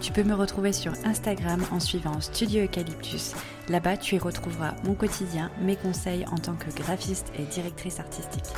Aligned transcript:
Tu 0.00 0.12
peux 0.12 0.22
me 0.22 0.34
retrouver 0.34 0.72
sur 0.72 0.92
Instagram 1.04 1.64
en 1.72 1.80
suivant 1.80 2.20
Studio 2.20 2.64
Eucalyptus. 2.64 3.32
Là-bas, 3.68 3.96
tu 3.96 4.16
y 4.16 4.18
retrouveras 4.18 4.74
mon 4.84 4.94
quotidien, 4.94 5.50
mes 5.60 5.76
conseils 5.76 6.26
en 6.30 6.36
tant 6.36 6.54
que 6.54 6.70
graphiste 6.74 7.32
et 7.38 7.44
directrice 7.44 8.00
artistique. 8.00 8.52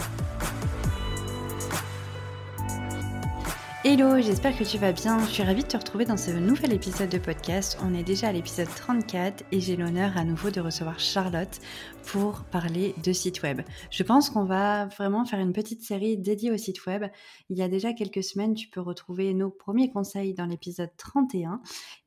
Hello, 3.88 4.20
j'espère 4.20 4.58
que 4.58 4.64
tu 4.64 4.78
vas 4.78 4.90
bien. 4.90 5.16
Je 5.26 5.30
suis 5.30 5.42
ravie 5.45 5.62
de 5.62 5.68
te 5.68 5.76
retrouver 5.76 6.04
dans 6.04 6.16
ce 6.16 6.32
nouvel 6.32 6.72
épisode 6.72 7.08
de 7.08 7.18
podcast. 7.18 7.78
On 7.84 7.95
est 7.95 8.02
déjà 8.02 8.26
à 8.26 8.32
l'épisode 8.32 8.66
34 8.66 9.45
et 9.52 9.60
j'ai 9.60 9.76
l'honneur 9.76 10.16
à 10.16 10.24
nouveau 10.24 10.50
de 10.50 10.60
recevoir 10.60 10.98
Charlotte 10.98 11.60
pour 12.04 12.42
parler 12.50 12.96
de 13.04 13.12
site 13.12 13.45
web. 13.45 13.62
Je 13.92 14.02
pense 14.02 14.28
qu'on 14.28 14.42
va 14.42 14.86
vraiment 14.86 15.24
faire 15.24 15.38
une 15.38 15.52
petite 15.52 15.82
série 15.82 16.18
dédiée 16.18 16.50
au 16.50 16.56
site 16.56 16.84
web. 16.86 17.04
Il 17.48 17.56
y 17.56 17.62
a 17.62 17.68
déjà 17.68 17.92
quelques 17.92 18.24
semaines, 18.24 18.54
tu 18.54 18.66
peux 18.66 18.80
retrouver 18.80 19.32
nos 19.34 19.50
premiers 19.50 19.92
conseils 19.92 20.34
dans 20.34 20.46
l'épisode 20.46 20.90
31. 20.96 21.60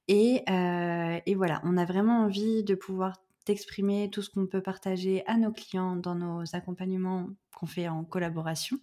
Et, 0.10 0.44
euh, 0.50 1.18
et 1.26 1.36
voilà, 1.36 1.62
on 1.64 1.78
a 1.78 1.86
vraiment 1.86 2.24
envie 2.24 2.66
de 2.66 2.76
pouvoir 2.76 3.14
d'exprimer 3.46 4.10
tout 4.10 4.22
ce 4.22 4.30
qu'on 4.30 4.48
peut 4.48 4.62
partager 4.62 5.26
à 5.26 5.38
nos 5.38 5.52
clients 5.52 5.96
dans 5.96 6.16
nos 6.16 6.44
accompagnements 6.54 7.28
qu'on 7.56 7.66
fait 7.66 7.88
en 7.88 8.04
collaboration. 8.04 8.78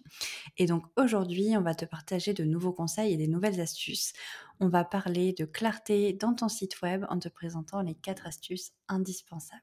Et 0.57 0.65
donc 0.65 0.83
aujourd'hui, 0.95 1.55
on 1.57 1.61
va 1.61 1.75
te 1.75 1.85
partager 1.85 2.33
de 2.33 2.43
nouveaux 2.43 2.73
conseils 2.73 3.13
et 3.13 3.17
des 3.17 3.27
nouvelles 3.27 3.59
astuces. 3.59 4.13
On 4.59 4.69
va 4.69 4.83
parler 4.83 5.33
de 5.33 5.45
clarté 5.45 6.13
dans 6.13 6.33
ton 6.33 6.49
site 6.49 6.81
web 6.81 7.05
en 7.09 7.19
te 7.19 7.29
présentant 7.29 7.81
les 7.81 7.95
quatre 7.95 8.27
astuces 8.27 8.71
indispensables. 8.87 9.61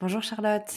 Bonjour 0.00 0.22
Charlotte. 0.22 0.70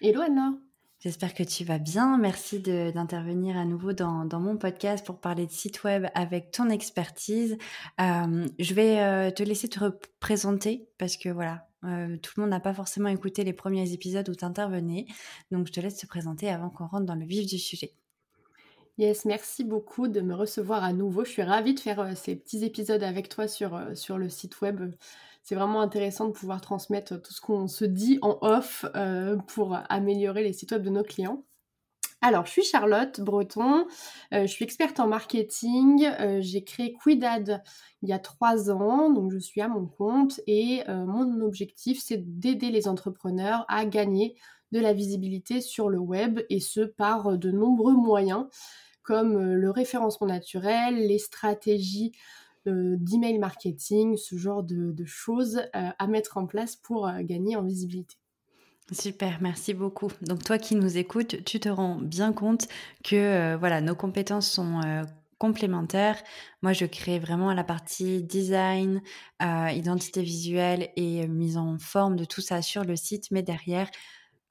Hello 0.00 0.20
Anna. 0.20 0.52
J'espère 1.00 1.32
que 1.32 1.44
tu 1.44 1.64
vas 1.64 1.78
bien. 1.78 2.18
Merci 2.18 2.58
d'intervenir 2.58 3.56
à 3.56 3.64
nouveau 3.64 3.92
dans, 3.92 4.26
mon 4.40 4.56
podcast 4.56 5.06
pour 5.06 5.20
parler 5.20 5.46
de 5.46 5.52
site 5.52 5.84
web 5.84 6.06
avec 6.14 6.50
ton 6.50 6.70
expertise. 6.70 7.56
Euh, 8.00 8.48
je 8.58 8.74
vais 8.74 8.98
euh, 8.98 9.30
te 9.30 9.44
laisser 9.44 9.68
te 9.68 9.78
représenter 9.78 10.88
parce 10.98 11.16
que 11.16 11.28
voilà, 11.28 11.67
euh, 11.84 12.16
tout 12.16 12.32
le 12.36 12.42
monde 12.42 12.50
n'a 12.50 12.60
pas 12.60 12.74
forcément 12.74 13.08
écouté 13.08 13.44
les 13.44 13.52
premiers 13.52 13.92
épisodes 13.92 14.28
où 14.28 14.34
tu 14.34 14.44
intervenais. 14.44 15.06
Donc 15.50 15.66
je 15.66 15.72
te 15.72 15.80
laisse 15.80 15.96
te 15.96 16.06
présenter 16.06 16.48
avant 16.48 16.70
qu'on 16.70 16.86
rentre 16.86 17.06
dans 17.06 17.14
le 17.14 17.24
vif 17.24 17.46
du 17.46 17.58
sujet. 17.58 17.92
Yes, 18.98 19.24
merci 19.24 19.62
beaucoup 19.62 20.08
de 20.08 20.20
me 20.20 20.34
recevoir 20.34 20.82
à 20.82 20.92
nouveau. 20.92 21.24
Je 21.24 21.30
suis 21.30 21.42
ravie 21.42 21.74
de 21.74 21.80
faire 21.80 22.16
ces 22.16 22.34
petits 22.34 22.64
épisodes 22.64 23.02
avec 23.04 23.28
toi 23.28 23.46
sur, 23.46 23.80
sur 23.94 24.18
le 24.18 24.28
site 24.28 24.60
web 24.60 24.92
c'est 25.48 25.54
vraiment 25.54 25.80
intéressant 25.80 26.26
de 26.26 26.32
pouvoir 26.32 26.60
transmettre 26.60 27.22
tout 27.22 27.32
ce 27.32 27.40
qu'on 27.40 27.68
se 27.68 27.86
dit 27.86 28.18
en 28.20 28.36
off 28.42 28.84
euh, 28.94 29.38
pour 29.46 29.78
améliorer 29.88 30.42
les 30.42 30.52
sites 30.52 30.72
web 30.72 30.82
de 30.82 30.90
nos 30.90 31.02
clients. 31.02 31.42
Alors, 32.20 32.46
je 32.46 32.50
suis 32.50 32.64
Charlotte 32.64 33.20
Breton, 33.20 33.86
euh, 34.34 34.42
je 34.42 34.46
suis 34.46 34.64
experte 34.64 34.98
en 34.98 35.06
marketing, 35.06 36.04
euh, 36.04 36.38
j'ai 36.40 36.64
créé 36.64 36.92
Quidad 36.92 37.62
il 38.02 38.08
y 38.08 38.12
a 38.12 38.18
trois 38.18 38.70
ans, 38.70 39.10
donc 39.10 39.32
je 39.32 39.38
suis 39.38 39.60
à 39.60 39.68
mon 39.68 39.86
compte. 39.86 40.40
Et 40.46 40.82
mon 40.88 41.40
objectif 41.40 42.00
c'est 42.02 42.38
d'aider 42.38 42.70
les 42.70 42.88
entrepreneurs 42.88 43.64
à 43.68 43.84
gagner 43.84 44.36
de 44.72 44.80
la 44.80 44.92
visibilité 44.92 45.60
sur 45.60 45.88
le 45.88 45.98
web 45.98 46.40
et 46.50 46.60
ce 46.60 46.80
par 46.80 47.38
de 47.38 47.50
nombreux 47.50 47.94
moyens 47.94 48.46
comme 49.02 49.38
le 49.38 49.70
référencement 49.70 50.26
naturel, 50.26 51.06
les 51.06 51.18
stratégies 51.18 52.12
d'email 52.66 53.38
marketing, 53.38 54.16
ce 54.16 54.36
genre 54.36 54.62
de, 54.62 54.94
choses 55.04 55.58
euh, 55.74 55.90
à 55.98 56.06
mettre 56.06 56.36
en 56.36 56.46
place 56.46 56.76
pour 56.76 57.06
euh, 57.06 57.20
gagner 57.22 57.56
en 57.56 57.62
visibilité. 57.62 58.16
Super, 58.90 59.38
merci 59.42 59.74
beaucoup. 59.74 60.10
Donc 60.22 60.44
toi 60.44 60.56
qui 60.58 60.74
nous 60.74 60.96
écoutes, 60.96 61.44
tu 61.44 61.60
te 61.60 61.68
rends 61.68 61.96
bien 61.96 62.32
compte 62.32 62.68
que 63.04 63.16
euh, 63.16 63.56
voilà, 63.58 63.82
nos 63.82 63.94
compétences 63.94 64.50
sont 64.50 64.80
complémentaires. 65.36 66.20
Moi, 66.62 66.72
je 66.72 66.86
crée 66.86 67.18
vraiment 67.18 67.52
la 67.52 67.64
partie 67.64 68.22
design, 68.22 69.02
identité 69.40 70.22
visuelle 70.22 70.88
et 70.96 71.28
mise 71.28 71.56
en 71.58 71.78
forme 71.78 72.16
de 72.16 72.24
tout 72.24 72.40
ça 72.40 72.62
sur 72.62 72.82
le 72.82 72.96
site, 72.96 73.30
mais 73.30 73.42
derrière, 73.42 73.88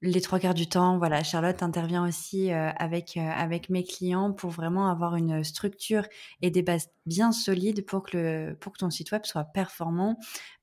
les 0.02 0.22
trois 0.22 0.40
quarts 0.40 0.54
du 0.54 0.68
temps, 0.68 1.00
voilà, 1.00 1.24
Charlotte 1.24 1.64
intervient 1.64 2.08
aussi 2.08 2.52
euh, 2.52 2.70
avec, 2.78 3.18
euh, 3.18 3.22
avec 3.22 3.70
mes 3.70 3.84
clients 3.84 4.32
pour 4.32 4.52
vraiment 4.52 4.90
avoir 4.90 5.16
une 5.16 5.44
structure 5.44 6.04
et 6.44 6.52
des 6.52 6.62
bases 6.62 6.90
bien 7.08 7.32
solides 7.32 7.84
pour 7.84 8.04
que, 8.04 8.18
le, 8.18 8.56
pour 8.56 8.74
que 8.74 8.78
ton 8.78 8.92
site 8.92 9.12
web 9.12 9.26
soit 9.26 9.46
performant, 9.46 10.20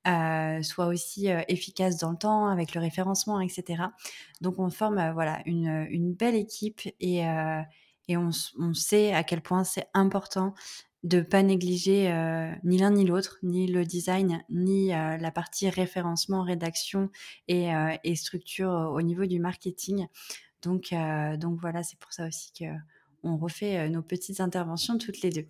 euh, 0.07 0.61
soit 0.61 0.87
aussi 0.87 1.27
efficace 1.49 1.97
dans 1.97 2.11
le 2.11 2.17
temps 2.17 2.47
avec 2.47 2.73
le 2.73 2.79
référencement, 2.79 3.41
etc. 3.41 3.83
Donc 4.39 4.57
on 4.57 4.69
forme 4.69 5.11
voilà, 5.13 5.41
une, 5.45 5.85
une 5.89 6.13
belle 6.13 6.35
équipe 6.35 6.81
et, 7.01 7.23
et 8.07 8.17
on, 8.17 8.29
on, 8.59 8.73
sait 8.73 9.13
à 9.13 9.23
quel 9.23 9.41
point 9.41 9.63
c'est 9.63 9.87
important 9.93 10.53
de 11.05 11.21
pas 11.21 11.43
négliger 11.43 12.11
euh, 12.11 12.51
ni 12.63 12.79
l'un 12.79 12.89
ni 12.89 13.05
l'autre, 13.05 13.37
ni 13.43 13.67
le 13.67 13.85
design, 13.85 14.43
ni 14.49 14.91
euh, 14.91 15.17
la 15.17 15.31
partie 15.31 15.69
référencement, 15.69 16.41
rédaction 16.41 17.11
et, 17.47 17.73
euh, 17.73 17.95
structure 18.15 18.91
au 18.91 19.01
niveau 19.01 19.25
du 19.25 19.39
marketing. 19.39 20.07
Donc, 20.63 20.95
voilà, 21.61 21.83
c'est 21.83 21.99
pour 21.99 22.11
ça 22.11 22.27
aussi 22.27 22.51
que 22.53 22.65
on 23.21 23.37
refait 23.37 23.89
nos 23.89 24.03
petites 24.03 24.39
interventions 24.39 24.99
toutes 24.99 25.21
les 25.21 25.31
deux. 25.31 25.47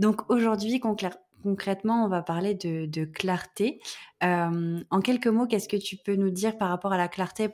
Donc 0.00 0.28
aujourd'hui, 0.28 0.80
concrètement, 0.80 2.04
on 2.04 2.08
va 2.08 2.20
parler 2.20 2.54
de, 2.54 3.04
clarté. 3.04 3.80
en 4.20 5.00
quelques 5.02 5.28
mots, 5.28 5.46
qu'est-ce 5.46 5.68
que 5.68 5.76
tu 5.76 5.96
peux 5.96 6.16
nous 6.16 6.30
dire 6.30 6.58
par 6.58 6.68
rapport 6.68 6.92
à 6.92 6.96
la 6.96 7.08
clarté 7.08 7.48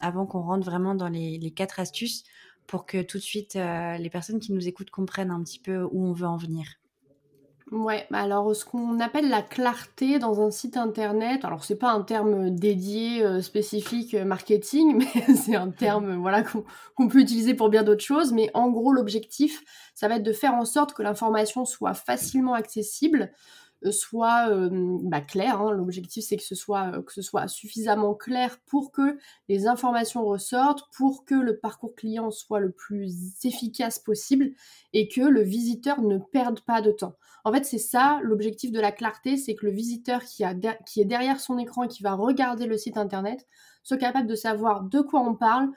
avant 0.00 0.26
qu'on 0.26 0.40
rentre 0.40 0.64
vraiment 0.64 0.94
dans 0.94 1.08
les 1.08 1.52
quatre 1.52 1.80
astuces 1.80 2.24
pour 2.66 2.86
que 2.86 3.02
tout 3.02 3.18
de 3.18 3.22
suite 3.22 3.56
euh, 3.56 3.96
les 3.96 4.10
personnes 4.10 4.40
qui 4.40 4.52
nous 4.52 4.68
écoutent 4.68 4.90
comprennent 4.90 5.30
un 5.30 5.42
petit 5.42 5.58
peu 5.58 5.82
où 5.90 6.06
on 6.06 6.12
veut 6.12 6.26
en 6.26 6.36
venir 6.36 6.66
Ouais, 7.72 8.06
bah 8.12 8.20
alors 8.20 8.54
ce 8.54 8.64
qu'on 8.64 9.00
appelle 9.00 9.28
la 9.28 9.42
clarté 9.42 10.20
dans 10.20 10.40
un 10.40 10.52
site 10.52 10.76
internet, 10.76 11.44
alors 11.44 11.64
c'est 11.64 11.78
pas 11.78 11.90
un 11.90 12.02
terme 12.02 12.50
dédié 12.50 13.24
euh, 13.24 13.42
spécifique 13.42 14.14
euh, 14.14 14.24
marketing, 14.24 14.98
mais 15.16 15.34
c'est 15.34 15.56
un 15.56 15.70
terme 15.70 16.14
voilà 16.14 16.44
qu'on 16.44 17.08
peut 17.08 17.18
utiliser 17.18 17.54
pour 17.54 17.68
bien 17.68 17.82
d'autres 17.82 18.04
choses. 18.04 18.32
Mais 18.32 18.52
en 18.54 18.70
gros, 18.70 18.92
l'objectif, 18.92 19.64
ça 19.96 20.06
va 20.06 20.14
être 20.16 20.22
de 20.22 20.32
faire 20.32 20.54
en 20.54 20.64
sorte 20.64 20.92
que 20.92 21.02
l'information 21.02 21.64
soit 21.64 21.94
facilement 21.94 22.54
accessible, 22.54 23.32
soit 23.90 24.48
bah, 25.02 25.20
clair. 25.20 25.60
Hein. 25.60 25.72
L'objectif, 25.72 26.24
c'est 26.24 26.36
que, 26.36 26.42
ce 26.42 26.54
soit, 26.54 27.48
suffisamment 27.48 28.14
clair 28.14 28.58
pour 28.66 28.92
que 28.92 29.18
les 29.48 29.66
informations 29.66 30.24
ressortent, 30.24 30.84
pour 30.96 31.24
que 31.24 31.34
le 31.34 31.58
parcours 31.58 31.94
client 31.94 32.30
soit 32.30 32.60
le 32.60 32.70
plus 32.70 33.14
efficace 33.44 33.98
possible 33.98 34.52
et 34.92 35.08
que 35.08 35.20
le 35.20 35.42
visiteur 35.42 36.02
ne 36.02 36.18
perde 36.18 36.60
pas 36.60 36.80
de 36.82 36.90
temps. 36.90 37.16
En 37.44 37.52
fait, 37.52 37.64
c'est 37.64 37.78
ça 37.78 38.18
l'objectif 38.22 38.72
de 38.72 38.80
la 38.80 38.92
clarté, 38.92 39.36
c'est 39.36 39.54
que 39.54 39.66
le 39.66 39.72
visiteur 39.72 40.24
qui, 40.24 40.44
qui 40.86 41.00
est 41.00 41.04
derrière 41.04 41.40
son 41.40 41.58
écran 41.58 41.84
et 41.84 41.88
qui 41.88 42.02
va 42.02 42.14
regarder 42.14 42.66
le 42.66 42.76
site 42.76 42.96
internet 42.96 43.46
soit 43.82 43.98
capable 43.98 44.26
de 44.26 44.34
savoir 44.34 44.82
de 44.82 45.00
quoi 45.00 45.20
on 45.20 45.34
parle, 45.34 45.70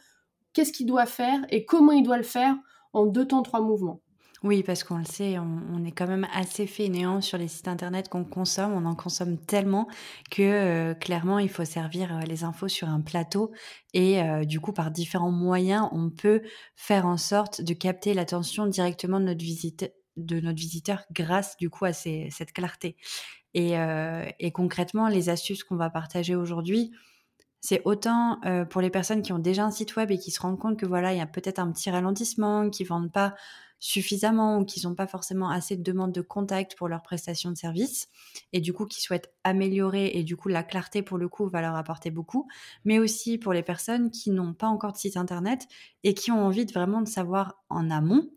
qu'est-ce 0.54 0.74
qu'il 0.74 0.88
doit 0.88 1.06
faire 1.06 1.46
et 1.50 1.66
comment 1.66 1.92
il 1.92 2.04
doit 2.04 2.18
le 2.18 2.24
faire 2.24 2.56
en 2.94 3.06
deux 3.06 3.28
temps, 3.28 3.44
trois 3.44 3.62
mouvements. 3.62 4.02
Oui, 4.42 4.64
parce 4.64 4.86
qu'on 4.86 4.98
le 4.98 5.04
sait, 5.04 5.38
on, 5.38 5.84
est 5.84 5.92
quand 5.92 6.08
même 6.08 6.26
assez 6.34 6.66
fainéant 6.66 7.20
sur 7.20 7.38
les 7.38 7.50
sites 7.50 7.68
internet 7.68 8.08
qu'on 8.08 8.24
consomme. 8.24 8.72
On 8.72 8.86
en 8.86 8.96
consomme 8.96 9.38
tellement 9.38 9.88
que 10.32 10.42
euh, 10.42 10.94
clairement, 10.94 11.40
il 11.40 11.50
faut 11.50 11.66
servir 11.66 12.16
euh, 12.16 12.22
les 12.22 12.46
infos 12.46 12.70
sur 12.70 12.88
un 12.88 13.02
plateau. 13.02 13.52
Et 13.94 14.22
euh, 14.22 14.46
du 14.46 14.62
coup, 14.62 14.72
par 14.72 14.92
différents 14.92 15.32
moyens, 15.32 15.90
on 15.92 16.10
peut 16.10 16.42
faire 16.78 17.06
en 17.06 17.18
sorte 17.18 17.62
de 17.62 17.74
capter 17.74 18.14
l'attention 18.14 18.66
directement 18.66 19.20
de 19.20 19.26
notre, 19.26 19.44
visite, 19.44 19.92
de 20.16 20.40
notre 20.40 20.58
visiteur 20.58 21.04
grâce 21.12 21.58
du 21.58 21.70
coup 21.70 21.84
à 21.84 21.92
cette 21.92 22.54
clarté. 22.54 22.96
Et, 23.54 23.74
concrètement, 24.54 25.10
les 25.10 25.28
astuces 25.30 25.64
qu'on 25.66 25.76
va 25.76 25.90
partager 25.90 26.36
aujourd'hui, 26.36 26.92
c'est 27.62 27.82
autant 27.84 28.40
pour 28.70 28.80
les 28.80 28.92
personnes 28.92 29.24
qui 29.24 29.34
ont 29.34 29.40
déjà 29.40 29.66
un 29.66 29.72
site 29.72 29.96
web 29.96 30.12
et 30.12 30.20
qui 30.20 30.30
se 30.32 30.40
rendent 30.40 30.60
compte 30.60 30.78
que 30.78 30.86
voilà, 30.86 31.14
il 31.14 31.18
y 31.18 31.22
a 31.22 31.26
peut-être 31.26 31.58
un 31.58 31.72
petit 31.72 31.90
ralentissement, 31.90 32.70
qui 32.70 32.84
vendent 32.84 33.12
pas 33.12 33.34
suffisamment 33.80 34.60
ou 34.60 34.66
qu'ils 34.66 34.88
n'ont 34.88 34.96
pas 34.96 35.08
forcément 35.08 35.50
assez 35.50 35.78
de 35.78 35.84
demandes 35.84 36.12
de 36.12 36.22
contact 36.22 36.76
pour 36.76 36.88
leur 36.88 37.02
prestation 37.02 37.50
de 37.50 37.58
service 37.58 38.10
et 38.52 38.60
du 38.60 38.74
coup 38.74 38.86
qui 38.86 39.02
souhaitent 39.02 39.34
améliorer 39.44 40.12
et 40.14 40.24
du 40.24 40.36
coup 40.36 40.50
la 40.50 40.64
clarté 40.64 41.02
pour 41.02 41.18
le 41.18 41.30
coup 41.30 41.48
va 41.48 41.62
leur 41.62 41.76
apporter 41.76 42.12
beaucoup, 42.12 42.48
mais 42.84 43.00
aussi 43.00 43.38
pour 43.38 43.54
les 43.54 43.64
personnes 43.64 44.12
qui 44.12 44.32
n'ont 44.32 44.54
pas 44.54 44.68
encore 44.68 44.94
de 44.94 44.98
site 44.98 45.18
internet 45.18 45.68
et 46.04 46.14
qui 46.14 46.32
ont 46.32 46.46
envie 46.46 46.66
de 46.66 46.74
vraiment 46.74 47.02
de 47.02 47.08
savoir 47.08 47.64
en 47.70 47.90
amont 47.90 48.30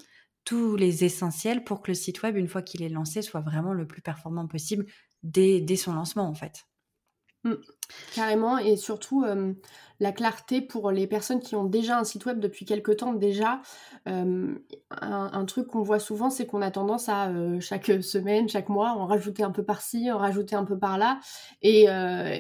tous 0.45 0.77
les 0.77 1.05
essentiels 1.05 1.65
pour 1.65 1.83
que 1.83 1.91
le 1.91 1.95
site 1.95 2.23
web, 2.23 2.37
une 2.37 2.49
fois 2.49 2.63
qu'il 2.63 2.83
est 2.83 2.89
lancé, 2.89 3.23
soit 3.23 3.41
vraiment 3.41 3.73
le 3.73 3.87
plus 3.87 4.03
performant 4.03 4.47
possible 4.47 4.87
dès, 5.23 5.65
son 5.77 5.95
lancement 5.95 6.29
en 6.29 6.35
fait. 6.35 6.67
Mmh. 7.45 7.55
Carrément 8.15 8.59
et 8.59 8.77
surtout, 8.77 9.25
la 10.03 10.11
clarté 10.11 10.61
pour 10.61 10.91
les 10.91 11.07
personnes 11.07 11.39
qui 11.39 11.55
ont 11.55 11.65
déjà 11.65 11.97
un 11.97 12.03
site 12.03 12.27
web 12.27 12.41
depuis 12.41 12.65
quelque 12.65 12.91
temps 12.91 13.13
déjà. 13.13 13.63
un, 14.05 15.45
truc 15.47 15.69
qu'on 15.69 15.83
voit 15.83 16.01
souvent, 16.01 16.29
c'est 16.29 16.45
qu'on 16.45 16.61
a 16.61 16.73
tendance 16.73 17.09
à 17.09 17.31
chaque 17.61 18.03
semaine, 18.03 18.49
chaque 18.49 18.69
mois, 18.69 18.91
en 18.91 19.07
rajouter 19.07 19.45
un 19.45 19.53
peu 19.53 19.63
par-ci, 19.63 20.11
en 20.11 20.19
rajouter 20.19 20.57
un 20.57 20.65
peu 20.65 20.77
par-là, 20.77 21.21
et, 21.63 21.85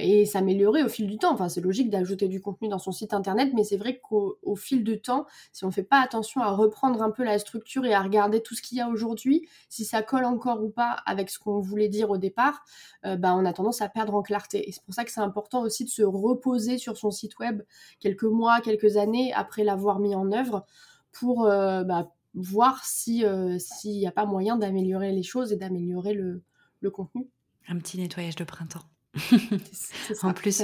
et 0.01 0.27
s'améliorer 0.27 0.83
au 0.83 0.89
fil 0.89 1.07
du 1.07 1.19
temps. 1.19 1.33
Enfin, 1.33 1.49
c'est 1.49 1.61
logique 1.61 1.89
d'ajouter 1.89 2.27
du 2.27 2.41
contenu 2.41 2.69
dans 2.69 2.81
son 2.81 2.91
site 2.91 3.15
internet, 3.15 3.53
mais 3.55 3.63
c'est 3.63 3.77
vrai 3.77 4.01
qu'au 4.01 4.57
fil 4.57 4.83
du 4.83 5.01
temps, 5.01 5.27
si 5.53 5.65
on 5.65 5.69
ne 5.69 5.73
fait 5.73 5.85
pas 5.85 6.01
attention 6.01 6.41
à 6.41 6.51
reprendre 6.51 7.01
un 7.01 7.11
peu 7.11 7.23
la 7.23 7.39
structure 7.39 7.85
et 7.85 7.95
à 7.95 8.03
regarder 8.03 8.43
tout 8.43 8.57
ce 8.57 8.63
qu'il 8.63 8.79
y 8.79 8.81
a 8.81 8.89
aujourd'hui, 8.89 9.49
si 9.69 9.85
ça 9.85 10.03
colle 10.03 10.25
encore 10.25 10.65
ou 10.65 10.69
pas 10.69 10.97
avec 11.07 11.31
ce 11.31 11.39
qu'on 11.39 11.61
voulait 11.61 11.89
dire 11.89 12.11
au 12.11 12.19
départ, 12.19 12.65
bah, 13.05 13.35
on 13.37 13.45
a 13.45 13.53
tendance 13.53 13.83
à 13.83 13.89
perdre 13.89 14.17
en 14.17 14.23
clarté. 14.23 14.69
Et 14.69 14.73
c'est 14.73 14.83
pour 14.83 14.95
ça 14.95 15.05
que 15.05 15.13
c'est 15.13 15.21
important 15.21 15.63
aussi 15.63 15.85
de 15.85 15.91
se 15.91 16.03
reposer 16.03 16.79
sur 16.79 16.97
son 16.97 17.13
site 17.13 17.39
web 17.39 17.52
quelques 18.01 18.25
mois, 18.25 18.61
quelques 18.61 18.97
années 18.97 19.33
après 19.33 19.65
l'avoir 19.65 19.99
mis 19.99 20.15
en 20.15 20.33
œuvre 20.33 20.67
pour 21.13 21.47
euh, 21.47 21.85
bah, 21.85 22.13
voir 22.35 22.83
euh, 23.09 23.59
s'il 23.59 23.99
n'y 23.99 24.07
a 24.07 24.13
pas 24.13 24.27
moyen 24.27 24.57
d'améliorer 24.57 25.13
les 25.13 25.23
choses 25.23 25.53
et 25.53 25.57
d'améliorer 25.57 26.15
le, 26.15 26.43
contenu. 26.91 27.29
Un 27.69 27.79
petit 27.79 27.99
nettoyage 27.99 28.35
de 28.35 28.45
printemps. 28.45 28.83
en 30.23 30.33
plus, 30.33 30.63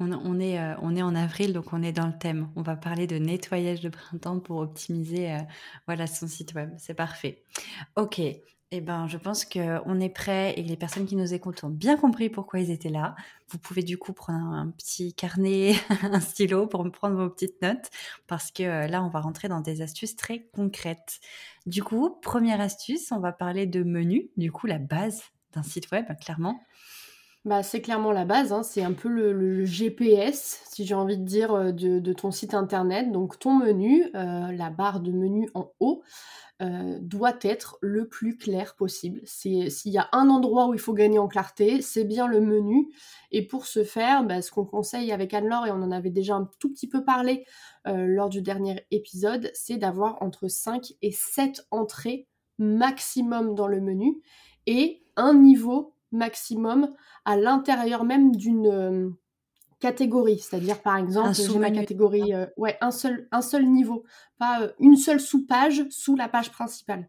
on, 0.00 0.40
est, 0.40 0.58
euh, 0.58 0.74
on 0.80 0.96
est 0.96 1.02
en 1.02 1.14
avril, 1.14 1.52
donc 1.52 1.72
on 1.72 1.82
est 1.82 1.92
dans 1.92 2.06
le 2.06 2.18
thème. 2.18 2.48
On 2.56 2.62
va 2.62 2.76
parler 2.76 3.06
de 3.06 3.18
nettoyage 3.18 3.82
de 3.82 3.90
printemps 3.90 4.40
pour 4.40 4.56
optimiser 4.56 5.36
voilà, 5.86 6.06
son 6.06 6.26
site 6.26 6.54
web. 6.54 6.70
C'est 6.78 6.94
parfait. 6.94 7.44
Ok, 7.96 8.20
eh 8.76 8.80
ben, 8.80 9.06
je 9.06 9.18
pense 9.18 9.44
qu'on 9.44 10.00
est 10.00 10.08
prêt 10.08 10.54
et 10.56 10.62
les 10.62 10.76
personnes 10.76 11.06
qui 11.06 11.14
nous 11.14 11.32
écoutent 11.32 11.62
ont 11.62 11.68
bien 11.68 11.96
compris 11.96 12.28
pourquoi 12.28 12.58
ils 12.58 12.72
étaient 12.72 12.88
là. 12.88 13.14
Vous 13.50 13.58
pouvez 13.58 13.82
du 13.82 13.98
coup 13.98 14.12
prendre 14.12 14.52
un 14.52 14.70
petit 14.70 15.14
carnet, 15.14 15.74
un 16.02 16.18
stylo 16.18 16.66
pour 16.66 16.84
me 16.84 16.90
prendre 16.90 17.16
vos 17.16 17.30
petites 17.30 17.62
notes 17.62 17.90
parce 18.26 18.50
que 18.50 18.64
euh, 18.64 18.86
là, 18.88 19.04
on 19.04 19.08
va 19.08 19.20
rentrer 19.20 19.46
dans 19.46 19.60
des 19.60 19.80
astuces 19.80 20.16
très 20.16 20.48
concrètes. 20.54 21.20
Du 21.66 21.84
coup, 21.84 22.18
première 22.20 22.60
astuce, 22.60 23.12
on 23.12 23.20
va 23.20 23.30
parler 23.30 23.66
de 23.66 23.84
menu, 23.84 24.30
du 24.36 24.50
coup, 24.50 24.66
la 24.66 24.78
base 24.78 25.22
d'un 25.52 25.62
site 25.62 25.92
web, 25.92 26.06
clairement. 26.20 26.60
Bah, 27.44 27.62
c'est 27.62 27.82
clairement 27.82 28.10
la 28.10 28.24
base, 28.24 28.54
hein. 28.54 28.62
c'est 28.62 28.82
un 28.82 28.94
peu 28.94 29.10
le, 29.10 29.66
GPS, 29.66 30.62
si 30.70 30.86
j'ai 30.86 30.94
envie 30.94 31.18
de 31.18 31.24
dire, 31.24 31.52
euh, 31.52 31.72
de, 31.72 32.12
ton 32.14 32.30
site 32.30 32.54
internet. 32.54 33.12
Donc 33.12 33.38
ton 33.38 33.54
menu, 33.54 34.06
euh, 34.14 34.50
la 34.50 34.70
barre 34.70 35.00
de 35.00 35.12
menu 35.12 35.50
en 35.52 35.70
haut, 35.78 36.02
euh, 36.62 36.98
doit 37.02 37.36
être 37.42 37.76
le 37.82 38.08
plus 38.08 38.38
clair 38.38 38.74
possible. 38.76 39.20
S'il 39.24 39.68
y 39.84 39.98
a 39.98 40.08
un 40.12 40.30
endroit 40.30 40.68
où 40.68 40.74
il 40.74 40.80
faut 40.80 40.94
gagner 40.94 41.18
en 41.18 41.28
clarté, 41.28 41.82
c'est 41.82 42.04
bien 42.04 42.28
le 42.28 42.40
menu. 42.40 42.88
Et 43.30 43.46
pour 43.46 43.66
ce 43.66 43.84
faire, 43.84 44.24
bah, 44.24 44.40
ce 44.40 44.50
qu'on 44.50 44.64
conseille 44.64 45.12
avec 45.12 45.34
Anne-Laure, 45.34 45.66
et 45.66 45.70
on 45.70 45.82
en 45.82 45.90
avait 45.90 46.08
déjà 46.08 46.36
un 46.36 46.48
tout 46.58 46.70
petit 46.70 46.88
peu 46.88 47.04
parlé 47.04 47.44
lors 47.84 48.30
du 48.30 48.40
dernier 48.40 48.86
épisode, 48.90 49.50
c'est 49.52 49.76
d'avoir 49.76 50.22
entre 50.22 50.48
5 50.48 50.94
et 51.02 51.10
7 51.10 51.66
entrées 51.70 52.26
maximum 52.58 53.54
dans 53.54 53.66
le 53.66 53.82
menu 53.82 54.22
et 54.66 55.02
un 55.16 55.34
niveau 55.34 55.93
maximum 56.14 56.88
à 57.24 57.36
l'intérieur 57.36 58.04
même 58.04 58.34
d'une 58.34 58.66
euh, 58.66 59.10
catégorie. 59.80 60.38
C'est-à-dire, 60.38 60.80
par 60.80 60.96
exemple, 60.96 61.34
j'ai 61.34 61.58
ma 61.58 61.70
catégorie, 61.70 62.32
euh, 62.32 62.46
ouais, 62.56 62.78
un 62.80 62.90
seul, 62.90 63.28
un 63.32 63.42
seul 63.42 63.66
niveau, 63.66 64.04
pas 64.38 64.62
euh, 64.62 64.68
une 64.80 64.96
seule 64.96 65.20
sous-page 65.20 65.84
sous 65.90 66.16
la 66.16 66.28
page 66.28 66.50
principale. 66.50 67.08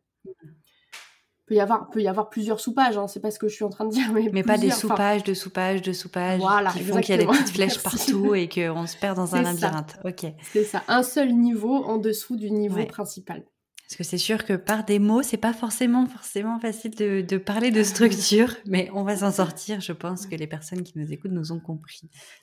Peut 1.45 1.53
y 1.53 1.59
avoir, 1.59 1.91
peut 1.91 2.01
y 2.01 2.07
avoir 2.07 2.29
plusieurs 2.29 2.59
sous-pages, 2.59 2.97
hein, 2.97 3.07
c'est 3.07 3.19
pas 3.19 3.29
ce 3.29 3.37
que 3.37 3.47
je 3.47 3.53
suis 3.53 3.63
en 3.63 3.69
train 3.69 3.85
de 3.85 3.91
dire. 3.91 4.11
Mais, 4.11 4.41
pas 4.41 4.57
des 4.57 4.71
sous-pages, 4.71 5.23
de 5.23 5.35
sous-pages, 5.35 5.83
de 5.83 5.93
sous-pages 5.93 6.39
voilà, 6.39 6.71
qui 6.71 6.79
font 6.79 6.99
qu'il 6.99 7.15
y 7.15 7.17
a 7.19 7.21
des 7.21 7.27
petites 7.27 7.51
flèches 7.51 7.77
partout 7.83 8.33
et 8.33 8.49
qu'on 8.49 8.87
se 8.87 8.97
perd 8.97 9.15
dans 9.15 9.35
un 9.35 9.43
labyrinthe. 9.43 9.99
Ok. 10.03 10.25
C'est 10.51 10.63
ça, 10.63 10.83
un 10.87 11.03
seul 11.03 11.33
niveau 11.33 11.83
en 11.83 11.97
dessous 11.97 12.35
du 12.35 12.49
niveau 12.49 12.83
principal. 12.85 13.43
Parce 13.87 13.97
que 13.97 14.03
c'est 14.03 14.17
sûr 14.17 14.45
que 14.45 14.53
par 14.53 14.83
des 14.83 14.97
mots, 14.97 15.21
c'est 15.21 15.37
pas 15.37 15.53
forcément 15.53 16.07
forcément 16.07 16.59
facile 16.59 16.91
de, 16.95 17.37
parler 17.37 17.69
de 17.69 17.83
structure, 17.83 18.55
mais 18.65 18.89
on 18.93 19.03
va 19.03 19.17
s'en 19.17 19.31
sortir. 19.31 19.79
Je 19.79 19.91
pense 19.91 20.25
que 20.25 20.35
les 20.35 20.47
personnes 20.47 20.83
qui 20.83 20.97
nous 20.97 21.11
écoutent 21.13 21.31
nous 21.31 21.51
ont 21.51 21.59
compris. 21.59 22.01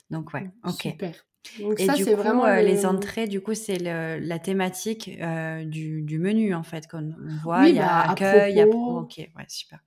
Donc 0.09 0.33
ouais, 0.33 0.49
ok. 0.65 0.81
Super. 0.81 1.25
Donc 1.59 1.79
Et 1.79 1.85
ça, 1.85 1.95
du 1.95 2.05
coup, 2.05 2.15
vraiment 2.15 2.45
euh, 2.45 2.61
les 2.61 2.85
entrées, 2.85 3.27
du 3.27 3.41
coup, 3.41 3.53
c'est 3.53 3.77
la 3.77 4.39
thématique 4.39 5.11
euh, 5.21 5.65
du, 5.65 6.17
menu 6.19 6.53
en 6.53 6.63
fait 6.63 6.87
qu'on 6.87 7.13
voit. 7.43 7.67
il 7.67 7.75
y 7.75 7.79
a 7.79 7.85
bah, 7.85 8.11
accueil, 8.11 8.53
il 8.53 8.57
y 8.57 8.61
a 8.61 8.67
ok, 8.67 9.17
ouais, 9.17 9.45
super. 9.49 9.79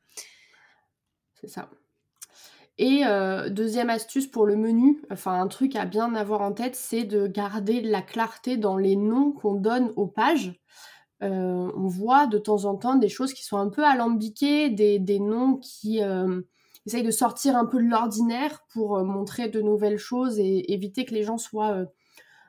C'est 1.40 1.48
ça. 1.48 1.70
Et 2.78 3.06
euh, 3.06 3.48
deuxième 3.48 3.88
astuce 3.88 4.26
pour 4.26 4.44
le 4.44 4.56
menu, 4.56 5.02
enfin 5.10 5.40
un 5.40 5.48
truc 5.48 5.76
à 5.76 5.86
bien 5.86 6.14
avoir 6.14 6.42
en 6.42 6.52
tête, 6.52 6.76
c'est 6.76 7.04
de 7.04 7.26
garder 7.26 7.80
la 7.80 8.02
clarté 8.02 8.58
dans 8.58 8.76
les 8.76 8.96
noms 8.96 9.32
qu'on 9.32 9.54
donne 9.54 9.92
aux 9.96 10.06
pages. 10.06 10.52
Euh, 11.22 11.70
on 11.74 11.88
voit 11.88 12.26
de 12.26 12.38
temps 12.38 12.66
en 12.66 12.76
temps 12.76 12.96
des 12.96 13.08
choses 13.08 13.32
qui 13.32 13.44
sont 13.44 13.56
un 13.56 13.68
peu 13.68 13.84
alambiquées, 13.84 14.68
des, 14.68 15.18
noms 15.18 15.56
qui 15.56 16.02
euh, 16.02 16.42
essayent 16.84 17.02
de 17.02 17.10
sortir 17.10 17.56
un 17.56 17.64
peu 17.64 17.78
de 17.78 17.88
l'ordinaire 17.88 18.64
pour 18.72 18.98
euh, 18.98 19.04
montrer 19.04 19.48
de 19.48 19.60
nouvelles 19.62 19.98
choses 19.98 20.38
et 20.38 20.72
éviter 20.72 21.04
que 21.04 21.14
les 21.14 21.22
gens 21.22 21.38
soient 21.38 21.86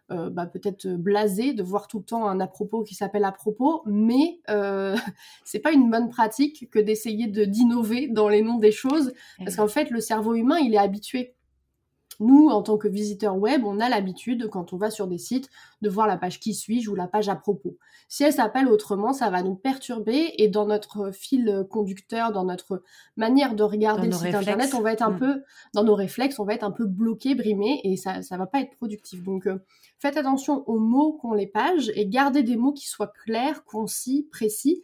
bah, 0.10 0.46
peut-être 0.46 0.88
blasés 0.88 1.54
de 1.54 1.62
voir 1.64 1.90
tout 1.90 2.00
le 2.00 2.06
temps 2.06 2.30
un 2.30 2.40
à 2.40 2.48
propos 2.48 2.82
qui 2.82 2.96
s'appelle 2.96 3.26
à 3.26 3.34
propos, 3.34 3.84
mais 3.86 4.40
c'est 5.44 5.60
pas 5.60 5.74
une 5.74 5.90
bonne 5.90 6.10
pratique 6.10 6.70
que 6.70 6.80
d'essayer 6.80 7.28
de 7.28 7.44
d'innover 7.44 8.08
dans 8.08 8.30
les 8.30 8.42
noms 8.42 8.58
des 8.58 8.72
choses, 8.72 9.12
parce 9.40 9.58
qu'en 9.58 9.68
fait 9.68 9.90
le 9.90 10.00
cerveau 10.00 10.34
humain 10.34 10.60
il 10.60 10.74
est 10.74 10.78
habitué 10.78 11.36
nous, 12.20 12.50
en 12.50 12.64
tant 12.64 12.78
que 12.78 12.88
visiteurs 12.88 13.38
web, 13.38 13.64
on 13.66 13.80
a 13.80 13.90
l'habitude, 13.90 14.50
quand 14.50 14.74
on 14.74 14.78
va 14.78 14.90
sur 14.90 15.08
des 15.08 15.18
sites, 15.18 15.50
de 15.82 15.90
voir 15.90 16.08
la 16.08 16.18
page 16.18 16.40
qui 16.40 16.54
suis-je 16.54 16.90
ou 16.90 16.96
la 16.96 17.08
page 17.08 17.30
à 17.30 17.36
propos. 17.36 17.78
Si 18.08 18.24
elle 18.24 18.34
s'appelle 18.34 18.68
autrement, 18.68 19.14
ça 19.14 19.30
va 19.30 19.44
nous 19.44 19.56
perturber 19.56 20.34
et 20.38 20.48
dans 20.48 20.66
notre 20.66 21.12
fil 21.12 21.66
conducteur, 21.70 22.32
dans 22.32 22.46
notre 22.46 22.84
manière 23.18 23.54
de 23.54 23.64
regarder 23.64 24.08
le 24.08 24.14
site 24.14 24.34
internet, 24.34 24.74
on 24.74 24.82
va 24.82 24.94
être 24.94 25.04
un 25.04 25.12
mm. 25.12 25.20
peu, 25.20 25.44
dans 25.74 25.84
nos 25.84 25.96
réflexes, 25.96 26.40
on 26.40 26.46
va 26.46 26.54
être 26.54 26.64
un 26.64 26.72
peu 26.72 26.86
bloqué, 26.86 27.36
brimé 27.36 27.82
et 27.84 27.98
ça, 27.98 28.22
ça 28.24 28.38
va 28.38 28.48
pas 28.48 28.62
être 28.62 28.76
productif. 28.78 29.24
Donc, 29.24 29.46
euh, 29.46 29.60
faites 30.00 30.18
attention 30.18 30.64
aux 30.68 30.80
mots 30.80 31.14
qu'ont 31.14 31.34
les 31.34 31.48
pages 31.48 31.92
et 31.96 32.08
gardez 32.08 32.44
des 32.44 32.58
mots 32.58 32.74
qui 32.74 32.88
soient 32.88 33.14
clairs, 33.26 33.64
concis, 33.64 34.28
précis. 34.32 34.84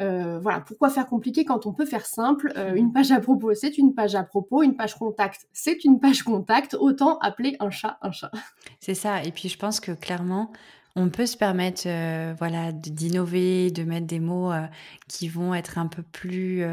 Euh, 0.00 0.38
voilà, 0.38 0.60
pourquoi 0.60 0.90
faire 0.90 1.06
compliqué 1.06 1.44
quand 1.44 1.66
on 1.66 1.72
peut 1.72 1.86
faire 1.86 2.06
simple 2.06 2.52
euh, 2.56 2.74
Une 2.74 2.92
page 2.92 3.10
à 3.10 3.20
propos, 3.20 3.52
c'est 3.54 3.78
une 3.78 3.94
page 3.94 4.14
à 4.14 4.22
propos. 4.22 4.62
Une 4.62 4.76
page 4.76 4.94
contact, 4.94 5.48
c'est 5.52 5.84
une 5.84 5.98
page 5.98 6.22
contact. 6.22 6.74
Autant 6.78 7.18
appeler 7.18 7.56
un 7.60 7.70
chat 7.70 7.98
un 8.02 8.12
chat. 8.12 8.30
C'est 8.80 8.94
ça. 8.94 9.22
Et 9.24 9.32
puis 9.32 9.48
je 9.48 9.58
pense 9.58 9.80
que 9.80 9.92
clairement, 9.92 10.52
on 10.94 11.08
peut 11.10 11.26
se 11.26 11.36
permettre, 11.36 11.82
euh, 11.86 12.34
voilà, 12.38 12.72
d'innover, 12.72 13.70
de 13.70 13.82
mettre 13.82 14.06
des 14.06 14.20
mots 14.20 14.52
qui 15.08 15.28
vont 15.28 15.54
être 15.54 15.78
un 15.78 15.86
peu 15.86 16.02
plus 16.02 16.64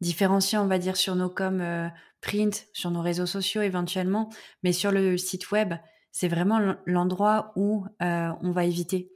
différenciants, 0.00 0.64
on 0.64 0.68
va 0.68 0.78
dire, 0.78 0.96
sur 0.96 1.16
nos 1.16 1.28
coms 1.28 1.90
print, 2.20 2.66
sur 2.72 2.90
nos 2.90 3.00
réseaux 3.00 3.26
sociaux 3.26 3.62
éventuellement, 3.62 4.30
mais 4.62 4.72
sur 4.72 4.92
le 4.92 5.16
site 5.16 5.50
web, 5.50 5.74
c'est 6.10 6.28
vraiment 6.28 6.74
l'endroit 6.86 7.52
où 7.56 7.84
on 8.00 8.50
va 8.50 8.64
éviter. 8.64 9.10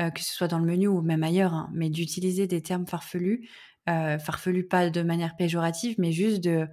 Euh, 0.00 0.10
que 0.10 0.22
ce 0.22 0.32
soit 0.32 0.48
dans 0.48 0.58
le 0.58 0.64
menu 0.64 0.86
ou 0.88 1.02
même 1.02 1.22
ailleurs, 1.22 1.52
hein, 1.52 1.68
mais 1.74 1.90
d'utiliser 1.90 2.46
des 2.46 2.62
termes 2.62 2.86
farfelus, 2.86 3.48
euh, 3.88 4.18
farfelus 4.18 4.66
pas 4.66 4.88
de 4.88 5.02
manière 5.02 5.36
péjorative, 5.36 5.96
mais 5.98 6.10
juste 6.12 6.42
de, 6.42 6.66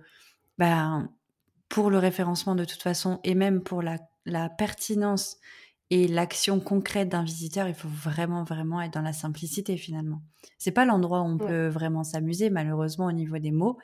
ben, 0.57 1.09
pour 1.67 1.89
le 1.89 1.97
référencement 1.97 2.55
de 2.55 2.63
toute 2.63 2.81
façon, 2.81 3.19
et 3.25 3.35
même 3.35 3.61
pour 3.63 3.81
la, 3.81 3.99
pertinence 4.57 5.37
et 5.89 6.07
l'action 6.07 6.59
concrète 6.59 7.09
d'un 7.09 7.23
visiteur, 7.23 7.67
il 7.67 7.73
faut 7.73 7.89
vraiment, 7.89 8.43
vraiment 8.43 8.81
être 8.81 8.93
dans 8.93 9.01
la 9.01 9.13
simplicité 9.13 9.77
finalement. 9.77 10.21
C'est 10.57 10.71
pas 10.71 10.85
l'endroit 10.85 11.21
où 11.21 11.25
on 11.25 11.37
peut 11.37 11.67
vraiment 11.67 12.03
s'amuser, 12.03 12.49
malheureusement, 12.49 13.07
au 13.07 13.13
niveau 13.13 13.39
des 13.39 13.51
mots. 13.51 13.77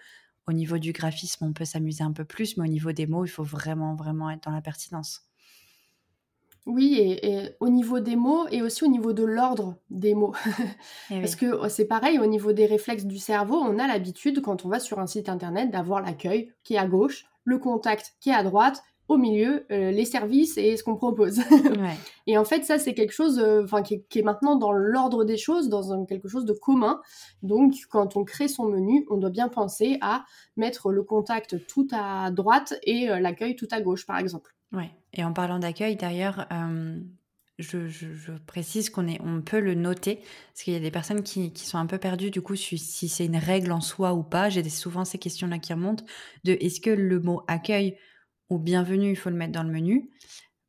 Au 0.48 0.54
niveau 0.54 0.78
du 0.78 0.92
graphisme, 0.92 1.46
on 1.46 1.54
peut 1.54 1.66
s'amuser 1.66 2.04
un 2.04 2.12
peu 2.12 2.26
plus, 2.26 2.58
mais 2.58 2.66
au 2.66 2.72
niveau 2.72 2.92
des 2.92 3.08
mots, 3.08 3.26
il 3.26 3.30
faut 3.30 3.44
vraiment, 3.44 3.96
vraiment 3.96 4.30
être 4.30 4.44
dans 4.44 4.52
la 4.52 4.62
pertinence. 4.62 5.22
Oui, 6.66 6.96
et, 7.00 7.56
au 7.60 7.70
niveau 7.70 8.00
des 8.00 8.16
mots 8.16 8.48
et 8.50 8.62
aussi 8.62 8.86
au 8.86 8.88
niveau 8.88 9.12
de 9.12 9.24
l'ordre 9.24 9.76
des 9.90 10.16
mots. 10.16 10.34
Eh 11.12 11.20
Parce 11.20 11.36
que 11.36 11.46
oh, 11.48 11.70
c'est 11.70 11.86
pareil, 11.86 12.20
au 12.20 12.26
niveau 12.26 12.54
des 12.54 12.66
réflexes 12.66 13.06
du 13.06 13.18
cerveau, 13.18 13.56
on 13.56 13.78
a 13.80 13.88
l'habitude, 13.88 14.42
quand 14.42 14.66
on 14.66 14.70
va 14.70 14.80
sur 14.80 15.00
un 15.00 15.08
site 15.08 15.30
internet, 15.30 15.72
d'avoir 15.72 16.02
l'accueil 16.02 16.54
qui 16.64 16.76
est 16.76 16.78
à 16.78 16.88
gauche, 16.88 17.26
le 17.44 17.58
contact 17.58 18.16
qui 18.22 18.30
est 18.30 18.34
à 18.34 18.44
droite, 18.44 18.84
au 19.10 19.18
milieu, 19.18 19.66
euh, 19.72 19.92
les 19.92 20.06
services 20.06 20.58
et 20.58 20.78
ce 20.78 20.84
qu'on 20.84 20.96
propose. 20.96 21.40
Et 22.28 22.38
en 22.38 22.46
fait, 22.46 22.64
ça, 22.64 22.80
c'est 22.80 22.94
quelque 22.94 23.12
chose 23.12 23.38
euh, 23.40 23.66
qui, 23.84 24.20
est 24.20 24.22
maintenant 24.22 24.56
dans 24.56 24.72
l'ordre 24.72 25.26
des 25.26 25.38
choses, 25.38 25.68
dans 25.68 26.06
quelque 26.06 26.30
chose 26.30 26.46
de 26.46 26.54
commun. 26.54 27.02
Donc, 27.42 27.74
quand 27.90 28.16
on 28.16 28.24
crée 28.24 28.48
son 28.48 28.66
menu, 28.66 29.06
on 29.10 29.18
doit 29.18 29.30
bien 29.30 29.50
penser 29.50 29.98
à 30.02 30.24
mettre 30.56 30.92
le 30.92 31.04
contact 31.04 31.68
tout 31.68 31.88
à 31.92 32.32
droite 32.32 32.76
et 32.84 33.10
euh, 33.10 33.20
l'accueil 33.20 33.56
tout 33.56 33.68
à 33.72 33.82
gauche, 33.82 34.06
par 34.06 34.18
exemple. 34.18 34.56
Ouais. 34.72 34.90
Et 35.14 35.24
en 35.24 35.34
parlant 35.34 35.60
d'accueil, 35.60 35.96
d'ailleurs, 35.96 36.48
euh, 36.52 37.00
je, 37.60 38.32
précise 38.46 38.90
qu'on 38.90 39.08
est, 39.08 39.22
on 39.22 39.42
peut 39.42 39.60
le 39.60 39.76
noter 39.76 40.16
parce 40.16 40.64
qu'il 40.64 40.74
y 40.74 40.78
a 40.78 40.80
des 40.80 40.92
personnes 40.92 41.24
qui, 41.24 41.52
sont 41.56 41.78
un 41.78 41.86
peu 41.86 42.00
perdues 42.00 42.32
du 42.32 42.42
coup 42.42 42.56
si, 42.56 42.78
c'est 42.78 43.26
une 43.26 43.38
règle 43.38 43.72
en 43.72 43.82
soi 43.82 44.14
ou 44.14 44.24
pas. 44.24 44.50
J'ai 44.50 44.68
souvent 44.70 45.06
ces 45.06 45.20
questions-là 45.20 45.60
qui 45.60 45.74
remontent 45.74 46.06
de 46.44 46.58
est-ce 46.60 46.82
que 46.82 46.90
le 46.90 47.20
mot 47.20 47.44
accueil 47.48 47.98
ou 48.50 48.58
bienvenue, 48.60 49.12
il 49.12 49.16
faut 49.16 49.30
le 49.30 49.36
mettre 49.36 49.54
dans 49.54 49.64
le 49.64 49.72
menu? 49.72 50.10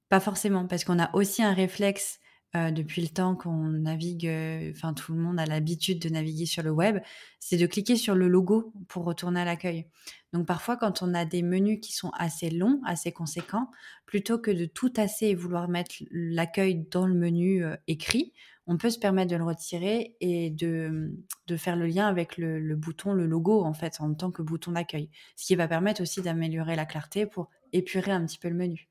Pas 0.08 0.20
forcément, 0.20 0.66
parce 0.66 0.84
qu'on 0.84 0.98
a 0.98 1.14
aussi 1.14 1.42
un 1.42 1.54
réflexe 1.54 2.20
euh, 2.56 2.70
depuis 2.70 3.02
le 3.02 3.08
temps 3.08 3.34
qu'on 3.34 3.64
navigue, 3.64 4.28
euh, 4.28 4.70
enfin 4.70 4.94
tout 4.94 5.12
le 5.12 5.18
monde 5.18 5.40
a 5.40 5.46
l'habitude 5.46 5.98
de 5.98 6.08
naviguer 6.08 6.46
sur 6.46 6.62
le 6.62 6.70
web, 6.70 6.98
c'est 7.40 7.56
de 7.56 7.66
cliquer 7.66 7.96
sur 7.96 8.14
le 8.14 8.28
logo 8.28 8.72
pour 8.88 9.04
retourner 9.04 9.40
à 9.40 9.44
l'accueil. 9.44 9.86
Donc 10.34 10.46
parfois 10.46 10.76
quand 10.76 11.00
on 11.00 11.14
a 11.14 11.24
des 11.24 11.42
menus 11.42 11.78
qui 11.80 11.92
sont 11.92 12.10
assez 12.10 12.50
longs, 12.50 12.80
assez 12.84 13.12
conséquents, 13.12 13.70
plutôt 14.04 14.36
que 14.36 14.50
de 14.50 14.64
tout 14.64 14.88
tasser 14.88 15.26
et 15.26 15.34
vouloir 15.36 15.68
mettre 15.68 15.94
l'accueil 16.10 16.86
dans 16.90 17.06
le 17.06 17.14
menu 17.14 17.64
euh, 17.64 17.76
écrit, 17.86 18.32
on 18.66 18.76
peut 18.76 18.90
se 18.90 18.98
permettre 18.98 19.30
de 19.30 19.36
le 19.36 19.44
retirer 19.44 20.16
et 20.20 20.50
de, 20.50 21.14
de 21.46 21.56
faire 21.56 21.76
le 21.76 21.86
lien 21.86 22.08
avec 22.08 22.36
le, 22.36 22.58
le, 22.58 22.74
bouton, 22.74 23.12
le 23.12 23.26
logo 23.26 23.62
en 23.62 23.74
fait, 23.74 24.00
en 24.00 24.12
tant 24.12 24.32
que 24.32 24.42
bouton 24.42 24.72
d'accueil. 24.72 25.08
Ce 25.36 25.46
qui 25.46 25.54
va 25.54 25.68
permettre 25.68 26.02
aussi 26.02 26.20
d'améliorer 26.20 26.74
la 26.74 26.84
clarté 26.84 27.26
pour 27.26 27.48
épurer 27.72 28.10
un 28.10 28.26
petit 28.26 28.38
peu 28.38 28.48
le 28.48 28.56
menu. 28.56 28.88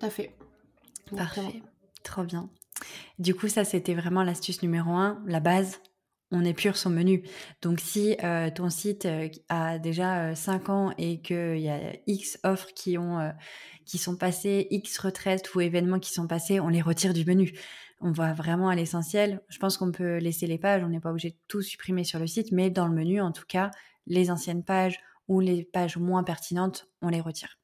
Tout 0.00 0.06
à 0.06 0.10
fait. 0.10 0.34
Parfait. 1.16 1.62
Trop 2.02 2.24
bien. 2.24 2.50
Du 3.20 3.36
coup, 3.36 3.46
ça, 3.46 3.64
c'était 3.64 3.94
vraiment 3.94 4.24
l'astuce 4.24 4.62
numéro 4.62 4.90
un, 4.90 5.22
la 5.26 5.38
base. 5.38 5.80
On 6.32 6.44
épure 6.44 6.76
son 6.76 6.90
menu. 6.90 7.24
Donc, 7.60 7.80
si 7.80 8.16
euh, 8.22 8.50
ton 8.50 8.70
site 8.70 9.04
euh, 9.04 9.28
a 9.48 9.78
déjà 9.78 10.34
5 10.34 10.68
euh, 10.68 10.72
ans 10.72 10.94
et 10.96 11.20
qu'il 11.20 11.58
y 11.58 11.68
a 11.68 11.80
X 12.06 12.38
offres 12.44 12.68
qui, 12.74 12.98
ont, 12.98 13.32
qui 13.84 13.98
sont 13.98 14.16
passées, 14.16 14.68
X 14.70 14.98
retraites 14.98 15.54
ou 15.54 15.60
événements 15.60 15.98
qui 15.98 16.12
sont 16.12 16.28
passés, 16.28 16.60
on 16.60 16.68
les 16.68 16.82
retire 16.82 17.14
du 17.14 17.24
menu. 17.24 17.58
On 18.00 18.12
va 18.12 18.32
vraiment 18.32 18.68
à 18.68 18.76
l'essentiel. 18.76 19.42
Je 19.48 19.58
pense 19.58 19.76
qu'on 19.76 19.90
peut 19.90 20.18
laisser 20.18 20.46
les 20.46 20.58
pages, 20.58 20.84
on 20.84 20.88
n'est 20.88 21.00
pas 21.00 21.10
obligé 21.10 21.30
de 21.30 21.38
tout 21.48 21.62
supprimer 21.62 22.04
sur 22.04 22.18
le 22.20 22.26
site, 22.26 22.52
mais 22.52 22.70
dans 22.70 22.86
le 22.86 22.94
menu, 22.94 23.20
en 23.20 23.32
tout 23.32 23.44
cas, 23.46 23.70
les 24.06 24.30
anciennes 24.30 24.64
pages 24.64 25.00
ou 25.26 25.40
les 25.40 25.64
pages 25.64 25.96
moins 25.96 26.24
pertinentes, 26.24 26.88
on 27.02 27.08
les 27.08 27.20
retire. 27.20 27.58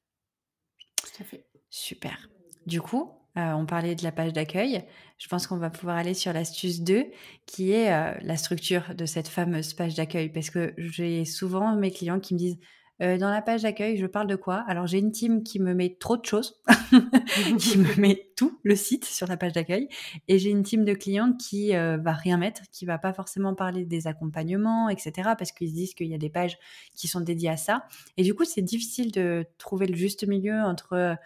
Tout 0.96 1.22
à 1.22 1.24
fait. 1.24 1.46
Super. 1.70 2.28
Du 2.66 2.80
coup, 2.80 3.12
euh, 3.36 3.52
on 3.52 3.66
parlait 3.66 3.94
de 3.94 4.02
la 4.02 4.12
page 4.12 4.32
d'accueil. 4.32 4.82
Je 5.18 5.28
pense 5.28 5.46
qu'on 5.46 5.58
va 5.58 5.70
pouvoir 5.70 5.96
aller 5.96 6.14
sur 6.14 6.32
l'astuce 6.32 6.80
2, 6.80 7.06
qui 7.44 7.72
est 7.72 7.92
euh, 7.92 8.12
la 8.22 8.36
structure 8.36 8.94
de 8.94 9.04
cette 9.04 9.28
fameuse 9.28 9.74
page 9.74 9.94
d'accueil. 9.94 10.30
Parce 10.30 10.50
que 10.50 10.72
j'ai 10.78 11.24
souvent 11.24 11.76
mes 11.76 11.90
clients 11.90 12.20
qui 12.20 12.34
me 12.34 12.38
disent 12.38 12.58
euh, 13.02 13.18
dans 13.18 13.28
la 13.28 13.42
page 13.42 13.62
d'accueil, 13.62 13.98
je 13.98 14.06
parle 14.06 14.26
de 14.26 14.36
quoi? 14.36 14.64
Alors 14.66 14.86
j'ai 14.86 14.98
une 14.98 15.12
team 15.12 15.42
qui 15.42 15.60
me 15.60 15.74
met 15.74 15.98
trop 16.00 16.16
de 16.16 16.24
choses, 16.24 16.62
qui 17.58 17.76
me 17.76 18.00
met 18.00 18.30
tout 18.36 18.58
le 18.62 18.74
site 18.74 19.04
sur 19.04 19.26
la 19.26 19.36
page 19.36 19.52
d'accueil, 19.52 19.88
et 20.28 20.38
j'ai 20.38 20.48
une 20.48 20.62
team 20.62 20.82
de 20.82 20.94
clients 20.94 21.34
qui 21.34 21.72
va 21.72 22.12
rien 22.12 22.38
mettre, 22.38 22.62
qui 22.72 22.86
va 22.86 22.96
pas 22.96 23.12
forcément 23.12 23.54
parler 23.54 23.84
des 23.84 24.06
accompagnements, 24.06 24.88
etc. 24.88 25.12
Parce 25.36 25.52
qu'ils 25.52 25.68
se 25.68 25.74
disent 25.74 25.94
qu'il 25.94 26.06
y 26.06 26.14
a 26.14 26.18
des 26.18 26.30
pages 26.30 26.56
qui 26.94 27.06
sont 27.06 27.20
dédiées 27.20 27.50
à 27.50 27.58
ça. 27.58 27.84
Et 28.16 28.22
du 28.22 28.32
coup, 28.32 28.46
c'est 28.46 28.62
difficile 28.62 29.12
de 29.12 29.44
trouver 29.58 29.86
le 29.86 29.94
juste 29.94 30.26
milieu 30.26 30.58
entre 30.62 31.18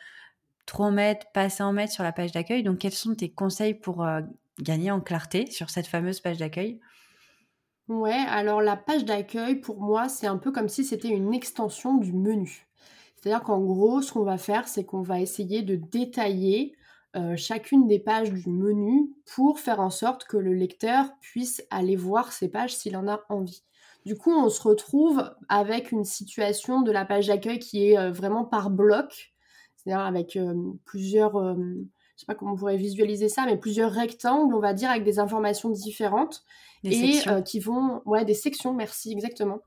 trop 0.71 0.91
mettre, 0.93 1.27
pas 1.33 1.43
assez 1.43 1.65
en 1.65 1.73
mettre 1.73 1.93
sur 1.93 2.05
la 2.05 2.13
page 2.13 2.31
d'accueil. 2.31 2.63
Donc, 2.63 2.79
quels 2.79 2.93
sont 2.93 3.15
tes 3.17 3.33
conseils 3.33 3.75
pour 3.75 4.05
euh, 4.05 4.21
gagner 4.61 4.93
en 4.93 5.01
clarté 5.01 5.51
sur 5.51 5.69
cette 5.69 5.89
fameuse 5.89 6.21
page 6.21 6.39
d'accueil? 6.39 6.81
Ouais, 7.89 8.25
alors 8.29 8.63
la 8.63 8.77
page 8.77 9.05
d'accueil, 9.05 9.57
pour 9.57 9.81
moi, 9.81 10.09
c'est 10.09 10.29
un 10.29 10.39
peu 10.39 10.53
comme 10.53 10.69
si 10.69 10.85
c'était 10.85 11.09
une 11.09 11.35
extension 11.35 11.97
du 11.97 12.13
menu. 12.13 12.69
C'est-à-dire 13.17 13.43
qu'en 13.43 13.61
gros, 13.61 14.01
ce 14.01 14.13
qu'on 14.13 14.23
va 14.23 14.39
faire, 14.39 14.69
c'est 14.69 14.85
qu'on 14.85 15.03
va 15.03 15.21
essayer 15.21 15.63
de 15.63 15.75
détailler 15.75 16.77
euh, 17.17 17.37
chacune 17.37 17.89
des 17.89 17.99
pages 17.99 18.33
du 18.33 18.49
menu 18.49 19.11
pour 19.35 19.59
faire 19.59 19.81
en 19.81 19.91
sorte 19.91 20.25
que 20.25 20.37
le 20.37 20.55
lecteur 20.55 21.07
puisse 21.21 21.65
aller 21.71 21.97
voir 21.97 22.33
ces 22.33 22.49
pages 22.49 22.77
s'il 22.77 22.97
en 22.97 23.09
a 23.09 23.25
envie. 23.29 23.65
Du 24.07 24.17
coup, 24.17 24.31
on 24.33 24.49
se 24.49 24.63
retrouve 24.63 25.35
avec 25.49 25.91
une 25.91 26.05
situation 26.05 26.83
de 26.83 26.93
la 26.93 27.05
page 27.05 27.27
d'accueil 27.27 27.59
qui 27.59 27.91
est 27.91 27.99
euh, 27.99 28.13
vraiment 28.13 28.45
par 28.45 28.71
bloc, 28.71 29.33
c'est-à-dire 29.83 30.05
avec 30.05 30.39
plusieurs, 30.85 31.33
je 31.33 31.61
ne 31.61 31.85
sais 32.17 32.27
pas 32.27 32.35
comment 32.35 32.53
on 32.53 32.57
pourrait 32.57 32.77
visualiser 32.77 33.29
ça, 33.29 33.45
mais 33.47 33.57
plusieurs 33.57 33.93
rectangles, 33.93 34.55
on 34.55 34.61
va 34.61 34.75
dire, 34.75 34.91
avec 34.91 35.05
des 35.05 35.19
informations 35.19 35.71
différentes. 35.71 36.45
et 36.85 37.21
qui 37.45 37.61
vont, 37.61 38.03
ouais, 38.05 38.25
des 38.25 38.35
sections, 38.35 38.75
merci, 38.75 39.13
exactement. 39.13 39.61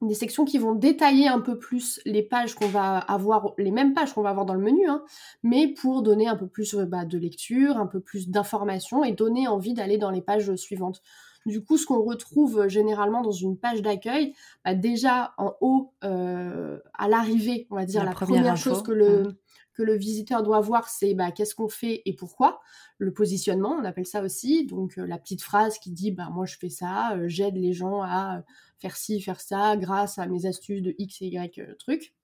Des 0.00 0.14
sections 0.14 0.44
qui 0.44 0.58
vont 0.58 0.74
détailler 0.74 1.28
un 1.28 1.38
peu 1.40 1.58
plus 1.58 2.00
les 2.04 2.24
pages 2.24 2.56
qu'on 2.56 2.66
va 2.66 2.98
avoir, 2.98 3.52
les 3.56 3.70
mêmes 3.70 3.94
pages 3.94 4.12
qu'on 4.12 4.22
va 4.22 4.30
avoir 4.30 4.46
dans 4.46 4.54
le 4.54 4.60
menu, 4.60 4.88
hein, 4.88 5.04
mais 5.44 5.68
pour 5.68 6.02
donner 6.02 6.26
un 6.26 6.36
peu 6.36 6.48
plus 6.48 6.74
bah, 6.74 7.04
de 7.04 7.18
lecture, 7.18 7.76
un 7.76 7.86
peu 7.86 8.00
plus 8.00 8.28
d'informations 8.28 9.04
et 9.04 9.12
donner 9.12 9.46
envie 9.46 9.74
d'aller 9.74 9.98
dans 9.98 10.10
les 10.10 10.20
pages 10.20 10.54
suivantes. 10.56 11.02
Du 11.46 11.64
coup, 11.64 11.76
ce 11.76 11.86
qu'on 11.86 12.02
retrouve 12.02 12.68
généralement 12.68 13.22
dans 13.22 13.32
une 13.32 13.58
page 13.58 13.82
d'accueil, 13.82 14.34
bah, 14.64 14.74
déjà 14.74 15.34
en 15.38 15.54
haut, 15.60 15.92
à 16.02 17.08
l'arrivée, 17.08 17.66
on 17.70 17.76
va 17.76 17.84
dire, 17.84 18.04
la, 18.04 18.12
première, 18.12 18.56
chose 18.56 18.82
que 18.82 18.92
le, 18.92 19.22
mmh 19.24 19.34
que 19.74 19.82
le 19.82 19.96
visiteur 19.96 20.42
doit 20.42 20.60
voir, 20.60 20.88
c'est 20.88 21.14
bah, 21.14 21.30
qu'est-ce 21.30 21.54
qu'on 21.54 21.68
fait 21.68 22.02
et 22.04 22.14
pourquoi. 22.14 22.60
Le 22.98 23.12
positionnement, 23.12 23.76
on 23.80 23.84
appelle 23.84 24.06
ça 24.06 24.22
aussi. 24.22 24.66
Donc 24.66 24.98
euh, 24.98 25.06
la 25.06 25.18
petite 25.18 25.42
phrase 25.42 25.78
qui 25.78 25.90
dit 25.90 26.12
bah, 26.12 26.28
moi 26.32 26.46
je 26.46 26.56
fais 26.58 26.68
ça, 26.68 27.12
euh, 27.16 27.28
j'aide 27.28 27.56
les 27.56 27.72
gens 27.72 28.02
à 28.02 28.38
euh, 28.38 28.42
faire 28.78 28.96
ci, 28.96 29.20
faire 29.20 29.40
ça 29.40 29.76
grâce 29.76 30.18
à 30.18 30.26
mes 30.26 30.46
astuces 30.46 30.82
de 30.82 30.94
X 30.98 31.22
et 31.22 31.26
Y 31.26 31.76
trucs. 31.78 32.14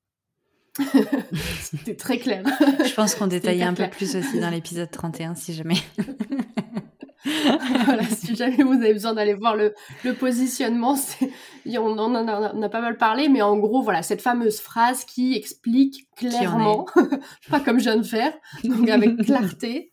C'était 1.60 1.96
très 1.96 2.18
clair. 2.18 2.44
Je 2.60 2.94
pense 2.94 3.14
qu'on 3.14 3.26
détaillait 3.26 3.64
un 3.64 3.74
peu 3.74 3.88
plus 3.88 4.14
aussi 4.14 4.38
dans 4.38 4.50
l'épisode 4.50 4.90
31 4.90 5.34
si 5.34 5.52
jamais. 5.52 5.78
voilà, 7.88 8.04
si 8.10 8.36
jamais 8.36 8.62
vous 8.62 8.74
avez 8.74 8.92
besoin 8.92 9.14
d'aller 9.14 9.34
voir 9.34 9.56
le, 9.56 9.74
positionnement, 10.14 10.96
on 11.66 11.98
en 11.98 12.14
a, 12.62 12.68
pas 12.68 12.80
mal 12.80 12.96
parlé, 12.96 13.28
mais 13.28 13.42
en 13.42 13.56
gros, 13.56 13.82
voilà, 13.82 14.02
cette 14.02 14.20
fameuse 14.20 14.60
phrase 14.60 15.04
qui 15.04 15.34
explique 15.34 16.06
clairement, 16.16 16.86
pas 17.50 17.60
comme 17.60 17.78
je 17.78 17.84
viens 17.84 17.96
de 17.96 18.02
faire, 18.02 18.32
donc 18.64 18.88
avec 18.88 19.16
clarté, 19.24 19.92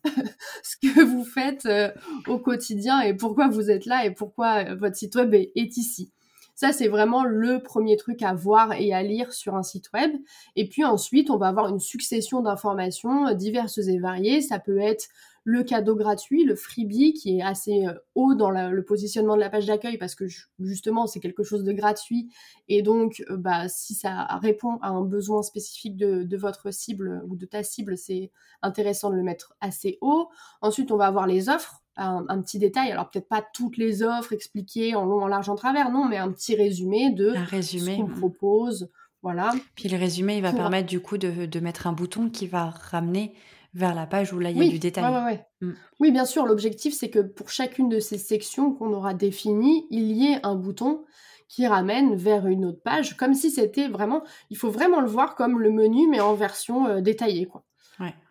ce 0.62 0.76
que 0.76 1.02
vous 1.02 1.24
faites 1.24 1.66
euh, 1.66 1.90
au 2.26 2.38
quotidien 2.38 3.00
et 3.00 3.14
pourquoi 3.14 3.48
vous 3.48 3.70
êtes 3.70 3.86
là 3.86 4.04
et 4.04 4.10
pourquoi 4.12 4.64
euh, 4.64 4.76
votre 4.76 4.96
site 4.96 5.14
web 5.14 5.32
est, 5.34 5.52
est 5.54 5.76
ici. 5.76 6.12
Ça, 6.54 6.72
c'est 6.72 6.88
vraiment 6.88 7.22
le 7.24 7.62
premier 7.62 7.98
truc 7.98 8.22
à 8.22 8.32
voir 8.32 8.72
et 8.72 8.94
à 8.94 9.02
lire 9.02 9.34
sur 9.34 9.56
un 9.56 9.62
site 9.62 9.92
web. 9.92 10.10
Et 10.56 10.66
puis 10.66 10.84
ensuite, 10.84 11.28
on 11.28 11.36
va 11.36 11.48
avoir 11.48 11.68
une 11.68 11.80
succession 11.80 12.40
d'informations 12.40 13.28
euh, 13.28 13.34
diverses 13.34 13.78
et 13.78 13.98
variées. 13.98 14.40
Ça 14.40 14.58
peut 14.58 14.78
être 14.78 15.08
le 15.46 15.62
cadeau 15.62 15.94
gratuit, 15.94 16.44
le 16.44 16.56
freebie, 16.56 17.12
qui 17.12 17.38
est 17.38 17.42
assez 17.42 17.86
euh, 17.86 17.94
haut 18.16 18.34
dans 18.34 18.50
le 18.50 18.84
positionnement 18.84 19.36
de 19.36 19.40
la 19.40 19.48
page 19.48 19.66
d'accueil 19.66 19.96
parce 19.96 20.16
que 20.16 20.24
justement 20.58 21.06
c'est 21.06 21.20
quelque 21.20 21.44
chose 21.44 21.62
de 21.62 21.72
gratuit 21.72 22.28
et 22.66 22.82
donc 22.82 23.22
euh, 23.30 23.36
bah, 23.36 23.68
si 23.68 23.94
ça 23.94 24.24
répond 24.42 24.78
à 24.82 24.88
un 24.88 25.02
besoin 25.02 25.42
spécifique 25.42 25.96
de, 25.96 26.36
votre 26.36 26.72
cible 26.72 27.22
ou 27.28 27.36
de 27.36 27.46
ta 27.46 27.62
cible, 27.62 27.96
c'est 27.96 28.32
intéressant 28.60 29.08
de 29.08 29.14
le 29.14 29.22
mettre 29.22 29.54
assez 29.60 29.98
haut. 30.00 30.28
Ensuite, 30.60 30.90
on 30.90 30.96
va 30.96 31.06
avoir 31.06 31.26
les 31.26 31.48
offres. 31.48 31.82
Un, 31.98 32.42
petit 32.42 32.58
détail, 32.58 32.92
alors 32.92 33.08
peut-être 33.08 33.26
pas 33.28 33.42
toutes 33.54 33.78
les 33.78 34.02
offres 34.02 34.34
expliquées 34.34 34.94
en 34.94 35.06
long, 35.06 35.22
en 35.22 35.28
large, 35.28 35.48
en 35.48 35.54
travers, 35.54 35.90
non, 35.90 36.04
mais 36.04 36.18
un 36.18 36.30
petit 36.30 36.54
résumé 36.54 37.10
de 37.10 37.32
résumé, 37.48 37.96
ce 37.96 38.02
qu'on 38.02 38.08
propose, 38.08 38.90
voilà. 39.22 39.54
Puis 39.76 39.88
le 39.88 39.96
résumé, 39.96 40.36
il 40.36 40.42
va 40.42 40.52
permettre 40.52 40.88
du 40.88 41.00
coup 41.00 41.16
de, 41.16 41.46
de, 41.46 41.60
mettre 41.60 41.86
un 41.86 41.94
bouton 41.94 42.28
qui 42.28 42.46
va 42.46 42.68
ramener 42.68 43.32
vers 43.76 43.94
la 43.94 44.06
page 44.06 44.32
où 44.32 44.38
là 44.38 44.50
il 44.50 44.56
y 44.56 44.66
a 44.66 44.70
du 44.70 44.78
détail. 44.78 45.44
Mm. 45.60 45.72
Oui, 46.00 46.10
bien 46.10 46.24
sûr, 46.24 46.46
l'objectif 46.46 46.94
c'est 46.94 47.10
que 47.10 47.20
pour 47.20 47.50
chacune 47.50 47.88
de 47.88 48.00
ces 48.00 48.18
sections 48.18 48.72
qu'on 48.72 48.92
aura 48.92 49.12
définies, 49.12 49.86
il 49.90 50.12
y 50.12 50.32
ait 50.32 50.40
un 50.44 50.54
bouton 50.54 51.04
qui 51.48 51.66
ramène 51.66 52.16
vers 52.16 52.46
une 52.46 52.64
autre 52.64 52.82
page, 52.82 53.16
comme 53.16 53.34
si 53.34 53.50
c'était 53.50 53.88
vraiment, 53.88 54.22
il 54.50 54.56
faut 54.56 54.70
vraiment 54.70 55.00
le 55.00 55.06
voir 55.06 55.36
comme 55.36 55.60
le 55.60 55.70
menu, 55.70 56.08
mais 56.08 56.20
en 56.20 56.34
version 56.34 56.86
euh, 56.86 57.00
détaillée, 57.00 57.46
quoi. 57.46 57.64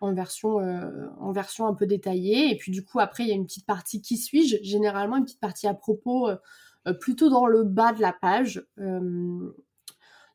En, 0.00 0.14
version, 0.14 0.60
euh, 0.60 1.08
en 1.18 1.32
version 1.32 1.66
un 1.66 1.74
peu 1.74 1.86
détaillée. 1.86 2.52
Et 2.52 2.56
puis 2.56 2.70
du 2.70 2.84
coup, 2.84 3.00
après, 3.00 3.24
il 3.24 3.28
y 3.28 3.32
a 3.32 3.34
une 3.34 3.46
petite 3.46 3.66
partie 3.66 4.00
qui 4.00 4.16
suis-je, 4.16 4.58
généralement 4.62 5.16
une 5.16 5.24
petite 5.24 5.40
partie 5.40 5.66
à 5.66 5.74
propos, 5.74 6.28
euh, 6.28 6.92
plutôt 7.00 7.30
dans 7.30 7.46
le 7.46 7.64
bas 7.64 7.92
de 7.92 8.00
la 8.00 8.12
page. 8.12 8.64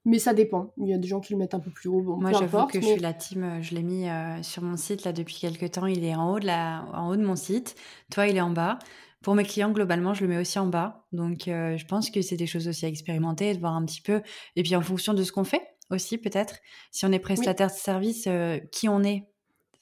Mais 0.03 0.17
ça 0.17 0.33
dépend. 0.33 0.73
Il 0.77 0.87
y 0.87 0.93
a 0.93 0.97
des 0.97 1.07
gens 1.07 1.19
qui 1.19 1.33
le 1.33 1.39
mettent 1.39 1.53
un 1.53 1.59
peu 1.59 1.69
plus 1.69 1.87
haut. 1.87 2.01
Moi, 2.01 2.31
j'avoue 2.31 2.65
que 2.65 2.81
je 2.81 2.85
suis 2.85 2.99
la 2.99 3.13
team. 3.13 3.43
Euh, 3.43 3.61
je 3.61 3.75
l'ai 3.75 3.83
mis 3.83 4.09
euh, 4.09 4.41
sur 4.41 4.63
mon 4.63 4.75
site 4.75 5.03
là 5.03 5.13
depuis 5.13 5.35
quelques 5.35 5.71
temps. 5.71 5.85
Il 5.85 6.03
est 6.03 6.15
en 6.15 6.33
haut 6.33 6.39
de 6.39 6.47
la, 6.47 6.85
en 6.93 7.09
haut 7.09 7.15
de 7.15 7.23
mon 7.23 7.35
site. 7.35 7.75
Toi, 8.11 8.27
il 8.27 8.37
est 8.37 8.41
en 8.41 8.49
bas. 8.49 8.79
Pour 9.21 9.35
mes 9.35 9.43
clients, 9.43 9.71
globalement, 9.71 10.15
je 10.15 10.23
le 10.23 10.29
mets 10.29 10.39
aussi 10.39 10.57
en 10.57 10.65
bas. 10.65 11.05
Donc, 11.11 11.47
euh, 11.47 11.77
je 11.77 11.85
pense 11.85 12.09
que 12.09 12.23
c'est 12.23 12.37
des 12.37 12.47
choses 12.47 12.67
aussi 12.67 12.85
à 12.85 12.87
expérimenter, 12.87 13.53
de 13.53 13.59
voir 13.59 13.75
un 13.75 13.85
petit 13.85 14.01
peu. 14.01 14.23
Et 14.55 14.63
puis, 14.63 14.75
en 14.75 14.81
fonction 14.81 15.13
de 15.13 15.23
ce 15.23 15.31
qu'on 15.31 15.43
fait 15.43 15.67
aussi, 15.91 16.17
peut-être. 16.17 16.55
Si 16.89 17.05
on 17.05 17.11
est 17.11 17.19
prestataire 17.19 17.67
de 17.67 17.73
service, 17.73 18.27
qui 18.71 18.89
on 18.89 19.03
est, 19.03 19.27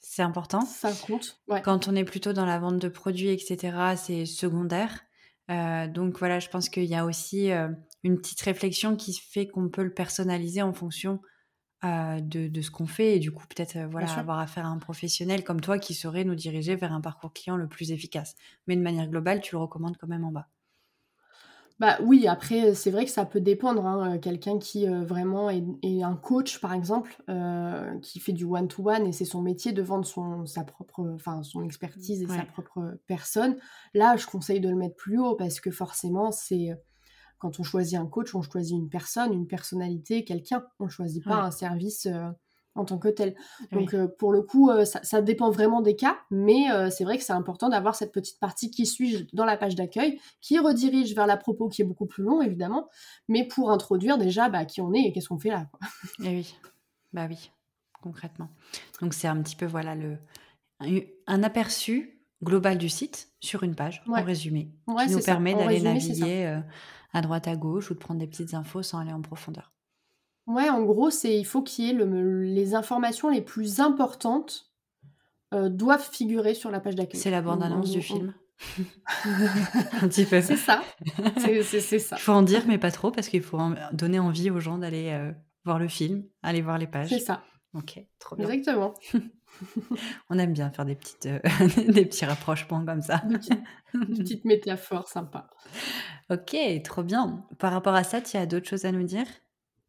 c'est 0.00 0.22
important. 0.22 0.60
Ça 0.62 0.92
compte. 1.06 1.40
Quand 1.62 1.88
on 1.88 1.94
est 1.94 2.04
plutôt 2.04 2.32
dans 2.34 2.44
la 2.44 2.58
vente 2.58 2.78
de 2.78 2.88
produits, 2.88 3.30
etc., 3.30 3.94
c'est 3.96 4.26
secondaire. 4.26 5.00
donc, 5.48 6.18
voilà, 6.18 6.40
je 6.40 6.48
pense 6.48 6.68
qu'il 6.68 6.84
y 6.84 6.96
a 6.96 7.06
aussi 7.06 7.50
une 8.02 8.18
petite 8.18 8.40
réflexion 8.40 8.96
qui 8.96 9.14
fait 9.14 9.46
qu'on 9.46 9.68
peut 9.68 9.82
le 9.82 9.92
personnaliser 9.92 10.62
en 10.62 10.72
fonction 10.72 11.20
euh, 11.82 12.20
de, 12.20 12.60
ce 12.60 12.70
qu'on 12.70 12.86
fait 12.86 13.16
et 13.16 13.18
du 13.18 13.32
coup 13.32 13.46
peut-être 13.46 13.76
euh, 13.76 13.86
voilà 13.86 14.12
avoir 14.18 14.38
affaire 14.38 14.66
à 14.66 14.68
un 14.68 14.76
professionnel 14.76 15.42
comme 15.42 15.62
toi 15.62 15.78
qui 15.78 15.94
saurait 15.94 16.24
nous 16.24 16.34
diriger 16.34 16.76
vers 16.76 16.92
un 16.92 17.00
parcours 17.00 17.32
client 17.32 17.56
le 17.56 17.68
plus 17.68 17.90
efficace. 17.90 18.34
Mais 18.66 18.76
de 18.76 18.82
manière 18.82 19.08
globale, 19.08 19.40
tu 19.40 19.54
le 19.54 19.62
recommandes 19.62 19.96
quand 19.96 20.06
même 20.06 20.24
en 20.24 20.30
bas. 20.30 20.48
Bah 21.78 21.96
oui, 22.02 22.28
après, 22.28 22.74
c'est 22.74 22.90
vrai 22.90 23.06
que 23.06 23.10
ça 23.10 23.24
peut 23.24 23.40
dépendre. 23.40 23.86
Hein. 23.86 24.18
Quelqu'un 24.18 24.58
qui 24.58 24.86
vraiment 24.86 25.48
est, 25.48 26.02
un 26.02 26.14
coach, 26.14 26.60
par 26.60 26.74
exemple, 26.74 27.16
qui 28.02 28.20
fait 28.20 28.32
du 28.34 28.44
one-to-one 28.44 29.06
et 29.06 29.12
c'est 29.12 29.24
son 29.24 29.40
métier 29.40 29.72
de 29.72 29.80
vendre 29.80 30.04
son, 30.04 30.44
sa 30.44 30.62
propre, 30.62 31.10
enfin, 31.14 31.42
son 31.42 31.64
expertise 31.64 32.22
et 32.22 32.26
sa 32.26 32.44
propre 32.44 32.98
personne, 33.06 33.56
là, 33.94 34.18
je 34.18 34.26
conseille 34.26 34.60
de 34.60 34.68
le 34.68 34.76
mettre 34.76 34.96
plus 34.96 35.18
haut 35.18 35.36
parce 35.36 35.58
que 35.58 35.70
forcément, 35.70 36.30
c'est 36.30 36.78
quand 37.40 37.58
on 37.58 37.64
choisit 37.64 37.98
un 37.98 38.06
coach, 38.06 38.34
on 38.36 38.42
choisit 38.42 38.76
une 38.76 38.88
personne, 38.88 39.32
une 39.32 39.48
personnalité, 39.48 40.24
quelqu'un. 40.24 40.64
On 40.78 40.84
ne 40.84 40.90
choisit 40.90 41.24
pas 41.24 41.42
un 41.42 41.50
service 41.50 42.06
en 42.74 42.84
tant 42.84 42.98
que 42.98 43.08
tel. 43.08 43.34
Donc 43.72 43.94
euh, 43.94 44.08
pour 44.18 44.32
le 44.32 44.42
coup, 44.42 44.70
euh, 44.70 44.84
ça, 44.84 45.22
dépend 45.22 45.50
vraiment 45.50 45.82
des 45.82 45.96
cas, 45.96 46.18
mais 46.30 46.70
euh, 46.70 46.90
c'est 46.90 47.04
vrai 47.04 47.18
que 47.18 47.24
c'est 47.24 47.32
important 47.32 47.68
d'avoir 47.68 47.94
cette 47.94 48.12
petite 48.12 48.38
partie 48.38 48.70
qui 48.70 48.86
suit 48.86 49.28
dans 49.32 49.44
la 49.44 49.56
page 49.56 49.74
d'accueil, 49.74 50.20
qui 50.40 50.58
redirige 50.58 51.14
vers 51.14 51.26
la 51.26 51.36
propos 51.36 51.68
qui 51.68 51.82
est 51.82 51.84
beaucoup 51.84 52.06
plus 52.06 52.22
long 52.22 52.42
évidemment, 52.42 52.88
mais 53.28 53.46
pour 53.46 53.70
introduire 53.70 54.18
déjà 54.18 54.48
bah, 54.48 54.64
qui 54.64 54.80
on 54.80 54.92
est 54.92 55.00
et 55.00 55.12
qu'est-ce 55.12 55.28
qu'on 55.28 55.38
fait 55.38 55.50
là. 55.50 55.66
Et 56.20 56.26
eh 56.26 56.28
oui, 56.28 56.54
bah 57.12 57.26
oui, 57.28 57.50
concrètement. 58.02 58.48
Donc 59.00 59.14
c'est 59.14 59.28
un 59.28 59.40
petit 59.42 59.56
peu 59.56 59.66
voilà 59.66 59.94
le 59.94 60.18
un 61.26 61.42
aperçu 61.42 62.22
global 62.42 62.78
du 62.78 62.88
site 62.88 63.28
sur 63.40 63.64
une 63.64 63.74
page 63.74 64.02
en 64.08 64.22
résumé, 64.24 64.72
qui 65.06 65.12
nous 65.12 65.20
permet 65.20 65.54
d'aller 65.54 65.80
naviguer 65.82 66.62
à 67.12 67.20
droite 67.20 67.48
à 67.48 67.56
gauche 67.56 67.90
ou 67.90 67.94
de 67.94 67.98
prendre 67.98 68.20
des 68.20 68.26
petites 68.26 68.54
infos 68.54 68.82
sans 68.82 68.98
aller 68.98 69.12
en 69.12 69.22
profondeur. 69.22 69.72
Ouais, 70.46 70.68
en 70.68 70.82
gros, 70.82 71.10
c'est 71.10 71.38
il 71.38 71.44
faut 71.44 71.62
qu'il 71.62 71.84
y 71.84 71.90
ait 71.90 71.92
les 71.92 72.74
informations 72.74 73.30
les 73.30 73.40
plus 73.40 73.80
importantes 73.80 74.72
euh, 75.52 75.68
doivent 75.68 76.08
figurer 76.08 76.54
sur 76.54 76.70
la 76.70 76.80
page 76.80 76.94
d'accueil. 76.94 77.20
C'est 77.20 77.30
la 77.30 77.42
bande-annonce 77.42 77.90
du 77.90 78.02
film. 78.02 78.34
un 80.02 80.08
petit 80.08 80.24
peu. 80.24 80.40
C'est 80.42 80.56
ça. 80.56 80.82
C'est 81.38 81.98
ça. 81.98 82.16
Il 82.16 82.22
faut 82.22 82.32
en 82.32 82.42
dire, 82.42 82.64
mais 82.66 82.78
pas 82.78 82.90
trop, 82.90 83.10
parce 83.10 83.28
qu'il 83.28 83.42
faut 83.42 83.58
donner 83.92 84.18
envie 84.18 84.50
aux 84.50 84.60
gens 84.60 84.78
d'aller 84.78 85.10
euh, 85.10 85.32
voir 85.64 85.78
le 85.78 85.88
film, 85.88 86.24
aller 86.42 86.62
voir 86.62 86.78
les 86.78 86.86
pages. 86.86 87.08
C'est 87.08 87.20
ça. 87.20 87.42
Ok, 87.74 88.04
trop 88.18 88.36
bien. 88.36 88.48
Exactement. 88.48 88.94
On 90.30 90.38
aime 90.38 90.52
bien 90.52 90.70
faire 90.70 90.84
des, 90.84 90.94
petites, 90.94 91.26
euh, 91.26 91.40
des 91.92 92.04
petits 92.06 92.24
rapprochements 92.24 92.84
comme 92.84 93.02
ça. 93.02 93.22
Des 93.94 94.06
petites, 94.16 94.44
métaphores 94.44 95.08
sympas. 95.08 95.48
Ok, 96.30 96.56
trop 96.84 97.02
bien. 97.02 97.44
Par 97.58 97.72
rapport 97.72 97.94
à 97.94 98.04
ça, 98.04 98.20
tu 98.20 98.36
as 98.36 98.46
d'autres 98.46 98.68
choses 98.68 98.84
à 98.84 98.92
nous 98.92 99.04
dire? 99.04 99.26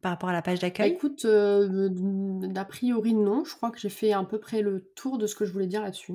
Par 0.02 0.10
rapport 0.10 0.28
à 0.28 0.32
la 0.32 0.42
page 0.42 0.58
bah, 0.58 0.66
d'accueil? 0.66 0.90
Écoute, 0.90 1.24
euh, 1.24 1.88
d'a 1.88 2.64
priori 2.64 3.14
non. 3.14 3.44
Je 3.44 3.54
crois 3.54 3.70
que 3.70 3.78
j'ai 3.78 3.88
fait 3.88 4.12
à 4.12 4.22
peu 4.24 4.38
près 4.38 4.60
le 4.60 4.90
tour 4.96 5.16
de 5.16 5.26
ce 5.26 5.36
que 5.36 5.44
je 5.44 5.52
voulais 5.52 5.68
dire 5.68 5.80
là-dessus. 5.80 6.14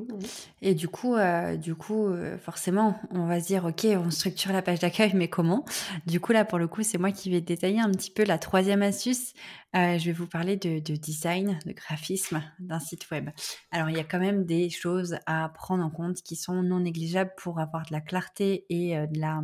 Et 0.61 0.75
du 0.75 0.89
coup, 0.89 1.15
euh, 1.15 1.55
du 1.55 1.73
coup, 1.73 2.07
euh, 2.07 2.37
forcément, 2.37 2.99
on 3.11 3.25
va 3.25 3.39
se 3.39 3.47
dire, 3.47 3.65
ok, 3.65 3.87
on 3.91 4.11
structure 4.11 4.51
la 4.51 4.61
page 4.61 4.79
d'accueil, 4.79 5.13
mais 5.15 5.29
comment? 5.29 5.63
Du 6.05 6.19
coup, 6.19 6.33
là, 6.33 6.43
pour 6.43 6.59
le 6.59 6.67
coup, 6.67 6.83
c'est 6.83 6.97
moi 6.97 7.11
qui 7.11 7.31
vais 7.31 7.39
détailler 7.39 7.79
un 7.79 7.89
petit 7.89 8.11
peu 8.11 8.25
la 8.25 8.37
troisième 8.37 8.81
astuce. 8.81 9.33
je 9.73 10.05
vais 10.05 10.11
vous 10.11 10.27
parler 10.27 10.57
de, 10.57 10.79
de 10.79 10.95
design, 10.95 11.57
de 11.65 11.71
graphisme 11.71 12.43
d'un 12.59 12.79
site 12.79 13.09
web. 13.09 13.29
Alors, 13.71 13.89
il 13.89 13.95
y 13.95 14.01
a 14.01 14.03
quand 14.03 14.19
même 14.19 14.43
des 14.45 14.69
choses 14.69 15.17
à 15.25 15.49
prendre 15.49 15.83
en 15.83 15.89
compte 15.89 16.21
qui 16.23 16.35
sont 16.35 16.61
non 16.61 16.81
négligeables 16.81 17.33
pour 17.37 17.61
avoir 17.61 17.85
de 17.85 17.93
la 17.93 18.01
clarté 18.01 18.65
et 18.69 18.97
de 19.07 19.19
la 19.19 19.41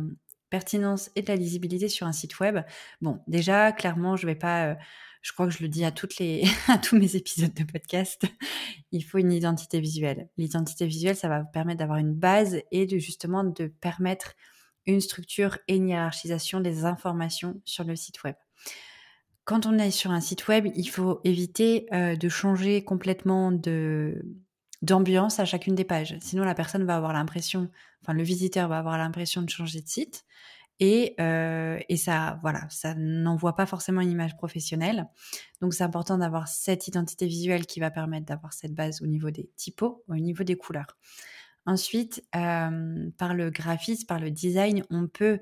pertinence 0.54 1.10
et 1.16 1.22
de 1.22 1.26
la 1.26 1.34
lisibilité 1.34 1.88
sur 1.88 2.06
un 2.06 2.12
site 2.12 2.38
web. 2.38 2.60
Bon, 3.00 3.18
déjà, 3.26 3.72
clairement, 3.72 4.14
je 4.14 4.24
vais 4.24 4.36
pas, 4.36 4.68
euh, 4.68 4.74
je 5.20 5.32
crois 5.32 5.48
que 5.48 5.52
je 5.52 5.64
le 5.64 5.68
dis 5.68 5.84
à 5.84 5.90
toutes 5.90 6.18
les, 6.18 6.44
à 6.68 6.78
tous 6.78 6.96
mes 6.96 7.16
épisodes 7.16 7.52
de 7.52 7.64
podcast, 7.64 8.22
il 8.92 9.02
faut 9.02 9.18
une 9.18 9.32
identité 9.32 9.80
visuelle. 9.80 10.28
L'identité 10.36 10.86
visuelle, 10.86 11.16
ça 11.16 11.28
va 11.28 11.40
vous 11.40 11.50
permettre 11.52 11.80
d'avoir 11.80 11.98
une 11.98 12.14
base 12.14 12.60
et 12.70 12.86
de 12.86 12.98
justement 12.98 13.42
de 13.42 13.66
permettre 13.66 14.34
une 14.86 15.00
structure 15.00 15.58
et 15.66 15.74
une 15.74 15.88
hiérarchisation 15.88 16.60
des 16.60 16.84
informations 16.84 17.60
sur 17.64 17.82
le 17.82 17.96
site 17.96 18.22
web. 18.22 18.36
Quand 19.44 19.66
on 19.66 19.76
est 19.76 19.90
sur 19.90 20.12
un 20.12 20.20
site 20.20 20.46
web, 20.46 20.68
il 20.76 20.88
faut 20.88 21.20
éviter 21.24 21.86
euh, 21.92 22.14
de 22.14 22.28
changer 22.28 22.84
complètement 22.84 23.50
de, 23.50 24.22
d'ambiance 24.84 25.40
à 25.40 25.44
chacune 25.44 25.74
des 25.74 25.84
pages. 25.84 26.16
Sinon, 26.20 26.44
la 26.44 26.54
personne 26.54 26.84
va 26.84 26.96
avoir 26.96 27.12
l'impression, 27.12 27.70
enfin 28.02 28.12
le 28.12 28.22
visiteur 28.22 28.68
va 28.68 28.78
avoir 28.78 28.98
l'impression 28.98 29.42
de 29.42 29.48
changer 29.48 29.80
de 29.80 29.88
site. 29.88 30.24
Et, 30.80 31.14
euh, 31.20 31.78
et 31.88 31.96
ça, 31.96 32.38
voilà, 32.42 32.66
ça 32.68 32.94
n'envoie 32.96 33.54
pas 33.54 33.64
forcément 33.64 34.00
une 34.00 34.10
image 34.10 34.36
professionnelle. 34.36 35.06
Donc, 35.60 35.72
c'est 35.72 35.84
important 35.84 36.18
d'avoir 36.18 36.48
cette 36.48 36.88
identité 36.88 37.26
visuelle 37.26 37.64
qui 37.64 37.78
va 37.78 37.90
permettre 37.90 38.26
d'avoir 38.26 38.52
cette 38.52 38.74
base 38.74 39.00
au 39.00 39.06
niveau 39.06 39.30
des 39.30 39.48
typos, 39.56 40.02
au 40.08 40.16
niveau 40.16 40.42
des 40.42 40.56
couleurs. 40.56 40.96
Ensuite, 41.64 42.24
euh, 42.34 43.08
par 43.16 43.34
le 43.34 43.50
graphisme, 43.50 44.06
par 44.06 44.18
le 44.18 44.30
design, 44.30 44.84
on 44.90 45.06
peut 45.06 45.38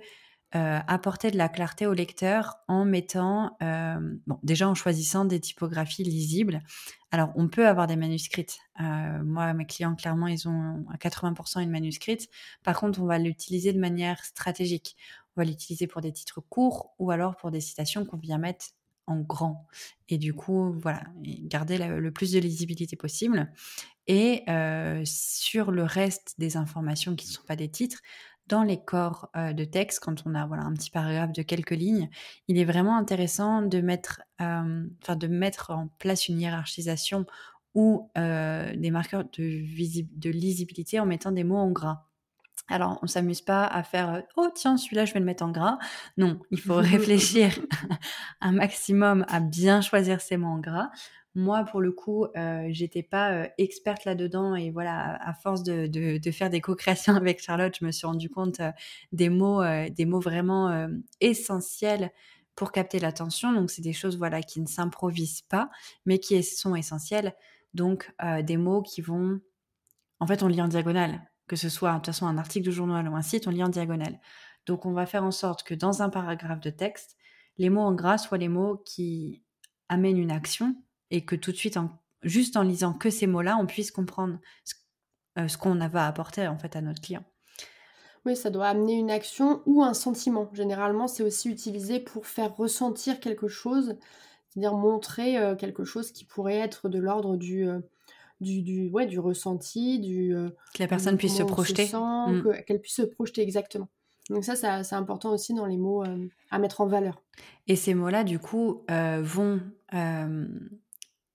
euh, 0.55 0.81
apporter 0.87 1.31
de 1.31 1.39
la 1.39 1.49
clarté 1.49 1.87
au 1.87 1.95
lecteur 1.95 2.59
en 2.69 2.85
mettant, 2.85 3.57
euh, 3.63 3.99
bon, 4.27 4.39
déjà 4.43 4.69
en 4.69 4.75
choisissant 4.75 5.25
des 5.25 5.41
typographies 5.41 6.05
lisibles. 6.05 6.61
Alors, 7.11 7.31
on 7.37 7.49
peut 7.49 7.67
avoir 7.67 7.87
des 7.87 7.97
manuscrites. 7.97 8.59
Euh, 8.79 9.23
moi, 9.25 9.55
mes 9.55 9.65
clients, 9.65 9.95
clairement, 9.95 10.27
ils 10.27 10.47
ont 10.49 10.85
à 10.93 10.99
80% 10.99 11.63
une 11.63 11.71
manuscrite. 11.71 12.29
Par 12.65 12.79
contre, 12.79 13.01
on 13.01 13.07
va 13.07 13.19
l'utiliser 13.19 13.73
de 13.73 13.79
manière 13.79 14.23
stratégique. 14.27 14.95
On 15.37 15.41
va 15.41 15.47
l'utiliser 15.47 15.87
pour 15.87 16.03
des 16.03 16.13
titres 16.13 16.43
courts 16.43 16.95
ou 16.99 17.11
alors 17.11 17.37
pour 17.37 17.51
des 17.51 17.63
citations 17.63 18.05
qu'on 18.05 18.19
vient 18.19 18.37
mettre 18.37 18.67
en 19.07 19.21
grand. 19.21 19.67
Et 20.11 20.19
du 20.19 20.35
coup, 20.35 20.73
voilà, 20.83 21.03
garder 21.23 21.79
le 21.79 22.11
plus 22.13 22.33
de 22.33 22.39
lisibilité 22.39 22.95
possible. 22.95 23.51
Et 24.07 24.45
sur 25.05 25.71
le 25.71 25.85
reste 25.85 26.35
des 26.39 26.57
informations 26.57 27.17
qui 27.17 27.27
ne 27.27 27.33
sont 27.33 27.45
pas 27.45 27.57
des 27.57 27.71
titres, 27.71 28.01
dans 28.47 28.63
les 28.63 28.83
corps 28.83 29.31
de 29.35 29.65
texte, 29.65 30.01
quand 30.01 30.27
on 30.27 30.35
a 30.35 30.43
un 30.43 30.75
petit 30.75 30.91
paragraphe 30.91 31.33
de 31.33 31.43
quelques 31.43 31.71
lignes, 31.71 32.11
il 32.49 32.59
est 32.59 32.65
vraiment 32.65 32.97
intéressant 32.97 33.63
de 33.63 33.81
mettre, 33.81 34.23
mettre 35.29 35.71
en 35.71 35.89
place 35.99 36.29
une 36.29 36.41
hiérarchisation 36.41 37.27
ou 37.75 38.11
des 38.17 38.91
marqueurs 38.91 39.25
de, 39.25 39.65
de 40.19 40.31
lisibilité 40.31 41.01
en 41.01 41.07
mettant 41.07 41.33
des 41.33 41.45
mots 41.45 41.57
en 41.57 41.71
gras. 41.71 42.07
Alors, 42.73 42.99
on 43.03 43.07
s'amuse 43.07 43.43
pas 43.43 43.67
à 43.67 43.83
faire 43.83 44.23
oh 44.37 44.49
tiens 44.55 44.77
celui-là 44.77 45.05
je 45.05 45.13
vais 45.13 45.21
le 45.21 45.27
mettre 45.27 45.45
en 45.45 45.51
gras. 45.51 45.79
Non, 46.17 46.41
il 46.51 46.61
faut 46.61 46.77
réfléchir 46.77 47.59
un 48.41 48.53
maximum 48.53 49.25
à 49.29 49.41
bien 49.41 49.81
choisir 49.81 50.21
ses 50.21 50.37
mots 50.37 50.49
en 50.49 50.59
gras. 50.59 50.91
Moi, 51.35 51.65
pour 51.65 51.81
le 51.81 51.93
coup, 51.93 52.27
euh, 52.37 52.67
j'étais 52.71 53.03
pas 53.03 53.33
euh, 53.33 53.49
experte 53.57 54.05
là-dedans 54.05 54.55
et 54.55 54.71
voilà, 54.71 55.17
à, 55.27 55.33
force 55.33 55.63
de, 55.63 55.87
de, 55.87 56.31
faire 56.31 56.51
des 56.51 56.61
co-créations 56.61 57.15
avec 57.17 57.41
Charlotte, 57.43 57.75
je 57.79 57.87
me 57.87 57.91
suis 57.91 58.07
rendu 58.07 58.29
compte 58.29 58.61
euh, 58.61 58.71
des 59.13 59.31
mots, 59.31 59.63
euh, 59.63 59.89
des 59.89 60.05
mots 60.05 60.21
vraiment 60.21 60.89
essentiels 61.21 62.11
pour 62.55 62.71
capter 62.71 62.99
l'attention. 62.99 63.53
Donc, 63.53 63.71
c'est 63.71 63.83
des 63.83 63.95
choses 63.95 64.19
voilà 64.19 64.43
qui 64.43 64.61
ne 64.61 64.67
s'improvisent 64.67 65.43
pas, 65.43 65.71
mais 66.05 66.19
qui 66.19 66.43
sont 66.43 66.75
essentielles. 66.75 67.35
Donc, 67.73 68.13
des 68.43 68.59
mots 68.59 68.83
qui 68.83 69.01
vont, 69.01 69.41
en 70.21 70.27
fait, 70.27 70.43
on 70.43 70.49
lit 70.49 70.61
en 70.61 70.69
diagonale, 70.69 71.32
que 71.53 71.57
ce 71.57 71.69
soit 71.69 71.91
de 71.91 71.97
toute 71.97 72.07
façon 72.07 72.27
un 72.27 72.39
article 72.39 72.65
de 72.65 72.71
journal 72.71 73.07
ou 73.07 73.15
un 73.15 73.21
site, 73.21 73.47
on 73.47 73.51
lit 73.51 73.63
en 73.63 73.69
diagonale. 73.69 74.19
Donc, 74.65 74.87
on 74.87 74.95
va 74.95 75.05
faire 75.05 75.23
en 75.23 75.31
sorte 75.31 75.65
que 75.65 75.75
dans 75.75 76.01
un 76.01 76.09
paragraphe 76.09 76.61
de 76.61 76.71
texte, 76.71 77.15
les 77.59 77.69
mots 77.69 77.83
en 77.83 77.93
gras 77.93 78.17
soient 78.17 78.39
les 78.39 78.49
mots 78.49 78.79
qui 78.87 79.43
amènent 79.91 80.17
une 80.17 80.31
action 80.31 80.75
et 81.11 81.27
que 81.27 81.37
tout 81.37 81.53
de 81.53 81.57
suite, 81.59 81.77
juste 82.23 82.57
en 82.57 82.63
lisant 82.63 82.95
que 82.95 83.11
ces 83.11 83.27
mots-là, 83.27 83.59
on 83.59 83.67
puisse 83.67 83.91
comprendre 83.91 84.39
ce, 84.65 84.77
euh, 85.39 85.47
qu'on 85.61 85.75
va 85.75 86.07
apporter 86.07 86.49
en 86.49 86.57
fait 86.57 86.75
à 86.75 86.81
notre 86.81 87.03
client. 87.03 87.25
Oui, 88.25 88.35
ça 88.35 88.49
doit 88.49 88.69
amener 88.69 88.95
une 88.95 89.11
action 89.11 89.61
ou 89.67 89.83
un 89.83 89.93
sentiment. 89.93 90.49
Généralement, 90.55 91.07
c'est 91.07 91.23
aussi 91.23 91.51
utilisé 91.51 92.01
pour 92.01 92.27
faire 92.27 92.57
ressentir 92.57 93.21
quelque 93.21 93.49
chose, 93.49 93.99
c'est-à-dire 94.49 94.73
montrer 94.73 95.37
euh, 95.37 95.55
quelque 95.55 95.85
chose 95.85 96.13
qui 96.13 96.25
pourrait 96.25 96.61
être 96.61 96.89
de 96.89 96.99
l'ordre 96.99 97.37
du, 97.37 97.69
euh, 97.69 97.81
du, 98.43 98.63
du, 98.63 98.91
ouais, 98.91 99.07
du 99.07 99.19
ressenti, 99.19 99.99
du... 100.01 100.35
que 100.75 100.83
la 100.83 100.89
personne 100.89 101.17
puisse 101.17 101.37
se 101.37 101.43
projeter. 101.43 101.87
Mm. 101.87 102.63
Qu'elle 102.67 102.81
puisse 102.81 102.97
se 102.97 103.03
projeter 103.03 103.43
exactement. 103.43 103.89
Donc 104.31 104.45
ça, 104.45 104.55
c'est 104.85 104.95
important 104.95 105.33
aussi 105.33 105.53
dans 105.55 105.67
les 105.67 105.77
mots 105.77 106.05
à 106.51 106.59
mettre 106.59 106.81
en 106.81 106.87
valeur. 106.87 107.23
Et 107.67 107.77
ces 107.77 107.95
mots-là, 107.95 108.25
du 108.25 108.39
coup, 108.39 108.85
vont 108.89 109.61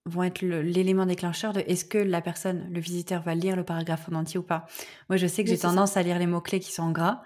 vont 0.08 0.24
être 0.24 0.42
l'élément 0.42 1.06
déclencheur 1.06 1.54
de 1.54 1.60
est-ce 1.62 1.86
que 1.86 1.98
la 1.98 2.22
personne, 2.22 2.68
le 2.72 2.80
visiteur, 2.80 3.22
va 3.22 3.36
lire 3.36 3.56
le 3.56 3.64
paragraphe 3.64 4.10
en 4.10 4.16
entier 4.16 4.40
ou 4.40 4.44
pas? 4.44 4.66
Moi, 5.10 5.18
je 5.18 5.28
sais 5.28 5.44
que 5.44 5.50
j'ai 5.50 5.58
tendance 5.58 5.98
à 5.98 6.04
lire 6.04 6.18
les 6.18 6.28
mots-clés 6.28 6.60
qui 6.60 6.72
sont 6.72 6.84
en 6.84 6.92
gras. 6.92 7.22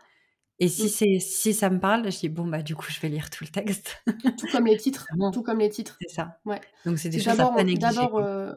Et 0.59 0.67
si, 0.67 0.89
c'est 0.89 1.19
si 1.19 1.53
ça 1.55 1.71
me 1.71 1.79
parle, 1.79 2.11
je 2.11 2.19
dis 2.19 2.29
bon, 2.29 2.45
bah, 2.45 2.61
du 2.61 2.75
coup, 2.75 2.85
je 2.89 2.99
vais 2.99 3.09
lire 3.09 3.29
tout 3.29 3.43
le 3.43 3.49
texte. 3.49 4.03
tout 4.37 4.47
comme 4.51 4.67
les 4.67 4.77
titres. 4.77 5.07
tout 5.33 5.41
comme 5.41 5.59
les 5.59 5.69
titres. 5.69 5.97
C'est 6.01 6.13
ça. 6.13 6.39
Ouais. 6.45 6.61
Donc, 6.85 6.99
c'est 6.99 7.09
des 7.09 7.19
choses 7.19 7.39
à 7.39 7.47
pas 7.47 7.63
négliger. 7.63 7.95
D'abord, 7.95 8.19
euh, 8.19 8.53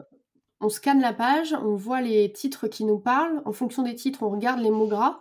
on 0.60 0.68
scanne 0.68 1.00
la 1.00 1.12
page, 1.12 1.54
on 1.62 1.74
voit 1.74 2.00
les 2.00 2.32
titres 2.32 2.68
qui 2.68 2.84
nous 2.84 2.98
parlent. 2.98 3.42
En 3.44 3.52
fonction 3.52 3.82
des 3.82 3.94
titres, 3.94 4.22
on 4.22 4.30
regarde 4.30 4.60
les 4.60 4.70
mots 4.70 4.86
gras. 4.86 5.20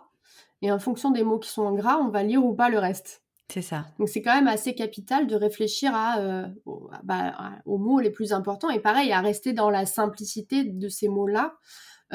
Et 0.62 0.72
en 0.72 0.78
fonction 0.78 1.10
des 1.10 1.24
mots 1.24 1.38
qui 1.38 1.50
sont 1.50 1.62
en 1.62 1.74
gras, 1.74 1.98
on 1.98 2.08
va 2.08 2.22
lire 2.22 2.44
ou 2.44 2.54
pas 2.54 2.70
le 2.70 2.78
reste. 2.78 3.22
C'est 3.52 3.62
ça. 3.62 3.84
Donc 3.98 4.08
c'est 4.08 4.22
quand 4.22 4.34
même 4.34 4.48
assez 4.48 4.74
capital 4.74 5.26
de 5.26 5.36
réfléchir 5.36 5.92
à, 5.94 6.18
euh, 6.18 6.46
bah, 7.02 7.34
aux 7.66 7.78
mots 7.78 8.00
les 8.00 8.10
plus 8.10 8.32
importants 8.32 8.70
et 8.70 8.80
pareil 8.80 9.12
à 9.12 9.20
rester 9.20 9.52
dans 9.52 9.68
la 9.68 9.84
simplicité 9.84 10.64
de 10.64 10.88
ces 10.88 11.08
mots-là, 11.08 11.54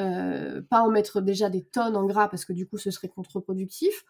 euh, 0.00 0.60
pas 0.68 0.82
en 0.82 0.90
mettre 0.90 1.20
déjà 1.20 1.48
des 1.48 1.62
tonnes 1.62 1.96
en 1.96 2.04
gras 2.04 2.28
parce 2.28 2.44
que 2.44 2.52
du 2.52 2.66
coup 2.66 2.78
ce 2.78 2.90
serait 2.90 3.08
contre-productif 3.08 4.04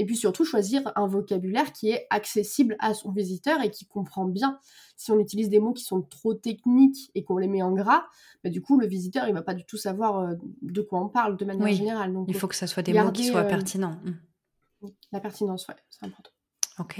Et 0.00 0.06
puis 0.06 0.16
surtout 0.16 0.46
choisir 0.46 0.92
un 0.96 1.06
vocabulaire 1.06 1.74
qui 1.74 1.90
est 1.90 2.06
accessible 2.08 2.74
à 2.78 2.94
son 2.94 3.12
visiteur 3.12 3.60
et 3.60 3.70
qui 3.70 3.84
comprend 3.84 4.24
bien. 4.24 4.58
Si 4.96 5.12
on 5.12 5.18
utilise 5.18 5.50
des 5.50 5.58
mots 5.58 5.74
qui 5.74 5.84
sont 5.84 6.00
trop 6.00 6.32
techniques 6.32 7.10
et 7.14 7.22
qu'on 7.22 7.36
les 7.36 7.48
met 7.48 7.60
en 7.60 7.72
gras, 7.72 8.06
bah, 8.42 8.48
du 8.48 8.62
coup 8.62 8.80
le 8.80 8.86
visiteur 8.86 9.28
il 9.28 9.34
va 9.34 9.42
pas 9.42 9.52
du 9.52 9.66
tout 9.66 9.76
savoir 9.76 10.20
euh, 10.20 10.34
de 10.62 10.80
quoi 10.80 11.02
on 11.02 11.10
parle 11.10 11.36
de 11.36 11.44
manière 11.44 11.68
générale. 11.68 12.14
Donc, 12.14 12.24
il 12.28 12.34
faut 12.34 12.48
que 12.48 12.54
ça 12.54 12.66
soit 12.66 12.82
des 12.82 12.94
mots 12.94 13.12
qui 13.12 13.24
soient 13.24 13.44
pertinents. 13.44 14.00
Mmh. 14.02 14.86
La 15.12 15.20
pertinence, 15.20 15.68
ouais, 15.68 15.74
c'est 15.90 16.06
important. 16.06 16.30
Ok. 16.78 16.98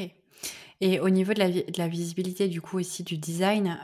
Et 0.83 1.01
au 1.01 1.09
niveau 1.09 1.33
de 1.33 1.39
la, 1.39 1.51
de 1.51 1.79
la, 1.79 1.89
visibilité, 1.89 2.49
du 2.49 2.61
coup, 2.61 2.79
aussi 2.79 3.03
du 3.03 3.17
design, 3.17 3.79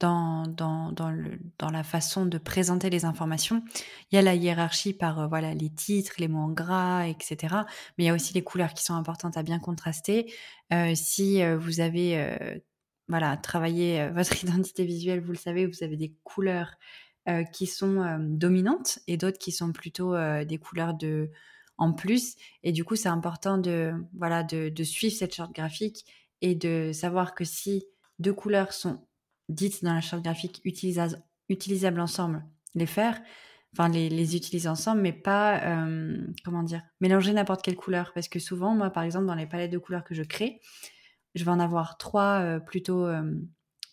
dans, 0.00 0.46
dans, 0.46 0.92
dans, 0.92 1.10
le, 1.10 1.38
dans, 1.58 1.70
la 1.70 1.82
façon 1.84 2.26
de 2.26 2.38
présenter 2.38 2.90
les 2.90 3.04
informations. 3.04 3.62
Il 4.10 4.16
y 4.16 4.18
a 4.18 4.22
la 4.22 4.34
hiérarchie 4.34 4.92
par 4.92 5.20
euh, 5.20 5.26
voilà, 5.26 5.54
les 5.54 5.70
titres, 5.70 6.14
les 6.18 6.28
mots 6.28 6.40
en 6.40 6.50
gras, 6.50 7.06
etc. 7.06 7.54
Mais 7.96 8.04
il 8.04 8.06
y 8.06 8.10
a 8.10 8.14
aussi 8.14 8.34
les 8.34 8.42
couleurs 8.42 8.74
qui 8.74 8.84
sont 8.84 8.94
importantes 8.94 9.36
à 9.36 9.42
bien 9.42 9.58
contraster. 9.58 10.32
Euh, 10.72 10.94
si 10.94 11.42
euh, 11.42 11.56
vous 11.56 11.80
avez 11.80 12.60
voilà, 13.08 13.36
travaillé 13.36 14.08
votre 14.14 14.42
identité 14.42 14.84
visuelle, 14.84 15.20
vous 15.20 15.32
le 15.32 15.38
savez, 15.38 15.66
vous 15.66 15.82
avez 15.82 15.96
des 15.96 16.14
couleurs 16.24 16.74
qui 17.54 17.66
sont 17.66 18.18
dominantes 18.20 18.98
et 19.06 19.16
d'autres 19.16 19.38
qui 19.38 19.50
sont 19.50 19.72
plutôt 19.72 20.14
des 20.44 20.58
couleurs 20.58 20.92
de, 20.92 21.30
en 21.78 21.94
plus. 21.94 22.36
Et 22.62 22.70
du 22.70 22.84
coup, 22.84 22.96
c'est 22.96 23.08
important 23.08 23.56
de, 23.56 23.94
voilà, 24.14 24.42
de, 24.42 24.68
de 24.68 24.84
suivre 24.84 25.14
cette 25.16 25.34
charte 25.34 25.54
graphique 25.54 26.04
et 26.42 26.54
de 26.54 26.90
savoir 26.92 27.34
que 27.34 27.44
si 27.44 27.86
deux 28.18 28.34
couleurs 28.34 28.74
sont 28.74 29.06
dites 29.48 29.84
dans 29.84 29.94
la 29.94 30.00
charte 30.00 30.22
graphique 30.22 30.60
utilisables 30.64 32.00
ensemble, 32.00 32.44
les 32.74 32.86
faire, 32.86 33.20
enfin 33.72 33.88
les, 33.88 34.36
utiliser 34.36 34.68
ensemble, 34.68 35.02
mais 35.02 35.12
pas, 35.12 35.60
euh, 35.62 36.26
comment 36.44 36.62
dire, 36.62 36.82
mélanger 37.00 37.32
n'importe 37.32 37.62
quelle 37.62 37.76
couleur. 37.76 38.12
Parce 38.14 38.28
que 38.28 38.38
souvent, 38.38 38.74
moi, 38.74 38.90
par 38.90 39.02
exemple, 39.02 39.26
dans 39.26 39.34
les 39.34 39.46
palettes 39.46 39.72
de 39.72 39.78
couleurs 39.78 40.04
que 40.04 40.14
je 40.14 40.22
crée, 40.22 40.60
je 41.34 41.44
vais 41.44 41.50
en 41.50 41.60
avoir 41.60 41.98
trois 41.98 42.40
euh, 42.40 42.60
plutôt 42.60 43.06
euh, 43.06 43.34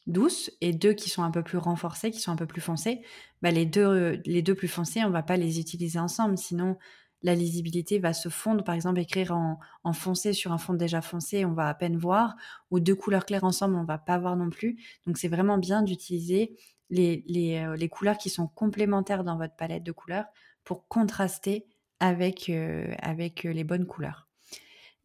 douces 0.08 0.52
et 0.62 0.74
deux 0.74 0.94
qui 0.94 1.10
sont 1.10 1.24
un 1.24 1.32
peu 1.32 1.44
plus 1.44 1.58
renforcées, 1.58 2.12
qui 2.12 2.20
sont 2.20 2.32
un 2.32 2.36
peu 2.36 2.46
plus 2.46 2.62
foncées. 2.62 3.02
Bah, 3.42 3.52
les, 3.52 3.66
deux, 3.66 4.22
plus 4.56 4.68
foncées, 4.68 5.04
on 5.04 5.10
va 5.10 5.24
pas 5.24 5.38
les 5.38 5.60
utiliser 5.60 6.00
ensemble, 6.00 6.38
sinon 6.38 6.78
la 7.24 7.36
lisibilité 7.36 8.00
va 8.00 8.14
se 8.14 8.30
fondre. 8.30 8.64
Par 8.64 8.76
exemple, 8.76 9.00
écrire 9.00 9.32
en, 9.32 9.60
foncé 9.94 10.34
sur 10.34 10.52
un 10.52 10.58
fond 10.58 10.74
déjà 10.74 11.02
foncé, 11.02 11.46
on 11.46 11.54
va 11.54 11.68
à 11.68 11.74
peine 11.74 11.98
voir, 11.98 12.36
ou 12.72 12.80
deux 12.80 12.96
couleurs 12.96 13.26
claires 13.26 13.44
ensemble, 13.44 13.76
on 13.76 13.84
va 13.84 13.98
pas 13.98 14.18
voir 14.18 14.36
non 14.36 14.50
plus. 14.50 14.78
Donc, 15.06 15.18
c'est 15.18 15.28
vraiment 15.28 15.58
bien 15.58 15.84
d'utiliser 15.84 16.58
les, 16.90 17.24
euh, 17.64 17.76
les, 17.76 17.90
couleurs 17.90 18.18
qui 18.18 18.30
sont 18.30 18.48
complémentaires 18.48 19.24
dans 19.24 19.38
votre 19.38 19.56
palette 19.56 19.84
de 19.84 19.92
couleurs 19.92 20.26
pour 20.64 20.88
contraster 20.88 21.66
avec, 22.00 22.50
euh, 22.50 22.94
avec 23.02 23.46
euh, 23.46 23.54
les 23.54 23.64
bonnes 23.64 23.86
couleurs. 23.86 24.28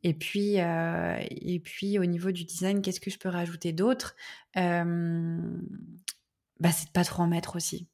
Et 0.02 0.14
puis, 0.14 0.57
et 0.57 1.61
puis, 1.64 1.98
au 1.98 2.05
niveau 2.05 2.31
du 2.31 2.44
design, 2.44 2.81
qu'est-ce 2.81 3.00
que 3.00 3.11
je 3.11 3.18
peux 3.18 3.29
rajouter 3.29 3.72
d'autre? 3.72 4.14
Bah, 4.55 4.85
C'est 6.70 6.87
de 6.87 6.92
pas 6.92 7.02
trop 7.02 7.24
en 7.24 7.26
mettre 7.26 7.57
aussi. 7.57 7.88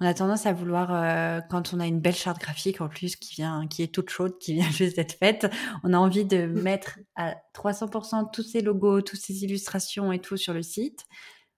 On 0.00 0.06
a 0.06 0.14
tendance 0.14 0.46
à 0.46 0.52
vouloir, 0.52 0.92
euh, 0.92 1.40
quand 1.50 1.72
on 1.72 1.80
a 1.80 1.86
une 1.86 2.00
belle 2.00 2.14
charte 2.14 2.40
graphique 2.40 2.80
en 2.80 2.88
plus 2.88 3.16
qui 3.16 3.34
vient, 3.34 3.66
qui 3.68 3.82
est 3.82 3.92
toute 3.92 4.10
chaude, 4.10 4.38
qui 4.38 4.54
vient 4.54 4.70
juste 4.70 4.96
d'être 4.96 5.14
faite, 5.14 5.50
on 5.82 5.92
a 5.92 5.98
envie 5.98 6.24
de 6.24 6.46
mettre 6.62 6.98
à 7.16 7.36
300% 7.54 8.30
tous 8.32 8.42
ces 8.42 8.60
logos, 8.60 9.02
toutes 9.02 9.20
ces 9.20 9.44
illustrations 9.44 10.12
et 10.12 10.18
tout 10.18 10.36
sur 10.36 10.54
le 10.54 10.62
site. 10.62 11.04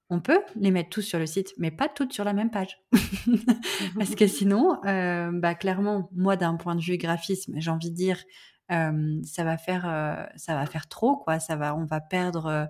On 0.08 0.20
peut 0.20 0.40
les 0.54 0.70
mettre 0.70 0.90
tous 0.90 1.02
sur 1.02 1.18
le 1.18 1.26
site, 1.26 1.52
mais 1.58 1.72
pas 1.72 1.88
toutes 1.88 2.12
sur 2.12 2.22
la 2.22 2.32
même 2.32 2.50
page. 2.50 2.80
Parce 3.98 4.14
que 4.14 4.28
sinon, 4.28 4.78
euh, 4.86 5.32
bah, 5.32 5.56
clairement, 5.56 6.08
moi, 6.14 6.36
d'un 6.36 6.54
point 6.54 6.76
de 6.76 6.80
vue 6.80 6.96
graphisme, 6.96 7.54
j'ai 7.56 7.70
envie 7.72 7.90
de 7.90 7.96
dire, 7.96 8.22
euh, 8.70 9.20
ça 9.24 9.42
va 9.42 9.58
faire, 9.58 10.28
ça 10.36 10.54
va 10.54 10.64
faire 10.66 10.86
trop, 10.86 11.16
quoi. 11.16 11.40
Ça 11.40 11.56
va, 11.56 11.74
on 11.74 11.86
va 11.86 12.00
perdre 12.00 12.68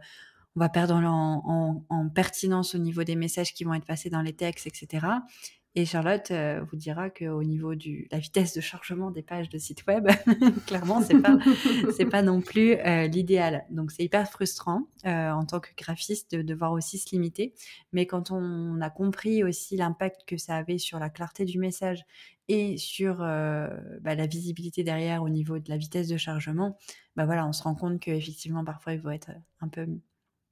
on 0.56 0.60
va 0.60 0.68
perdre 0.68 0.94
en, 0.94 1.84
en, 1.88 2.08
pertinence 2.08 2.74
au 2.74 2.78
niveau 2.78 3.04
des 3.04 3.14
messages 3.14 3.52
qui 3.52 3.64
vont 3.64 3.74
être 3.74 3.84
passés 3.84 4.08
dans 4.08 4.22
les 4.22 4.32
textes, 4.32 4.66
etc. 4.66 5.06
Et 5.78 5.84
Charlotte 5.84 6.30
euh, 6.30 6.64
vous 6.70 6.76
dira 6.76 7.10
qu'au 7.10 7.42
niveau 7.42 7.74
de 7.74 8.06
la 8.10 8.18
vitesse 8.18 8.54
de 8.54 8.62
chargement 8.62 9.10
des 9.10 9.20
pages 9.20 9.50
de 9.50 9.58
site 9.58 9.86
web, 9.86 10.08
clairement, 10.66 11.02
c'est 11.02 11.20
pas, 11.20 11.36
pas 12.10 12.22
non 12.22 12.40
plus 12.40 12.76
euh, 12.76 13.06
l'idéal. 13.08 13.66
Donc, 13.68 13.90
c'est 13.90 14.02
hyper 14.02 14.26
frustrant 14.30 14.88
euh, 15.04 15.30
en 15.30 15.44
tant 15.44 15.60
que 15.60 15.68
graphiste 15.76 16.34
de 16.34 16.40
devoir 16.40 16.72
aussi 16.72 16.96
se 16.96 17.10
limiter. 17.14 17.52
Mais 17.92 18.06
quand 18.06 18.30
on 18.30 18.80
a 18.80 18.88
compris 18.88 19.44
aussi 19.44 19.76
l'impact 19.76 20.22
que 20.26 20.38
ça 20.38 20.56
avait 20.56 20.78
sur 20.78 20.98
la 20.98 21.10
clarté 21.10 21.44
du 21.44 21.58
message 21.58 22.06
et 22.48 22.78
sur 22.78 23.18
bah, 23.18 24.14
la 24.14 24.26
visibilité 24.26 24.82
derrière 24.82 25.22
au 25.24 25.28
niveau 25.28 25.58
de 25.58 25.68
la 25.68 25.76
vitesse 25.76 26.08
de 26.08 26.16
chargement, 26.16 26.78
bah 27.16 27.26
voilà, 27.26 27.46
on 27.46 27.52
se 27.52 27.62
rend 27.62 27.74
compte 27.74 28.00
qu'effectivement, 28.00 28.64
parfois, 28.64 28.94
il 28.94 29.00
faut 29.00 29.10
être 29.10 29.32
un 29.60 29.68
peu 29.68 29.86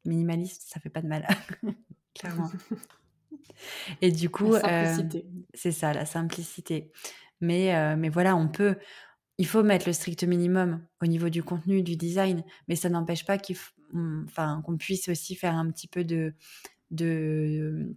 minimaliste, 0.04 0.64
ça 0.66 0.80
fait 0.80 0.90
pas 0.90 1.02
de 1.02 1.08
mal, 1.08 1.26
clairement. 2.14 2.50
Et 4.00 4.10
du 4.10 4.30
coup, 4.30 4.54
euh, 4.54 4.96
c'est 5.54 5.72
ça, 5.72 5.92
la 5.92 6.06
simplicité. 6.06 6.92
Mais, 7.40 7.74
euh, 7.74 7.96
mais 7.96 8.08
voilà, 8.08 8.36
on 8.36 8.48
peut, 8.48 8.76
il 9.38 9.46
faut 9.46 9.62
mettre 9.62 9.86
le 9.86 9.92
strict 9.92 10.24
minimum 10.24 10.84
au 11.02 11.06
niveau 11.06 11.28
du 11.28 11.42
contenu, 11.42 11.82
du 11.82 11.96
design, 11.96 12.44
mais 12.68 12.76
ça 12.76 12.88
n'empêche 12.88 13.24
pas 13.24 13.38
qu'il, 13.38 13.56
enfin, 14.26 14.62
qu'on 14.64 14.76
puisse 14.76 15.08
aussi 15.08 15.34
faire 15.34 15.54
un 15.54 15.70
petit 15.70 15.88
peu 15.88 16.04
de, 16.04 16.34
de, 16.90 17.96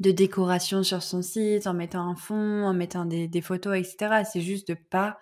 de 0.00 0.10
décoration 0.10 0.82
sur 0.82 1.02
son 1.02 1.22
site, 1.22 1.66
en 1.66 1.74
mettant 1.74 2.08
un 2.08 2.16
fond, 2.16 2.64
en 2.64 2.74
mettant 2.74 3.04
des, 3.04 3.28
des 3.28 3.40
photos, 3.40 3.76
etc. 3.76 4.24
C'est 4.30 4.40
juste 4.42 4.68
de 4.68 4.74
pas 4.74 5.18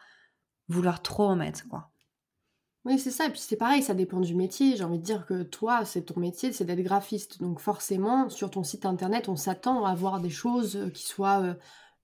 vouloir 0.69 1.03
trop 1.03 1.25
en 1.25 1.37
mettre, 1.37 1.69
quoi. 1.69 1.92
Oui, 2.85 2.99
c'est 2.99 3.11
ça. 3.11 3.27
Et 3.27 3.31
puis 3.31 3.41
c'est 3.41 3.57
pareil, 3.57 3.83
ça 3.83 3.95
dépend 3.95 4.21
du 4.21 4.35
métier. 4.35 4.77
J'ai 4.77 4.85
envie 4.85 4.99
de 4.99 5.05
dire 5.05 5.25
que 5.27 5.43
toi, 5.45 5.85
c'est 5.85 6.03
ton 6.03 6.19
métier, 6.19 6.53
c'est 6.53 6.65
d'être 6.65 6.83
graphiste. 6.83 7.41
Donc 7.41 7.61
forcément, 7.61 8.29
sur 8.29 8.51
ton 8.51 8.65
site 8.65 8.87
internet, 8.87 9.29
on 9.29 9.37
s'attend 9.37 9.85
à 9.85 9.95
voir 9.95 10.21
des 10.21 10.31
choses 10.31 10.77
euh, 10.77 10.91
qui 10.91 11.07
soient 11.07 11.41
euh, 11.43 11.55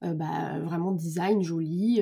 euh, 0.05 0.15
bah, 0.15 0.61
vraiment 0.61 0.93
design, 0.93 1.43
jolies. 1.43 2.01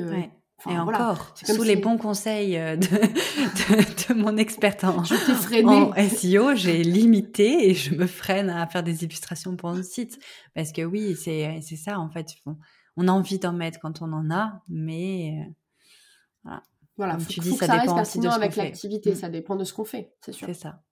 et 0.69 0.79
encore, 0.79 1.35
sous 1.43 1.63
les 1.63 1.77
bons 1.77 1.97
conseils 1.97 2.53
de, 2.77 4.15
mon 4.15 4.37
experte 4.37 4.85
en, 4.85 5.05
SEO, 5.05 6.55
j'ai 6.55 6.83
limité 6.83 7.71
et 7.71 7.75
je 7.75 7.95
me 7.95 8.07
freine 8.07 8.51
à 8.51 8.67
faire 8.67 8.83
des 8.83 9.05
illustrations 9.05 9.57
pour 9.57 9.71
un 9.71 9.83
site. 9.83 10.19
Parce 10.55 10.73
que 10.73 10.83
oui, 10.83 11.17
c'est 11.17 11.61
ça 11.63 11.99
en 11.99 12.11
fait. 12.11 12.35
On 12.99 13.09
a 13.09 13.13
envie 13.13 13.39
d'en 13.39 13.55
mettre 13.55 13.81
quand 13.81 14.03
on 14.03 14.13
en 14.13 14.31
a, 14.31 14.63
mais 14.69 15.49
voilà. 16.45 16.63
Voilà, 16.97 17.19
faut, 17.19 17.29
tu 17.29 17.41
dis, 17.41 17.53
ça, 17.53 17.75
reste 17.75 17.95
pertinent 17.95 18.31
avec 18.31 18.57
l'activité, 18.57 19.13
mm. 19.13 19.17
ça 19.17 19.29
dépend 19.29 19.57
de 19.57 19.65
ce 19.65 19.73
qu'on 19.73 19.85
fait, 19.85 20.15
c'est 20.21 20.33
sûr. 20.33 20.47
C'est 20.47 20.55
ça. 20.55 20.83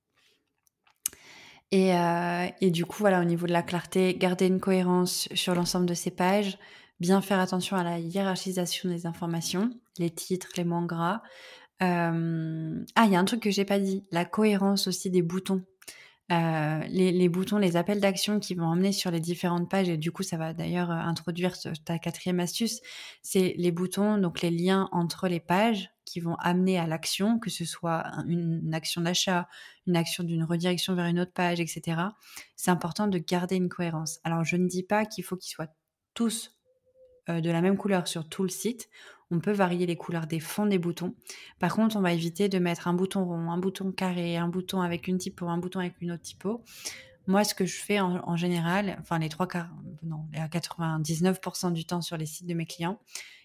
Et, 1.70 1.94
euh, 1.94 2.46
et, 2.60 2.70
du 2.70 2.84
coup, 2.84 2.98
voilà, 2.98 3.20
au 3.20 3.24
niveau 3.24 3.46
de 3.46 3.52
la 3.52 3.62
clarté, 3.62 4.14
garder 4.14 4.46
une 4.46 4.60
cohérence 4.60 5.28
sur 5.34 5.54
l'ensemble 5.54 5.86
de 5.86 5.94
ces 5.94 6.10
pages, 6.10 6.58
bien 7.00 7.20
faire 7.20 7.40
attention 7.40 7.76
à 7.76 7.82
la 7.82 7.98
hiérarchisation 7.98 8.88
des 8.88 9.06
informations, 9.06 9.70
les 9.98 10.10
titres, 10.10 10.50
les 10.56 10.64
mots 10.64 10.84
gras. 10.86 11.22
Euh, 11.82 12.84
ah, 12.94 13.04
il 13.06 13.12
y 13.12 13.16
a 13.16 13.18
un 13.18 13.24
truc 13.24 13.40
que 13.40 13.50
j'ai 13.50 13.64
pas 13.64 13.78
dit, 13.78 14.04
la 14.12 14.24
cohérence 14.24 14.86
aussi 14.86 15.10
des 15.10 15.22
boutons. 15.22 15.62
Euh, 16.32 16.80
les, 16.88 17.12
les, 17.12 17.28
boutons, 17.28 17.58
les 17.58 17.76
appels 17.76 18.00
d'action 18.00 18.40
qui 18.40 18.54
vont 18.54 18.66
emmener 18.66 18.92
sur 18.92 19.10
les 19.10 19.20
différentes 19.20 19.68
pages, 19.68 19.88
et 19.88 19.96
du 19.96 20.12
coup, 20.12 20.22
ça 20.22 20.36
va 20.36 20.52
d'ailleurs 20.52 20.90
introduire 20.90 21.54
ta 21.84 21.98
quatrième 21.98 22.40
astuce, 22.40 22.80
c'est 23.22 23.54
les 23.58 23.72
boutons, 23.72 24.18
donc 24.18 24.42
les 24.42 24.50
liens 24.50 24.88
entre 24.92 25.28
les 25.28 25.40
pages 25.40 25.93
qui 26.04 26.20
vont 26.20 26.36
amener 26.36 26.78
à 26.78 26.86
l'action, 26.86 27.38
que 27.38 27.50
ce 27.50 27.64
soit 27.64 28.04
une 28.26 28.72
action 28.74 29.02
d'achat, 29.02 29.48
une 29.86 29.96
action 29.96 30.24
d'une 30.24 30.44
redirection 30.44 30.94
vers 30.94 31.06
une 31.06 31.20
autre 31.20 31.32
page, 31.32 31.60
etc. 31.60 32.00
C'est 32.56 32.70
important 32.70 33.06
de 33.06 33.18
garder 33.18 33.56
une 33.56 33.68
cohérence. 33.68 34.20
Alors, 34.24 34.44
je 34.44 34.56
ne 34.56 34.68
dis 34.68 34.82
pas 34.82 35.06
qu'il 35.06 35.24
faut 35.24 35.36
qu'ils 35.36 35.52
soient 35.52 35.74
tous 36.14 36.56
euh, 37.28 37.40
de 37.40 37.50
la 37.50 37.60
même 37.60 37.76
couleur 37.76 38.06
sur 38.06 38.28
tout 38.28 38.42
le 38.42 38.48
site. 38.48 38.88
On 39.30 39.40
peut 39.40 39.52
varier 39.52 39.86
les 39.86 39.96
couleurs 39.96 40.26
des 40.26 40.40
fonds 40.40 40.66
des 40.66 40.78
boutons. 40.78 41.14
Par 41.58 41.74
contre, 41.74 41.96
on 41.96 42.00
va 42.00 42.12
éviter 42.12 42.48
de 42.48 42.58
mettre 42.58 42.86
un 42.88 42.94
bouton 42.94 43.24
rond, 43.24 43.50
un 43.50 43.58
bouton 43.58 43.92
carré, 43.92 44.36
un 44.36 44.48
bouton 44.48 44.82
avec 44.82 45.08
une 45.08 45.18
typo, 45.18 45.48
un 45.48 45.58
bouton 45.58 45.80
avec 45.80 45.94
une 46.00 46.12
autre 46.12 46.22
typo. 46.22 46.62
Moi, 47.26 47.42
ce 47.44 47.54
que 47.54 47.64
je 47.64 47.76
fais 47.76 48.00
en, 48.00 48.36
général, 48.36 48.98
enfin 49.00 49.18
les 49.18 49.30
trois 49.30 49.48
quarts, 49.48 49.70
non, 50.02 50.26
à 50.34 50.46
99% 50.46 51.72
du 51.72 51.86
temps 51.86 52.02
sur 52.02 52.18
les 52.18 52.26
sites 52.26 52.46
de 52.46 52.52
mes 52.52 52.66
clients, 52.66 53.00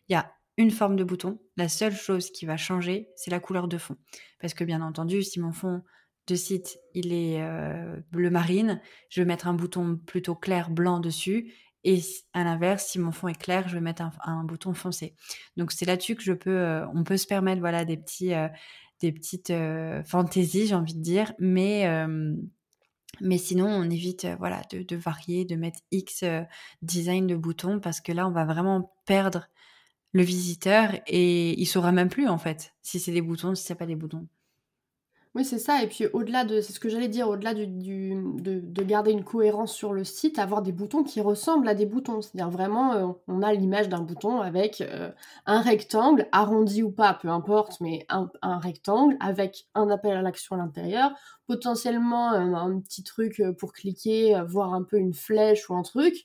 il 0.09 0.13
y 0.13 0.15
a 0.15 0.33
une 0.59 0.71
forme 0.71 0.97
de 0.97 1.05
bouton. 1.05 1.39
La 1.55 1.69
seule 1.69 1.95
chose 1.95 2.31
qui 2.31 2.45
va 2.45 2.57
changer, 2.57 3.09
c'est 3.15 3.31
la 3.31 3.39
couleur 3.39 3.69
de 3.69 3.77
fond. 3.77 3.95
Parce 4.41 4.53
que 4.53 4.65
bien 4.65 4.81
entendu, 4.81 5.23
si 5.23 5.39
mon 5.39 5.53
fond 5.53 5.83
de 6.27 6.35
site, 6.35 6.77
il 6.93 7.13
est 7.13 7.41
euh, 7.41 7.95
bleu 8.11 8.29
marine, 8.29 8.81
je 9.09 9.21
vais 9.21 9.25
mettre 9.25 9.47
un 9.47 9.53
bouton 9.53 9.97
plutôt 10.05 10.35
clair 10.35 10.69
blanc 10.69 10.99
dessus. 10.99 11.53
Et 11.85 12.01
à 12.33 12.43
l'inverse, 12.43 12.87
si 12.87 12.99
mon 12.99 13.13
fond 13.13 13.29
est 13.29 13.41
clair, 13.41 13.69
je 13.69 13.75
vais 13.75 13.81
mettre 13.81 14.03
un, 14.21 14.43
bouton 14.43 14.73
foncé. 14.73 15.15
Donc 15.55 15.71
c'est 15.71 15.85
là-dessus 15.85 16.15
que 16.15 16.23
je 16.23 16.33
peux, 16.33 16.57
euh, 16.57 16.85
on 16.93 17.05
peut 17.05 17.15
se 17.15 17.25
permettre 17.25 17.61
voilà 17.61 17.85
des 17.85 17.95
petits, 17.95 18.33
euh, 18.33 18.49
des 18.99 19.13
petites 19.13 19.53
fantaisies, 20.05 20.67
j'ai 20.67 20.75
envie 20.75 20.93
de 20.93 21.01
dire, 21.01 21.31
mais 21.39 21.87
mais 23.21 23.37
sinon, 23.37 23.67
on 23.67 23.89
évite 23.89 24.27
voilà 24.37 24.61
de, 24.71 24.83
de, 24.83 24.95
varier, 24.97 25.45
de 25.45 25.55
mettre 25.55 25.79
X 25.91 26.25
design 26.81 27.27
de 27.27 27.35
boutons 27.35 27.79
parce 27.79 28.01
que 28.01 28.11
là, 28.11 28.27
on 28.27 28.31
va 28.31 28.43
vraiment 28.43 28.93
perdre 29.05 29.47
le 30.11 30.23
visiteur 30.23 30.91
et 31.07 31.59
il 31.59 31.65
saura 31.65 31.91
même 31.91 32.09
plus 32.09 32.27
en 32.27 32.37
fait 32.37 32.73
si 32.81 32.99
c'est 32.99 33.11
des 33.11 33.21
boutons, 33.21 33.55
si 33.55 33.63
c'est 33.63 33.75
pas 33.75 33.85
des 33.85 33.95
boutons. 33.95 34.27
Oui, 35.35 35.45
c'est 35.45 35.59
ça. 35.59 35.83
Et 35.83 35.87
puis 35.87 36.07
au-delà 36.07 36.43
de, 36.43 36.59
c'est 36.59 36.73
ce 36.73 36.79
que 36.79 36.89
j'allais 36.89 37.07
dire, 37.07 37.29
au-delà 37.29 37.53
du, 37.53 37.67
de, 38.41 38.83
garder 38.83 39.11
une 39.11 39.23
cohérence 39.23 39.73
sur 39.73 39.93
le 39.93 40.03
site, 40.03 40.39
avoir 40.39 40.63
des 40.63 40.71
boutons 40.71 41.03
qui 41.03 41.21
ressemblent 41.21 41.67
à 41.67 41.75
des 41.75 41.85
boutons. 41.85 42.21
C'est-à-dire 42.21 42.49
vraiment, 42.49 42.93
euh, 42.93 43.07
on 43.27 43.43
a 43.43 43.53
l'image 43.53 43.89
d'un 43.89 44.01
bouton 44.01 44.41
avec 44.41 44.81
euh, 44.81 45.11
un 45.45 45.61
rectangle, 45.61 46.27
arrondi 46.31 46.81
ou 46.81 46.89
pas, 46.91 47.13
peu 47.13 47.29
importe, 47.29 47.79
mais 47.79 48.07
un, 48.09 48.29
rectangle 48.57 49.17
avec 49.19 49.67
un 49.75 49.91
appel 49.91 50.17
à 50.17 50.23
l'action 50.23 50.55
à 50.55 50.59
l'intérieur, 50.59 51.11
potentiellement 51.45 52.31
un, 52.31 52.79
petit 52.79 53.03
truc 53.03 53.39
euh, 53.39 53.53
pour 53.53 53.71
cliquer, 53.73 54.41
voir 54.47 54.73
un 54.73 54.81
peu 54.83 54.97
une 54.97 55.13
flèche 55.13 55.69
ou 55.69 55.75
un 55.75 55.83
truc, 55.83 56.15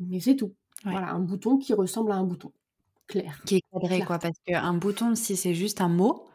mais 0.00 0.18
c'est 0.18 0.36
tout. 0.36 0.54
Voilà, 0.84 1.10
un 1.10 1.20
bouton 1.20 1.56
qui 1.56 1.72
ressemble 1.72 2.10
à 2.10 2.16
un 2.16 2.24
bouton. 2.24 2.52
Clair. 3.06 3.40
Qui 3.44 3.56
est 3.56 3.62
cadré, 3.72 4.00
quoi, 4.00 4.18
parce 4.18 4.38
qu'un 4.46 4.74
bouton, 4.74 5.14
si 5.14 5.36
c'est 5.36 5.54
juste 5.54 5.80
un 5.80 5.88
mot, 5.88 6.26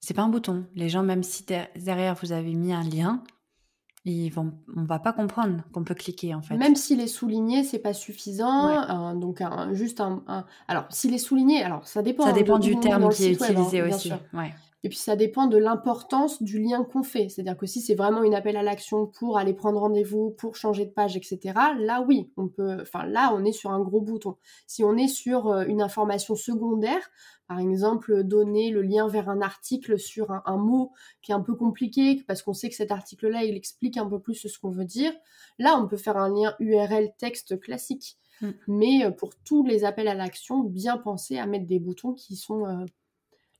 c'est 0.00 0.14
pas 0.14 0.22
un 0.22 0.28
bouton. 0.28 0.66
Les 0.74 0.88
gens, 0.88 1.02
même 1.02 1.22
si 1.22 1.44
derrière 1.44 2.14
vous 2.22 2.32
avez 2.32 2.54
mis 2.54 2.72
un 2.72 2.82
lien, 2.82 3.22
ils 4.04 4.30
vont, 4.30 4.52
on 4.76 4.84
va 4.84 5.00
pas 5.00 5.12
comprendre 5.12 5.62
qu'on 5.72 5.82
peut 5.82 5.94
cliquer 5.94 6.32
en 6.32 6.40
fait. 6.40 6.56
Même 6.56 6.76
s'il 6.76 7.00
est 7.00 7.08
souligné, 7.08 7.64
c'est 7.64 7.80
pas 7.80 7.92
suffisant. 7.92 9.14
donc 9.14 9.42
juste 9.72 10.00
un, 10.00 10.22
alors 10.68 10.84
s'il 10.90 11.12
est 11.12 11.18
souligné, 11.18 11.62
alors 11.62 11.86
ça 11.88 12.02
dépend. 12.02 12.24
Ça 12.24 12.32
dépend 12.32 12.58
du 12.58 12.78
terme 12.78 13.08
qui 13.10 13.24
est 13.24 13.42
hein, 13.42 13.50
utilisé 13.50 13.82
aussi. 13.82 14.12
Ouais. 14.32 14.54
Et 14.86 14.88
puis 14.88 14.98
ça 14.98 15.16
dépend 15.16 15.48
de 15.48 15.58
l'importance 15.58 16.40
du 16.40 16.62
lien 16.62 16.84
qu'on 16.84 17.02
fait. 17.02 17.28
C'est-à-dire 17.28 17.56
que 17.56 17.66
si 17.66 17.80
c'est 17.80 17.96
vraiment 17.96 18.22
une 18.22 18.36
appel 18.36 18.56
à 18.56 18.62
l'action 18.62 19.08
pour 19.08 19.36
aller 19.36 19.52
prendre 19.52 19.80
rendez-vous, 19.80 20.30
pour 20.38 20.54
changer 20.54 20.84
de 20.84 20.92
page, 20.92 21.16
etc. 21.16 21.40
Là 21.76 22.04
oui, 22.06 22.30
on 22.36 22.46
peut. 22.46 22.78
Enfin 22.82 23.04
là, 23.04 23.32
on 23.34 23.44
est 23.44 23.50
sur 23.50 23.72
un 23.72 23.80
gros 23.80 24.00
bouton. 24.00 24.36
Si 24.68 24.84
on 24.84 24.96
est 24.96 25.08
sur 25.08 25.48
euh, 25.48 25.64
une 25.66 25.82
information 25.82 26.36
secondaire, 26.36 27.10
par 27.48 27.58
exemple 27.58 28.22
donner 28.22 28.70
le 28.70 28.82
lien 28.82 29.08
vers 29.08 29.28
un 29.28 29.40
article 29.40 29.98
sur 29.98 30.30
un, 30.30 30.56
mot 30.56 30.92
qui 31.20 31.32
est 31.32 31.34
un 31.34 31.40
peu 31.40 31.56
compliqué 31.56 32.22
parce 32.28 32.42
qu'on 32.42 32.54
sait 32.54 32.68
que 32.68 32.76
cet 32.76 32.92
article-là 32.92 33.42
il 33.42 33.56
explique 33.56 33.96
un 33.96 34.06
peu 34.06 34.20
plus 34.20 34.36
ce 34.36 34.56
qu'on 34.56 34.70
veut 34.70 34.84
dire. 34.84 35.12
Là, 35.58 35.76
on 35.82 35.88
peut 35.88 35.96
faire 35.96 36.16
un 36.16 36.28
lien 36.28 36.54
URL 36.60 37.10
texte 37.18 37.58
classique. 37.58 38.18
Mm. 38.40 38.50
Mais 38.68 39.04
euh, 39.04 39.10
pour 39.10 39.34
tous 39.34 39.64
les 39.64 39.84
appels 39.84 40.06
à 40.06 40.14
l'action, 40.14 40.60
bien 40.60 40.96
penser 40.96 41.38
à 41.38 41.46
mettre 41.46 41.66
des 41.66 41.80
boutons 41.80 42.12
qui 42.12 42.36
sont 42.36 42.66
euh, 42.66 42.84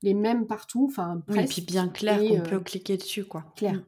les 0.02 0.14
mêmes 0.14 0.46
partout, 0.46 0.87
enfin 0.90 1.22
presque. 1.26 1.59
et 1.59 1.62
puis 1.62 1.62
bien 1.62 1.88
clair 1.88 2.18
qu'on 2.18 2.48
peut 2.48 2.56
euh, 2.56 2.61
cliquer 2.61 2.96
dessus, 2.96 3.24
quoi. 3.24 3.44
Clair. 3.56 3.74
Mm. 3.74 3.85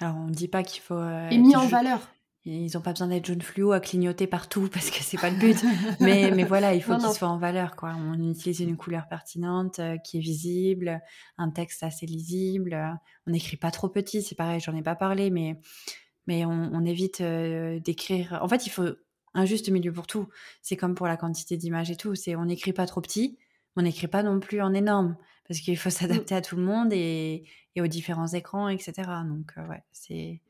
Alors 0.00 0.16
on 0.16 0.26
ne 0.26 0.34
dit 0.34 0.48
pas 0.48 0.62
qu'il 0.62 0.82
faut. 0.82 0.94
Euh, 0.94 1.28
et 1.28 1.38
mis 1.38 1.56
en 1.56 1.66
valeur. 1.66 2.00
Ils 2.44 2.70
n'ont 2.74 2.80
pas 2.80 2.92
besoin 2.92 3.08
d'être 3.08 3.26
jaune 3.26 3.42
fluo 3.42 3.72
à 3.72 3.80
clignoter 3.80 4.26
partout 4.26 4.68
parce 4.72 4.90
que 4.90 5.02
c'est 5.02 5.18
pas 5.18 5.28
le 5.28 5.36
but. 5.36 5.62
mais, 6.00 6.30
mais 6.30 6.44
voilà, 6.44 6.74
il 6.74 6.82
faut 6.82 6.96
qu'ils 6.96 7.10
soient 7.10 7.28
en 7.28 7.36
valeur, 7.36 7.76
quoi. 7.76 7.94
On 7.94 8.30
utilise 8.30 8.60
une 8.60 8.76
couleur 8.76 9.06
pertinente 9.08 9.80
euh, 9.80 9.98
qui 9.98 10.16
est 10.16 10.20
visible, 10.20 11.00
un 11.36 11.50
texte 11.50 11.82
assez 11.82 12.06
lisible. 12.06 12.98
On 13.26 13.32
n'écrit 13.32 13.58
pas 13.58 13.70
trop 13.70 13.88
petit, 13.88 14.22
c'est 14.22 14.34
pareil, 14.34 14.60
j'en 14.60 14.74
ai 14.74 14.82
pas 14.82 14.94
parlé, 14.94 15.30
mais 15.30 15.60
mais 16.26 16.44
on, 16.44 16.84
évite 16.84 17.22
d'écrire. 17.22 18.38
En 18.42 18.48
fait, 18.48 18.66
il 18.66 18.70
faut 18.70 18.90
un 19.32 19.46
juste 19.46 19.70
milieu 19.70 19.92
pour 19.92 20.06
tout. 20.06 20.28
C'est 20.60 20.76
comme 20.76 20.94
pour 20.94 21.06
la 21.06 21.16
quantité 21.16 21.56
d'images 21.56 21.90
et 21.90 21.96
tout. 21.96 22.14
C'est 22.14 22.36
on 22.36 22.44
n'écrit 22.44 22.74
pas 22.74 22.84
trop 22.84 23.00
petit, 23.00 23.38
on 23.78 23.82
n'écrit 23.82 24.08
pas 24.08 24.22
non 24.22 24.40
plus 24.40 24.60
en 24.60 24.74
énorme 24.74 25.16
parce 25.46 25.60
qu'il 25.60 25.78
faut 25.78 25.88
mmh. 25.88 25.92
s'adapter 25.92 26.34
à 26.34 26.42
tout 26.42 26.56
le 26.56 26.62
monde 26.62 26.92
et, 26.92 27.44
aux 27.78 27.86
différents 27.86 28.26
écrans, 28.26 28.68
etc. 28.68 28.92
Donc, 29.24 29.52
euh, 29.56 29.66
ouais, 29.68 29.84
c'est. 29.92 30.42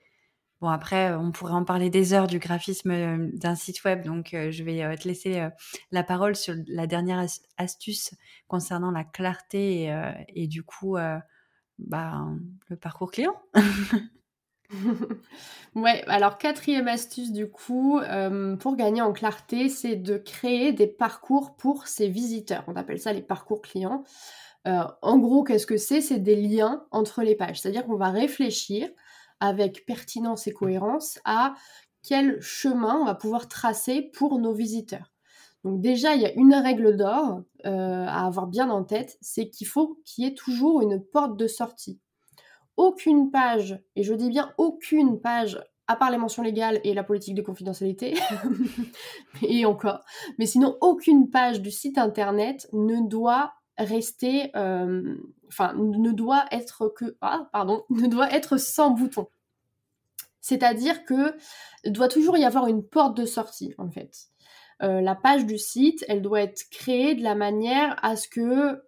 Bon, 0.63 0.69
après, 0.69 1.15
on 1.15 1.31
pourrait 1.31 1.53
en 1.53 1.65
parler 1.65 1.91
des 1.91 2.15
heures 2.15 2.27
du 2.27 2.39
graphisme 2.39 2.91
euh, 2.91 3.29
d'un 3.35 3.55
site 3.55 3.85
web, 3.85 4.03
donc 4.03 4.33
euh, 4.33 4.51
je 4.51 4.65
vais 4.65 4.97
te 4.97 5.07
laisser 5.07 5.47
la 5.93 6.03
parole 6.03 6.35
sur 6.35 6.55
la 6.67 6.87
dernière 6.87 7.25
astuce 7.59 8.15
concernant 8.49 8.91
la 8.91 9.05
clarté 9.05 9.95
et, 10.29 10.49
du 10.49 10.63
coup, 10.63 10.97
bah, 11.79 12.27
le 12.69 12.77
parcours 12.77 13.13
client. 13.13 13.37
ouais, 15.75 16.05
alors 16.07 16.37
quatrième 16.39 16.89
astuce 16.89 17.33
du 17.33 17.51
coup, 17.51 17.99
euh, 17.99 18.57
pour 18.57 18.77
gagner 18.77 19.01
en 19.01 19.13
clarté, 19.13 19.69
c'est 19.69 19.97
de 19.97 20.19
créer 20.19 20.73
des 20.73 20.87
parcours 20.87 21.57
pour 21.57 21.87
ses 21.87 22.09
visiteurs. 22.09 22.65
On 22.67 22.77
appelle 22.77 23.01
ça 23.01 23.13
les 23.13 23.23
parcours 23.23 23.63
clients. 23.63 24.05
Euh, 24.67 24.83
en 25.03 25.19
gros, 25.19 25.45
qu'est-ce 25.45 25.67
que 25.67 25.79
c'est? 25.79 26.01
C'est 26.01 26.19
des 26.19 26.37
liens 26.37 26.87
entre 26.91 27.23
les 27.23 27.35
pages. 27.35 27.61
C'est-à-dire 27.61 27.87
qu'on 27.87 27.97
va 27.97 28.11
réfléchir 28.11 28.89
avec 29.41 29.87
pertinence 29.87 30.47
et 30.47 30.53
cohérence 30.53 31.19
à 31.25 31.55
quel 32.03 32.41
chemin 32.41 33.01
on 33.01 33.05
va 33.07 33.15
pouvoir 33.15 33.49
tracer 33.49 34.03
pour 34.15 34.39
nos 34.39 34.53
visiteurs. 34.53 35.13
Donc 35.65 35.81
déjà, 35.81 36.15
il 36.15 36.23
y 36.23 36.27
a 36.27 36.33
une 36.35 36.55
règle 36.55 36.97
d'or 36.97 37.43
euh, 37.67 38.07
à 38.07 38.27
avoir 38.27 38.47
bien 38.47 38.71
en 38.71 38.85
tête, 38.85 39.19
c'est 39.21 39.49
qu'il 39.51 39.67
faut 39.67 40.01
qu'il 40.05 40.25
y 40.25 40.29
ait 40.29 40.35
toujours 40.35 40.83
une 40.83 41.03
porte 41.03 41.37
de 41.37 41.47
sortie 41.47 42.01
aucune 42.79 43.31
page, 43.31 43.79
et 43.97 44.03
je 44.03 44.15
dis 44.15 44.31
bien 44.31 44.53
aucune 44.57 45.21
page, 45.21 45.63
à 45.87 45.97
part 45.97 46.11
les 46.11 46.17
mentions 46.17 46.43
légales 46.43 46.81
et 46.85 46.95
la 46.95 47.05
politique 47.05 47.35
de 47.35 47.43
confidentialité, 47.43 48.15
et 49.43 49.67
encore, 49.67 50.01
mais 50.39 50.47
sinon 50.47 50.79
aucune 50.81 51.29
page 51.29 51.61
du 51.61 51.71
site 51.71 51.99
internet 51.99 52.69
ne 52.73 53.07
doit 53.07 53.53
rester, 53.77 54.51
euh, 54.57 55.17
enfin, 55.49 55.75
ne 55.75 56.13
doit 56.13 56.47
être 56.51 56.89
que, 56.89 57.17
ah, 57.21 57.49
pardon, 57.53 57.85
ne 57.91 58.07
doit 58.07 58.33
être 58.33 58.57
sans 58.57 58.91
bouton. 58.91 59.29
C'est-à-dire 60.41 61.05
que 61.05 61.37
doit 61.85 62.09
toujours 62.09 62.39
y 62.39 62.45
avoir 62.45 62.69
une 62.69 62.83
porte 62.83 63.17
de 63.17 63.27
sortie, 63.27 63.75
en 63.77 63.91
fait. 63.91 64.29
Euh, 64.83 65.01
la 65.01 65.15
page 65.15 65.45
du 65.45 65.59
site, 65.59 66.05
elle 66.09 66.23
doit 66.23 66.41
être 66.41 66.71
créée 66.71 67.15
de 67.15 67.23
la 67.23 67.35
manière 67.35 67.97
à 68.03 68.17
ce 68.17 68.29
que 68.29 68.83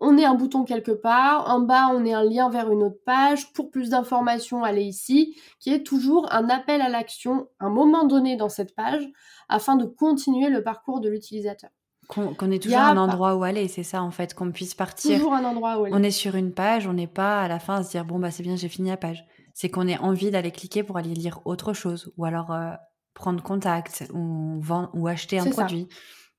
on 0.00 0.16
est 0.16 0.24
un 0.24 0.34
bouton 0.34 0.64
quelque 0.64 0.92
part, 0.92 1.48
en 1.48 1.60
bas 1.60 1.88
on 1.92 2.04
est 2.04 2.14
un 2.14 2.24
lien 2.24 2.48
vers 2.48 2.70
une 2.70 2.82
autre 2.82 3.00
page, 3.04 3.52
pour 3.52 3.70
plus 3.70 3.90
d'informations 3.90 4.64
allez 4.64 4.82
ici, 4.82 5.36
qui 5.58 5.72
est 5.72 5.84
toujours 5.84 6.32
un 6.32 6.48
appel 6.48 6.80
à 6.80 6.88
l'action 6.88 7.48
un 7.60 7.68
moment 7.68 8.04
donné 8.04 8.36
dans 8.36 8.48
cette 8.48 8.74
page 8.74 9.06
afin 9.48 9.76
de 9.76 9.84
continuer 9.84 10.48
le 10.48 10.62
parcours 10.62 11.00
de 11.00 11.08
l'utilisateur. 11.08 11.70
Qu'on 12.08 12.50
ait 12.50 12.58
toujours 12.58 12.80
un 12.80 12.96
endroit 12.96 13.36
où 13.36 13.44
aller, 13.44 13.68
c'est 13.68 13.84
ça 13.84 14.02
en 14.02 14.10
fait, 14.10 14.34
qu'on 14.34 14.50
puisse 14.50 14.74
partir. 14.74 15.16
Toujours 15.16 15.34
un 15.34 15.44
endroit 15.44 15.78
où 15.78 15.84
aller. 15.84 15.94
On 15.94 16.02
est 16.02 16.10
sur 16.10 16.34
une 16.34 16.52
page, 16.52 16.88
on 16.88 16.94
n'est 16.94 17.06
pas 17.06 17.42
à 17.42 17.48
la 17.48 17.60
fin 17.60 17.76
à 17.76 17.82
se 17.84 17.90
dire 17.90 18.04
bon 18.04 18.18
bah 18.18 18.32
c'est 18.32 18.42
bien 18.42 18.56
j'ai 18.56 18.68
fini 18.68 18.88
la 18.88 18.96
page. 18.96 19.24
C'est 19.54 19.68
qu'on 19.68 19.86
ait 19.86 19.98
envie 19.98 20.30
d'aller 20.30 20.50
cliquer 20.50 20.82
pour 20.82 20.96
aller 20.96 21.14
lire 21.14 21.40
autre 21.44 21.72
chose 21.72 22.12
ou 22.16 22.24
alors 22.24 22.52
euh, 22.52 22.72
prendre 23.14 23.42
contact 23.42 24.08
ou, 24.12 24.58
vendre, 24.60 24.90
ou 24.94 25.06
acheter 25.06 25.38
un 25.38 25.50
produit. 25.50 25.88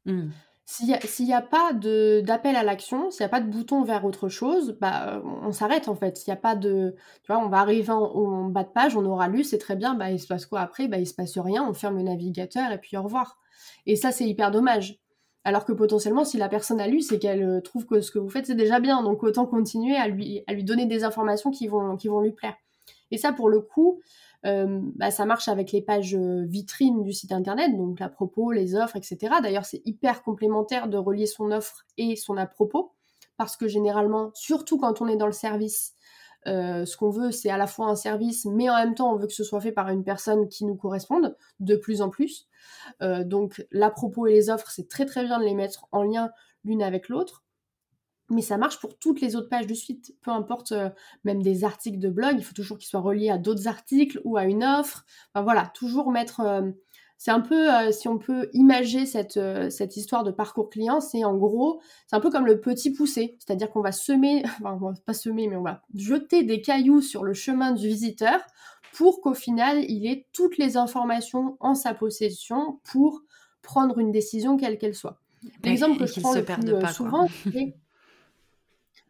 Hmm. 0.05 0.29
S'il 0.73 1.25
n'y 1.25 1.33
a, 1.33 1.41
pas 1.41 1.73
d'appel 1.73 2.55
à 2.55 2.63
l'action, 2.63 3.11
s'il 3.11 3.23
n'y 3.23 3.25
a 3.25 3.29
pas 3.29 3.41
de 3.41 3.49
bouton 3.49 3.83
vers 3.83 4.05
autre 4.05 4.29
chose, 4.29 4.77
bah, 4.79 5.21
on 5.43 5.51
s'arrête 5.51 5.89
en 5.89 5.95
fait. 5.95 6.15
S'il 6.15 6.31
n'y 6.31 6.37
a 6.37 6.41
pas 6.41 6.55
de. 6.55 6.95
Tu 7.23 7.33
vois, 7.33 7.43
on 7.43 7.49
va 7.49 7.57
arriver 7.57 7.91
en, 7.91 8.45
bas 8.45 8.63
de 8.63 8.69
page, 8.69 8.95
on 8.95 9.03
aura 9.03 9.27
lu, 9.27 9.43
c'est 9.43 9.57
très 9.57 9.75
bien, 9.75 9.95
bah, 9.95 10.11
il 10.11 10.19
se 10.19 10.27
passe 10.27 10.45
quoi 10.45 10.61
après? 10.61 10.87
Bah, 10.87 10.97
Il 10.97 11.05
se 11.05 11.13
passe 11.13 11.37
rien, 11.37 11.67
on 11.67 11.73
ferme 11.73 11.97
le 11.97 12.03
navigateur 12.03 12.71
et 12.71 12.77
puis 12.77 12.95
au 12.95 13.03
revoir. 13.03 13.37
Et 13.85 13.97
ça, 13.97 14.13
c'est 14.13 14.23
hyper 14.25 14.49
dommage. 14.49 14.97
Alors 15.43 15.65
que 15.65 15.73
potentiellement, 15.73 16.23
si 16.23 16.37
la 16.37 16.47
personne 16.47 16.79
a 16.79 16.87
lu, 16.87 17.01
c'est 17.01 17.19
qu'elle 17.19 17.43
euh, 17.43 17.59
trouve 17.59 17.85
que 17.85 17.99
ce 17.99 18.09
que 18.09 18.19
vous 18.19 18.29
faites, 18.29 18.45
c'est 18.45 18.55
déjà 18.55 18.79
bien. 18.79 19.03
Donc 19.03 19.23
autant 19.23 19.45
continuer 19.47 19.97
à 19.97 20.07
lui, 20.07 20.41
à 20.47 20.53
lui 20.53 20.63
donner 20.63 20.85
des 20.85 21.03
informations 21.03 21.51
qui 21.51 21.67
vont, 21.67 21.97
qui 21.97 22.07
vont 22.07 22.21
lui 22.21 22.31
plaire. 22.31 22.55
Et 23.11 23.17
ça, 23.17 23.33
pour 23.33 23.49
le 23.49 23.59
coup, 23.59 23.99
bah, 24.43 25.11
ça 25.11 25.25
marche 25.25 25.47
avec 25.47 25.71
les 25.71 25.81
pages 25.81 26.15
euh, 26.15 26.45
vitrines 26.45 27.03
du 27.03 27.13
site 27.13 27.31
internet, 27.31 27.75
donc 27.77 27.99
la 27.99 28.09
propos, 28.09 28.51
les 28.51 28.75
offres, 28.75 28.95
etc. 28.95 29.35
D'ailleurs, 29.41 29.65
c'est 29.65 29.81
hyper 29.85 30.23
complémentaire 30.23 30.87
de 30.87 30.97
relier 30.97 31.27
son 31.27 31.51
offre 31.51 31.85
et 31.97 32.15
son 32.15 32.37
à 32.37 32.45
propos, 32.47 32.93
parce 33.37 33.55
que 33.55 33.67
généralement, 33.67 34.31
surtout 34.33 34.77
quand 34.77 35.01
on 35.01 35.07
est 35.07 35.15
dans 35.15 35.27
le 35.27 35.31
service, 35.31 35.93
euh, 36.47 36.85
ce 36.85 36.97
qu'on 36.97 37.11
veut, 37.11 37.31
c'est 37.31 37.51
à 37.51 37.57
la 37.57 37.67
fois 37.67 37.87
un 37.87 37.95
service, 37.95 38.45
mais 38.45 38.67
en 38.69 38.75
même 38.75 38.95
temps, 38.95 39.13
on 39.13 39.17
veut 39.17 39.27
que 39.27 39.33
ce 39.33 39.43
soit 39.43 39.61
fait 39.61 39.71
par 39.71 39.89
une 39.89 40.03
personne 40.03 40.49
qui 40.49 40.65
nous 40.65 40.75
corresponde 40.75 41.35
de 41.59 41.75
plus 41.75 42.01
en 42.01 42.09
plus. 42.09 42.47
donc, 42.99 43.65
la 43.71 43.91
propos 43.91 44.25
et 44.25 44.33
les 44.33 44.49
offres, 44.49 44.71
c'est 44.71 44.87
très 44.87 45.05
très 45.05 45.23
bien 45.23 45.39
de 45.39 45.45
les 45.45 45.53
mettre 45.53 45.87
en 45.91 46.03
lien 46.03 46.31
l'une 46.63 46.81
avec 46.81 47.09
l'autre 47.09 47.43
mais 48.31 48.41
ça 48.41 48.57
marche 48.57 48.79
pour 48.79 48.97
toutes 48.97 49.21
les 49.21 49.35
autres 49.35 49.49
pages 49.49 49.67
du 49.67 49.75
site. 49.75 50.15
Peu 50.21 50.31
importe, 50.31 50.71
euh, 50.71 50.89
même 51.23 51.43
des 51.43 51.63
articles 51.63 51.99
de 51.99 52.09
blog, 52.09 52.35
il 52.37 52.43
faut 52.43 52.53
toujours 52.53 52.77
qu'ils 52.77 52.89
soient 52.89 53.01
reliés 53.01 53.29
à 53.29 53.37
d'autres 53.37 53.67
articles 53.67 54.19
ou 54.23 54.37
à 54.37 54.45
une 54.45 54.63
offre. 54.63 55.05
Enfin 55.33 55.43
voilà, 55.43 55.71
toujours 55.73 56.11
mettre. 56.11 56.39
Euh, 56.39 56.71
c'est 57.17 57.29
un 57.29 57.41
peu, 57.41 57.71
euh, 57.71 57.91
si 57.91 58.07
on 58.07 58.17
peut 58.17 58.49
imager 58.53 59.05
cette, 59.05 59.39
cette 59.69 59.95
histoire 59.95 60.23
de 60.23 60.31
parcours 60.31 60.71
client, 60.71 61.01
c'est 61.01 61.23
en 61.23 61.37
gros, 61.37 61.79
c'est 62.07 62.15
un 62.15 62.19
peu 62.19 62.31
comme 62.31 62.47
le 62.47 62.59
petit 62.59 62.91
poussé. 62.91 63.37
C'est-à-dire 63.37 63.69
qu'on 63.69 63.81
va 63.81 63.91
semer, 63.91 64.43
enfin, 64.59 64.79
on 64.81 64.89
va 64.89 64.93
pas 65.05 65.13
semer, 65.13 65.47
mais 65.47 65.55
on 65.55 65.61
va 65.61 65.83
jeter 65.93 66.41
des 66.41 66.61
cailloux 66.61 67.01
sur 67.01 67.23
le 67.23 67.33
chemin 67.33 67.73
du 67.73 67.87
visiteur 67.87 68.39
pour 68.93 69.21
qu'au 69.21 69.35
final, 69.35 69.85
il 69.87 70.07
ait 70.07 70.25
toutes 70.33 70.57
les 70.57 70.77
informations 70.77 71.57
en 71.59 71.75
sa 71.75 71.93
possession 71.93 72.79
pour 72.83 73.21
prendre 73.61 73.99
une 73.99 74.11
décision 74.11 74.57
quelle 74.57 74.77
qu'elle 74.77 74.95
soit. 74.95 75.21
L'exemple 75.63 75.99
que 75.99 76.05
je 76.05 76.19
prends 76.19 76.33
le 76.33 76.43
plus 76.43 76.93
souvent, 76.93 77.27
c'est 77.43 77.75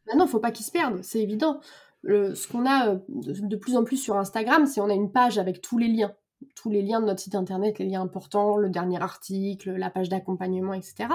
non, 0.08 0.18
non, 0.18 0.28
faut 0.28 0.40
pas 0.40 0.52
qu'ils 0.52 0.66
se 0.66 0.72
perdent, 0.72 1.04
c'est 1.04 1.20
évident. 1.20 1.60
ce 2.04 2.48
qu'on 2.48 2.66
a 2.66 2.90
euh, 2.90 3.00
de 3.08 3.56
plus 3.56 3.76
en 3.76 3.84
plus 3.84 3.98
sur 3.98 4.18
Instagram, 4.18 4.66
c'est 4.66 4.82
on 4.82 4.90
a 4.90 4.94
une 4.94 5.12
page 5.12 5.38
avec 5.38 5.62
tous 5.62 5.78
les 5.78 5.88
liens. 5.88 6.14
tous 6.56 6.70
les 6.70 6.82
liens 6.82 7.02
de 7.02 7.06
notre 7.06 7.22
site 7.22 7.36
internet, 7.36 7.78
les 7.80 7.86
liens 7.86 8.02
importants, 8.02 8.58
le 8.58 8.70
dernier 8.70 9.02
article, 9.02 9.72
la 9.72 9.90
page 9.90 10.10
d'accompagnement, 10.10 10.74
etc. 10.74 11.08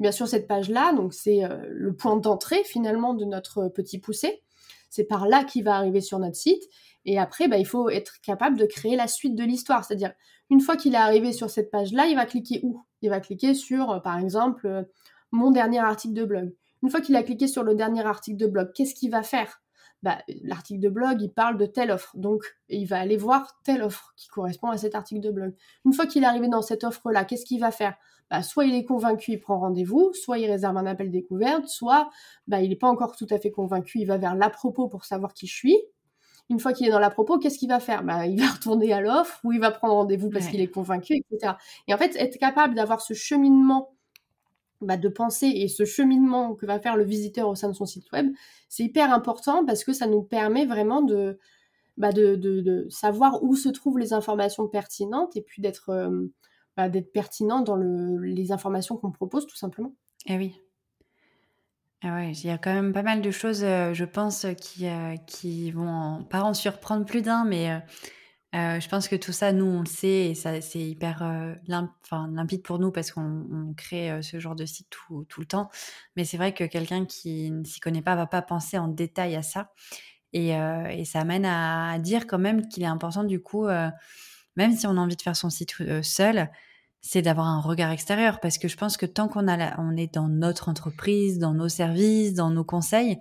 Bien 0.00 0.12
sûr, 0.12 0.26
cette 0.26 0.48
page-là, 0.48 0.92
c'est 1.12 1.42
le 1.68 1.94
point 1.94 2.16
d'entrée 2.16 2.64
finalement 2.64 3.14
de 3.14 3.24
notre 3.24 3.68
petit 3.68 4.00
poussé. 4.00 4.42
C'est 4.90 5.04
par 5.04 5.26
là 5.26 5.42
qu'il 5.42 5.64
va 5.64 5.74
arriver 5.74 6.00
sur 6.00 6.20
notre 6.20 6.36
site. 6.36 6.62
Et 7.04 7.18
après, 7.18 7.48
bah, 7.48 7.58
il 7.58 7.66
faut 7.66 7.88
être 7.90 8.20
capable 8.22 8.56
de 8.56 8.64
créer 8.64 8.96
la 8.96 9.08
suite 9.08 9.34
de 9.34 9.44
l'histoire. 9.44 9.84
C'est-à-dire, 9.84 10.12
une 10.50 10.60
fois 10.60 10.76
qu'il 10.76 10.94
est 10.94 10.98
arrivé 10.98 11.32
sur 11.32 11.50
cette 11.50 11.70
page-là, 11.70 12.06
il 12.06 12.16
va 12.16 12.26
cliquer 12.26 12.60
où? 12.62 12.84
Il 13.02 13.10
va 13.10 13.20
cliquer 13.20 13.54
sur, 13.54 13.90
euh, 13.90 13.98
par 13.98 14.18
exemple, 14.18 14.66
euh, 14.66 14.82
mon 15.30 15.50
dernier 15.50 15.80
article 15.80 16.14
de 16.14 16.24
blog. 16.24 16.54
Une 16.84 16.90
fois 16.90 17.00
qu'il 17.00 17.16
a 17.16 17.22
cliqué 17.22 17.48
sur 17.48 17.64
le 17.64 17.74
dernier 17.74 18.06
article 18.06 18.36
de 18.36 18.46
blog, 18.46 18.70
qu'est-ce 18.74 18.94
qu'il 18.94 19.10
va 19.10 19.22
faire? 19.22 19.62
Bah, 20.02 20.18
L'article 20.42 20.80
de 20.80 20.90
blog, 20.90 21.22
il 21.22 21.32
parle 21.32 21.56
de 21.56 21.64
telle 21.64 21.90
offre. 21.90 22.14
Donc, 22.14 22.44
il 22.68 22.86
va 22.86 23.00
aller 23.00 23.16
voir 23.16 23.58
telle 23.64 23.82
offre 23.82 24.12
qui 24.16 24.28
correspond 24.28 24.68
à 24.68 24.76
cet 24.76 24.94
article 24.94 25.22
de 25.22 25.30
blog. 25.30 25.54
Une 25.86 25.94
fois 25.94 26.06
qu'il 26.06 26.22
est 26.22 26.26
arrivé 26.26 26.46
dans 26.46 26.60
cette 26.62 26.84
offre-là, 26.84 27.24
qu'est-ce 27.24 27.46
qu'il 27.46 27.58
va 27.58 27.70
faire? 27.70 27.96
Bah, 28.30 28.42
Soit 28.42 28.66
il 28.66 28.74
est 28.74 28.84
convaincu, 28.84 29.32
il 29.32 29.40
prend 29.40 29.58
rendez-vous, 29.58 30.12
soit 30.12 30.38
il 30.38 30.50
réserve 30.50 30.76
un 30.76 30.86
appel 30.86 31.10
découverte, 31.10 31.68
soit 31.68 32.10
bah, 32.46 32.60
il 32.60 32.68
n'est 32.68 32.76
pas 32.76 32.88
encore 32.88 33.16
tout 33.16 33.26
à 33.30 33.38
fait 33.38 33.50
convaincu, 33.50 34.00
il 34.00 34.06
va 34.06 34.18
vers 34.18 34.34
l'à 34.34 34.50
propos 34.50 34.86
pour 34.86 35.06
savoir 35.06 35.32
qui 35.32 35.46
je 35.46 35.54
suis, 35.54 35.78
une 36.50 36.60
fois 36.60 36.72
qu'il 36.72 36.86
est 36.86 36.90
dans 36.90 36.98
la 36.98 37.10
propos, 37.10 37.38
qu'est-ce 37.38 37.58
qu'il 37.58 37.70
va 37.70 37.80
faire? 37.80 38.02
Bah, 38.04 38.26
Il 38.26 38.40
va 38.40 38.46
retourner 38.52 38.92
à 38.92 39.00
l'offre 39.00 39.40
ou 39.44 39.52
il 39.52 39.60
va 39.60 39.70
prendre 39.70 39.94
rendez-vous 39.94 40.30
parce 40.30 40.48
qu'il 40.48 40.60
est 40.60 40.68
convaincu, 40.70 41.14
etc. 41.14 41.54
Et 41.88 41.94
en 41.94 41.98
fait, 41.98 42.14
être 42.16 42.38
capable 42.38 42.74
d'avoir 42.74 43.00
ce 43.00 43.14
cheminement 43.14 43.93
bah, 44.84 44.96
de 44.96 45.08
pensée 45.08 45.52
et 45.54 45.68
ce 45.68 45.84
cheminement 45.84 46.54
que 46.54 46.66
va 46.66 46.78
faire 46.78 46.96
le 46.96 47.04
visiteur 47.04 47.48
au 47.48 47.54
sein 47.54 47.68
de 47.68 47.74
son 47.74 47.86
site 47.86 48.10
web, 48.12 48.32
c'est 48.68 48.84
hyper 48.84 49.12
important 49.12 49.64
parce 49.64 49.84
que 49.84 49.92
ça 49.92 50.06
nous 50.06 50.22
permet 50.22 50.66
vraiment 50.66 51.02
de, 51.02 51.38
bah, 51.96 52.12
de, 52.12 52.86
savoir 52.90 53.42
où 53.42 53.56
se 53.56 53.68
trouvent 53.68 53.98
les 53.98 54.12
informations 54.12 54.68
pertinentes 54.68 55.36
et 55.36 55.42
puis 55.42 55.62
d'être 55.62 55.90
euh, 55.90 56.32
bah, 56.76 56.88
pertinent 57.12 57.60
dans 57.60 57.76
les 57.76 58.52
informations 58.52 58.96
qu'on 58.96 59.12
propose 59.12 59.46
tout 59.46 59.56
simplement. 59.56 59.94
Eh 60.26 60.36
oui, 60.36 60.54
ah 62.06 62.16
ouais, 62.16 62.32
il 62.32 62.46
y 62.46 62.50
a 62.50 62.58
quand 62.58 62.74
même 62.74 62.92
pas 62.92 63.02
mal 63.02 63.22
de 63.22 63.30
choses, 63.30 63.64
euh, 63.64 63.94
je 63.94 64.04
pense, 64.04 64.46
qui, 64.60 64.86
euh, 64.86 65.16
qui 65.26 65.70
vont 65.70 66.22
pas 66.28 66.42
en 66.42 66.52
surprendre 66.52 67.06
plus 67.06 67.22
d'un, 67.22 67.46
mais 67.46 67.70
euh, 67.70 67.78
je 68.54 68.88
pense 68.88 69.08
que 69.08 69.16
tout 69.16 69.32
ça, 69.32 69.52
nous, 69.52 69.66
on 69.66 69.80
le 69.80 69.86
sait 69.86 70.30
et 70.30 70.34
ça, 70.34 70.60
c'est 70.60 70.80
hyper 70.80 71.24
limpide 71.66 72.62
pour 72.62 72.78
nous 72.78 72.92
parce 72.92 73.10
qu'on 73.10 73.74
crée 73.76 74.22
ce 74.22 74.38
genre 74.38 74.54
de 74.54 74.64
site 74.64 74.88
tout, 74.90 75.26
le 75.38 75.46
temps. 75.46 75.70
Mais 76.16 76.24
c'est 76.24 76.36
vrai 76.36 76.54
que 76.54 76.64
quelqu'un 76.64 77.04
qui 77.04 77.50
ne 77.50 77.64
s'y 77.64 77.80
connaît 77.80 78.02
pas 78.02 78.14
va 78.14 78.26
pas 78.26 78.42
penser 78.42 78.78
en 78.78 78.88
détail 78.88 79.34
à 79.36 79.42
ça. 79.42 79.72
Et, 80.32 80.50
et 80.50 81.04
ça 81.04 81.20
amène 81.20 81.44
à, 81.44 81.98
dire 81.98 82.26
quand 82.26 82.38
même 82.38 82.68
qu'il 82.68 82.84
est 82.84 82.86
important, 82.86 83.24
du 83.24 83.42
coup, 83.42 83.66
même 84.56 84.76
si 84.76 84.86
on 84.86 84.96
a 84.96 85.00
envie 85.00 85.16
de 85.16 85.22
faire 85.22 85.36
son 85.36 85.50
site 85.50 85.74
seul, 86.02 86.48
c'est 87.06 87.20
d'avoir 87.20 87.48
un 87.48 87.60
regard 87.60 87.90
extérieur 87.90 88.40
parce 88.40 88.56
que 88.56 88.66
je 88.66 88.78
pense 88.78 88.96
que 88.96 89.04
tant 89.04 89.28
qu'on 89.28 89.46
est 89.46 90.14
dans 90.14 90.28
notre 90.28 90.70
entreprise, 90.70 91.38
dans 91.38 91.52
nos 91.52 91.68
services, 91.68 92.32
dans 92.32 92.48
nos 92.48 92.64
conseils, 92.64 93.18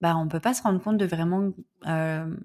bah 0.00 0.16
on 0.16 0.26
peut 0.26 0.40
pas 0.40 0.54
se 0.54 0.62
rendre 0.62 0.82
compte 0.82 0.98
de 0.98 1.06
vraiment 1.06 1.52
euh, 1.86 2.36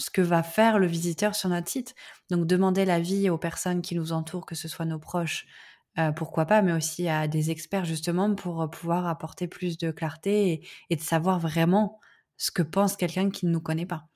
ce 0.00 0.10
que 0.10 0.22
va 0.22 0.42
faire 0.42 0.78
le 0.78 0.86
visiteur 0.86 1.34
sur 1.34 1.48
notre 1.50 1.68
site. 1.68 1.94
Donc 2.30 2.46
demander 2.46 2.84
l'avis 2.84 3.30
aux 3.30 3.38
personnes 3.38 3.82
qui 3.82 3.94
nous 3.96 4.12
entourent, 4.12 4.46
que 4.46 4.54
ce 4.56 4.68
soit 4.68 4.86
nos 4.86 4.98
proches, 4.98 5.46
euh, 5.98 6.12
pourquoi 6.12 6.46
pas, 6.46 6.62
mais 6.62 6.72
aussi 6.72 7.08
à 7.08 7.28
des 7.28 7.50
experts 7.50 7.84
justement 7.84 8.34
pour 8.34 8.68
pouvoir 8.70 9.06
apporter 9.08 9.48
plus 9.48 9.78
de 9.78 9.90
clarté 9.92 10.66
et 10.90 10.96
de 10.96 11.02
savoir 11.02 11.38
vraiment 11.40 12.00
ce 12.38 12.50
que 12.52 12.62
pense 12.62 12.96
quelqu'un 12.96 13.30
qui 13.30 13.46
ne 13.46 13.52
nous 13.52 13.60
connaît 13.62 13.86
pas. 13.86 14.09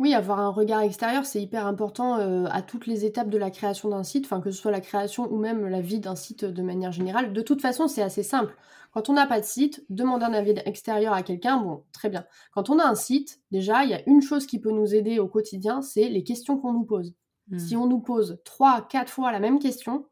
Oui, 0.00 0.12
avoir 0.12 0.40
un 0.40 0.48
regard 0.48 0.80
extérieur, 0.80 1.24
c'est 1.24 1.40
hyper 1.40 1.66
important 1.66 2.18
euh, 2.18 2.46
à 2.50 2.62
toutes 2.62 2.86
les 2.86 3.04
étapes 3.04 3.28
de 3.28 3.38
la 3.38 3.50
création 3.50 3.90
d'un 3.90 4.02
site, 4.02 4.24
enfin 4.24 4.40
que 4.40 4.50
ce 4.50 4.60
soit 4.60 4.72
la 4.72 4.80
création 4.80 5.32
ou 5.32 5.38
même 5.38 5.66
la 5.66 5.80
vie 5.80 6.00
d'un 6.00 6.16
site 6.16 6.44
de 6.44 6.62
manière 6.62 6.90
générale. 6.90 7.32
De 7.32 7.42
toute 7.42 7.60
façon, 7.60 7.86
c'est 7.86 8.02
assez 8.02 8.24
simple. 8.24 8.56
Quand 8.92 9.08
on 9.08 9.12
n'a 9.12 9.26
pas 9.26 9.40
de 9.40 9.44
site, 9.44 9.84
demander 9.90 10.24
un 10.24 10.32
avis 10.32 10.54
extérieur 10.64 11.12
à 11.12 11.22
quelqu'un, 11.22 11.58
bon, 11.58 11.84
très 11.92 12.08
bien. 12.08 12.26
Quand 12.52 12.70
on 12.70 12.78
a 12.78 12.84
un 12.84 12.96
site, 12.96 13.40
déjà, 13.52 13.84
il 13.84 13.90
y 13.90 13.94
a 13.94 14.08
une 14.08 14.20
chose 14.20 14.46
qui 14.46 14.58
peut 14.58 14.72
nous 14.72 14.94
aider 14.94 15.20
au 15.20 15.28
quotidien, 15.28 15.80
c'est 15.80 16.08
les 16.08 16.24
questions 16.24 16.58
qu'on 16.58 16.72
nous 16.72 16.84
pose. 16.84 17.14
Hmm. 17.48 17.58
Si 17.58 17.76
on 17.76 17.86
nous 17.86 18.00
pose 18.00 18.40
trois, 18.44 18.82
quatre 18.82 19.12
fois 19.12 19.30
la 19.30 19.40
même 19.40 19.60
question, 19.60 20.06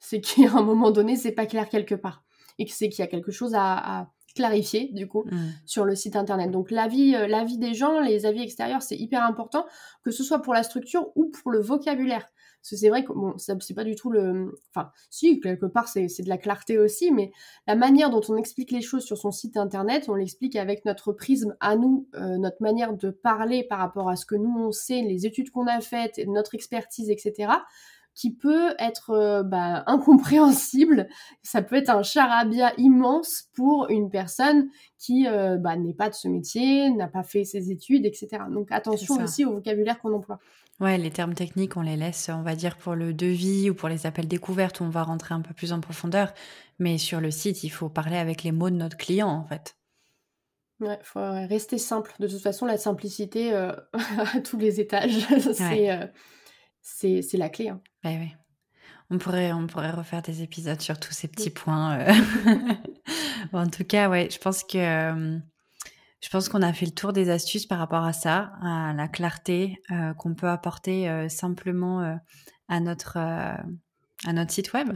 c'est 0.00 0.20
qu'à 0.22 0.52
un 0.52 0.62
moment 0.62 0.90
donné, 0.90 1.16
c'est 1.16 1.32
pas 1.32 1.46
clair 1.46 1.68
quelque 1.70 1.94
part. 1.94 2.24
Et 2.58 2.66
que 2.66 2.72
c'est 2.72 2.88
qu'il 2.88 3.00
y 3.00 3.02
a 3.02 3.08
quelque 3.08 3.30
chose 3.30 3.54
à 3.54 4.10
clarifier 4.38 4.90
du 4.92 5.08
coup 5.08 5.24
mmh. 5.24 5.36
sur 5.66 5.84
le 5.84 5.96
site 5.96 6.14
internet. 6.14 6.52
Donc 6.52 6.70
l'avis 6.70 7.16
euh, 7.16 7.26
l'avis 7.26 7.58
des 7.58 7.74
gens, 7.74 7.98
les 8.00 8.24
avis 8.24 8.40
extérieurs, 8.40 8.82
c'est 8.82 8.96
hyper 8.96 9.24
important 9.24 9.66
que 10.04 10.12
ce 10.12 10.22
soit 10.22 10.40
pour 10.40 10.54
la 10.54 10.62
structure 10.62 11.08
ou 11.16 11.26
pour 11.26 11.50
le 11.50 11.60
vocabulaire. 11.60 12.26
Parce 12.60 12.70
que 12.70 12.76
c'est 12.76 12.88
vrai 12.88 13.04
que 13.04 13.12
bon, 13.12 13.34
c'est 13.36 13.74
pas 13.74 13.84
du 13.84 13.96
tout 13.96 14.10
le 14.10 14.52
enfin 14.72 14.90
si 15.10 15.40
quelque 15.40 15.66
part 15.66 15.88
c'est 15.88 16.06
de 16.06 16.28
la 16.28 16.38
clarté 16.38 16.78
aussi 16.78 17.10
mais 17.12 17.32
la 17.66 17.74
manière 17.74 18.10
dont 18.10 18.20
on 18.28 18.36
explique 18.36 18.70
les 18.70 18.80
choses 18.80 19.04
sur 19.04 19.18
son 19.18 19.32
site 19.32 19.56
internet, 19.56 20.08
on 20.08 20.14
l'explique 20.14 20.54
avec 20.54 20.84
notre 20.84 21.12
prisme 21.12 21.56
à 21.60 21.74
nous, 21.74 22.08
euh, 22.14 22.38
notre 22.38 22.62
manière 22.62 22.94
de 22.94 23.10
parler 23.10 23.64
par 23.64 23.80
rapport 23.80 24.08
à 24.08 24.14
ce 24.14 24.24
que 24.24 24.36
nous 24.36 24.54
on 24.56 24.70
sait, 24.70 25.02
les 25.02 25.26
études 25.26 25.50
qu'on 25.50 25.66
a 25.66 25.80
faites, 25.80 26.20
notre 26.26 26.54
expertise, 26.54 27.10
etc 27.10 27.48
qui 28.18 28.34
peut 28.34 28.74
être 28.80 29.10
euh, 29.10 29.42
bah, 29.44 29.84
incompréhensible. 29.86 31.08
Ça 31.42 31.62
peut 31.62 31.76
être 31.76 31.90
un 31.90 32.02
charabia 32.02 32.72
immense 32.76 33.44
pour 33.54 33.88
une 33.90 34.10
personne 34.10 34.68
qui 34.98 35.28
euh, 35.28 35.56
bah, 35.56 35.76
n'est 35.76 35.94
pas 35.94 36.08
de 36.10 36.14
ce 36.14 36.26
métier, 36.26 36.90
n'a 36.90 37.06
pas 37.06 37.22
fait 37.22 37.44
ses 37.44 37.70
études, 37.70 38.04
etc. 38.04 38.42
Donc 38.50 38.72
attention 38.72 39.22
aussi 39.22 39.44
au 39.44 39.52
vocabulaire 39.52 40.00
qu'on 40.00 40.12
emploie. 40.12 40.40
Ouais, 40.80 40.98
les 40.98 41.12
termes 41.12 41.34
techniques, 41.34 41.76
on 41.76 41.82
les 41.82 41.96
laisse, 41.96 42.28
on 42.28 42.42
va 42.42 42.56
dire, 42.56 42.76
pour 42.76 42.96
le 42.96 43.14
devis 43.14 43.70
ou 43.70 43.74
pour 43.74 43.88
les 43.88 44.04
appels 44.04 44.26
découvertes, 44.26 44.80
où 44.80 44.84
on 44.84 44.90
va 44.90 45.04
rentrer 45.04 45.34
un 45.34 45.40
peu 45.40 45.54
plus 45.54 45.72
en 45.72 45.80
profondeur. 45.80 46.34
Mais 46.80 46.98
sur 46.98 47.20
le 47.20 47.30
site, 47.30 47.62
il 47.62 47.70
faut 47.70 47.88
parler 47.88 48.16
avec 48.16 48.42
les 48.42 48.52
mots 48.52 48.70
de 48.70 48.76
notre 48.76 48.96
client, 48.96 49.28
en 49.28 49.44
fait. 49.44 49.76
Ouais, 50.80 50.98
faut 51.02 51.20
rester 51.48 51.78
simple. 51.78 52.12
De 52.18 52.26
toute 52.26 52.40
façon, 52.40 52.66
la 52.66 52.78
simplicité 52.78 53.52
euh, 53.52 53.72
à 54.34 54.40
tous 54.40 54.58
les 54.58 54.80
étages, 54.80 55.18
c'est 55.52 56.10
c'est 56.96 57.36
la 57.36 57.48
clé. 57.48 57.68
Hein. 57.68 57.80
On 59.10 59.18
pourrait, 59.18 59.52
on 59.52 59.66
pourrait 59.66 59.90
refaire 59.90 60.22
des 60.22 60.42
épisodes 60.42 60.80
sur 60.80 60.98
tous 61.00 61.12
ces 61.12 61.28
petits 61.28 61.50
points. 61.50 61.98
Euh. 61.98 62.12
en 63.52 63.68
tout 63.68 63.84
cas, 63.84 64.08
ouais, 64.08 64.28
je 64.30 64.38
pense 64.38 64.64
que 64.64 64.78
euh, 64.78 65.38
je 66.20 66.28
pense 66.28 66.48
qu'on 66.48 66.62
a 66.62 66.72
fait 66.72 66.86
le 66.86 66.92
tour 66.92 67.12
des 67.12 67.30
astuces 67.30 67.66
par 67.66 67.78
rapport 67.78 68.04
à 68.04 68.12
ça, 68.12 68.52
à 68.62 68.92
la 68.92 69.08
clarté 69.08 69.80
euh, 69.90 70.12
qu'on 70.14 70.34
peut 70.34 70.48
apporter 70.48 71.28
simplement 71.28 72.18
à 72.68 72.80
notre 72.80 73.18
à 74.26 74.32
notre 74.32 74.52
site 74.52 74.72
web. 74.72 74.90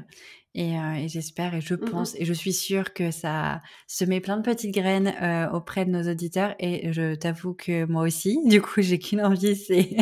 Euh, 0.58 0.94
et, 0.94 1.08
j'espère 1.08 1.54
et 1.54 1.62
je 1.62 1.72
mmh 1.74 1.78
pense 1.90 2.14
et 2.16 2.26
je 2.26 2.32
suis 2.34 2.52
sûre 2.52 2.92
que 2.92 3.10
ça 3.10 3.62
se 3.86 4.04
met 4.04 4.20
plein 4.20 4.36
de 4.36 4.42
petites 4.42 4.74
graines 4.74 5.14
euh, 5.22 5.48
auprès 5.50 5.86
de 5.86 5.90
nos 5.90 6.10
auditeurs. 6.10 6.54
Et 6.58 6.92
je 6.92 7.14
t'avoue 7.14 7.54
que 7.54 7.86
moi 7.86 8.02
aussi, 8.02 8.38
du 8.46 8.60
coup, 8.60 8.82
j'ai 8.82 8.98
qu'une 8.98 9.22
envie, 9.22 9.56
c'est 9.56 9.96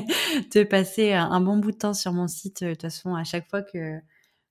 de 0.55 0.65
passer 0.65 1.13
un, 1.13 1.41
bon 1.41 1.59
bout 1.59 1.71
de 1.71 1.77
temps 1.77 1.95
sur 1.95 2.13
mon 2.13 2.27
site. 2.27 2.65
De 2.65 2.71
toute 2.71 2.83
façon, 2.83 3.15
à 3.15 3.25
chaque 3.25 3.49
fois 3.49 3.63
que 3.63 3.99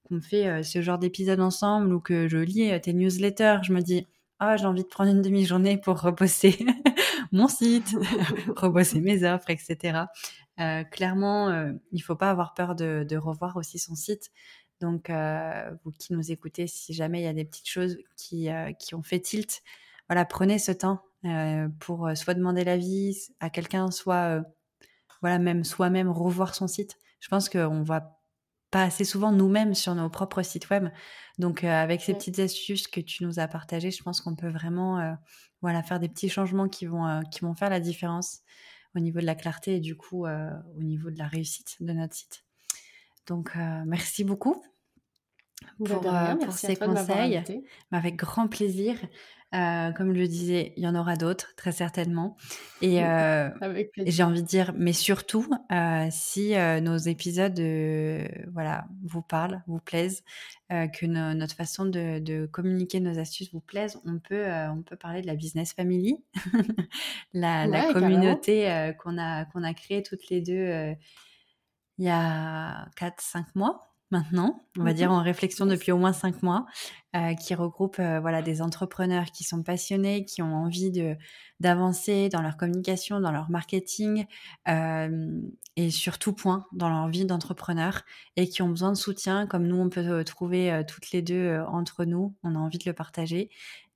qu'on 0.07 0.21
fait 0.21 0.47
euh, 0.47 0.63
ce 0.63 0.81
genre 0.81 0.97
d'épisode 0.97 1.41
ensemble 1.41 1.93
ou 1.93 1.99
que 1.99 2.27
je 2.27 2.37
lis 2.37 2.71
tes 2.81 2.93
newsletters, 2.93 3.59
je 3.63 3.73
me 3.73 3.81
dis 3.81 4.07
ah 4.39 4.55
j'ai 4.55 4.65
envie 4.65 4.83
de 4.83 4.87
prendre 4.87 5.11
une 5.11 5.21
demi-journée 5.21 5.77
pour 5.77 5.99
reposter 5.99 6.57
mon 7.33 7.49
site, 7.49 7.95
rebosser 8.55 9.01
mes 9.01 9.25
offres, 9.25 9.49
etc. 9.49 10.05
clairement, 10.91 11.73
il 11.91 11.99
faut 11.99 12.15
pas 12.15 12.31
avoir 12.31 12.53
peur 12.53 12.75
de, 12.75 13.05
de 13.07 13.17
revoir 13.17 13.57
aussi 13.57 13.79
son 13.79 13.95
site 13.95 14.31
donc, 14.79 15.09
euh, 15.09 15.71
vous 15.83 15.91
qui 15.91 16.13
nous 16.13 16.31
écoutez, 16.31 16.67
si 16.67 16.93
jamais 16.93 17.19
il 17.19 17.23
y 17.23 17.27
a 17.27 17.33
des 17.33 17.45
petites 17.45 17.67
choses 17.67 17.97
qui, 18.15 18.49
euh, 18.49 18.71
qui 18.73 18.95
ont 18.95 19.03
fait 19.03 19.19
tilt, 19.19 19.61
voilà, 20.07 20.25
prenez 20.25 20.57
ce 20.59 20.71
temps 20.71 21.01
euh, 21.25 21.67
pour 21.79 22.09
soit 22.15 22.33
demander 22.33 22.63
l'avis 22.63 23.31
à 23.39 23.49
quelqu'un, 23.49 23.91
soit 23.91 24.41
voilà, 25.21 25.39
même 25.39 25.63
soi-même 25.63 26.09
revoir 26.09 26.55
son 26.55 26.67
site. 26.67 26.97
Je 27.19 27.27
pense 27.27 27.49
qu'on 27.49 27.83
va 27.83 28.17
pas 28.71 28.83
assez 28.83 29.03
souvent 29.03 29.31
nous-mêmes 29.31 29.73
sur 29.73 29.95
nos 29.95 30.09
propres 30.09 30.43
sites 30.43 30.69
web. 30.69 30.89
Donc, 31.39 31.63
avec 31.63 32.01
ces 32.01 32.13
petites 32.13 32.39
astuces 32.39 32.87
que 32.87 33.01
tu 33.01 33.25
nous 33.25 33.39
as 33.39 33.47
partagées, 33.47 33.91
je 33.91 34.01
pense 34.03 34.21
qu'on 34.21 34.35
peut 34.35 34.49
vraiment 34.49 35.17
voilà, 35.61 35.83
faire 35.83 35.99
des 35.99 36.09
petits 36.09 36.29
changements 36.29 36.69
qui 36.69 36.85
vont, 36.85 37.21
qui 37.31 37.41
vont 37.41 37.55
faire 37.55 37.69
la 37.69 37.79
différence 37.79 38.41
au 38.95 38.99
niveau 38.99 39.19
de 39.19 39.25
la 39.25 39.35
clarté 39.35 39.75
et 39.75 39.79
du 39.79 39.95
coup 39.97 40.25
au 40.25 40.81
niveau 40.81 41.11
de 41.11 41.17
la 41.17 41.27
réussite 41.27 41.77
de 41.81 41.91
notre 41.93 42.15
site. 42.15 42.43
Donc, 43.29 43.51
euh, 43.55 43.83
merci 43.85 44.23
beaucoup 44.23 44.61
bah, 45.79 45.87
pour, 45.87 46.13
euh, 46.13 46.51
ces 46.51 46.75
conseils. 46.75 47.41
Avec 47.91 48.15
grand 48.15 48.47
plaisir. 48.47 48.95
Euh, 49.55 49.91
comme 49.93 50.13
je 50.13 50.19
le 50.19 50.27
disais, 50.27 50.73
il 50.77 50.83
y 50.83 50.87
en 50.87 50.93
aura 50.93 51.15
d'autres, 51.15 51.55
très 51.55 51.71
certainement. 51.71 52.37
Et, 52.81 52.97
j'ai 53.97 54.23
envie 54.23 54.41
de 54.41 54.47
dire, 54.47 54.73
mais 54.75 54.93
surtout, 54.93 55.47
si 56.11 56.55
nos 56.81 56.97
épisodes 56.97 57.59
voilà, 58.51 58.85
vous 59.03 59.21
parlent, 59.21 59.63
vous 59.67 59.79
plaisent, 59.79 60.23
que 60.69 61.05
notre 61.05 61.55
façon 61.55 61.85
de, 61.85 62.45
communiquer 62.47 62.99
nos 62.99 63.17
astuces 63.17 63.51
vous 63.53 63.61
plaise, 63.61 63.99
on 64.05 64.19
peut, 64.19 64.51
on 64.71 64.81
peut 64.83 64.97
parler 64.97 65.21
de 65.21 65.27
la 65.27 65.35
business 65.35 65.73
family, 65.73 66.17
la, 67.33 67.65
la, 67.65 67.91
communauté 67.93 68.91
qu'on 68.99 69.17
a, 69.17 69.45
qu'on 69.45 69.63
a 69.63 69.73
créée 69.73 70.03
toutes 70.03 70.29
les 70.29 70.41
deux 70.41 70.95
il 71.99 72.05
y 72.05 72.09
a 72.09 72.87
4-5 72.97 73.45
mois 73.55 73.89
maintenant, 74.11 74.63
on 74.77 74.83
va 74.83 74.93
dire 74.93 75.11
en 75.11 75.21
réflexion 75.21 75.65
depuis 75.65 75.91
au 75.91 75.97
moins 75.97 76.13
cinq 76.13 76.41
mois, 76.41 76.65
euh, 77.15 77.35
qui 77.35 77.53
regroupe 77.53 77.99
euh, 77.99 78.19
voilà 78.19 78.41
des 78.41 78.61
entrepreneurs 78.61 79.25
qui 79.25 79.43
sont 79.43 79.61
passionnés, 79.61 80.25
qui 80.25 80.41
ont 80.41 80.55
envie 80.55 80.91
de 80.91 81.15
d'avancer 81.59 82.29
dans 82.29 82.41
leur 82.41 82.57
communication, 82.57 83.19
dans 83.19 83.31
leur 83.31 83.49
marketing 83.49 84.25
euh, 84.67 85.41
et 85.75 85.91
sur 85.91 86.17
tout 86.17 86.33
point 86.33 86.65
dans 86.71 86.89
leur 86.89 87.07
vie 87.09 87.25
d'entrepreneur 87.25 88.01
et 88.35 88.47
qui 88.47 88.61
ont 88.61 88.69
besoin 88.69 88.91
de 88.91 88.97
soutien, 88.97 89.45
comme 89.45 89.67
nous 89.67 89.77
on 89.77 89.89
peut 89.89 90.23
trouver 90.23 90.83
toutes 90.87 91.11
les 91.11 91.21
deux 91.21 91.59
entre 91.67 92.05
nous, 92.05 92.35
on 92.43 92.55
a 92.55 92.59
envie 92.59 92.79
de 92.79 92.89
le 92.89 92.93
partager 92.93 93.49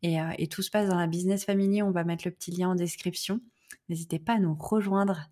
et, 0.04 0.18
et 0.38 0.48
tout 0.48 0.62
se 0.62 0.70
passe 0.70 0.90
dans 0.90 1.00
la 1.00 1.08
business 1.08 1.46
family. 1.46 1.82
On 1.82 1.92
va 1.92 2.04
mettre 2.04 2.28
le 2.28 2.32
petit 2.32 2.52
lien 2.52 2.70
en 2.70 2.76
description. 2.76 3.40
N'hésitez 3.90 4.20
pas 4.20 4.34
à 4.34 4.40
nous 4.40 4.54
rejoindre. 4.54 5.30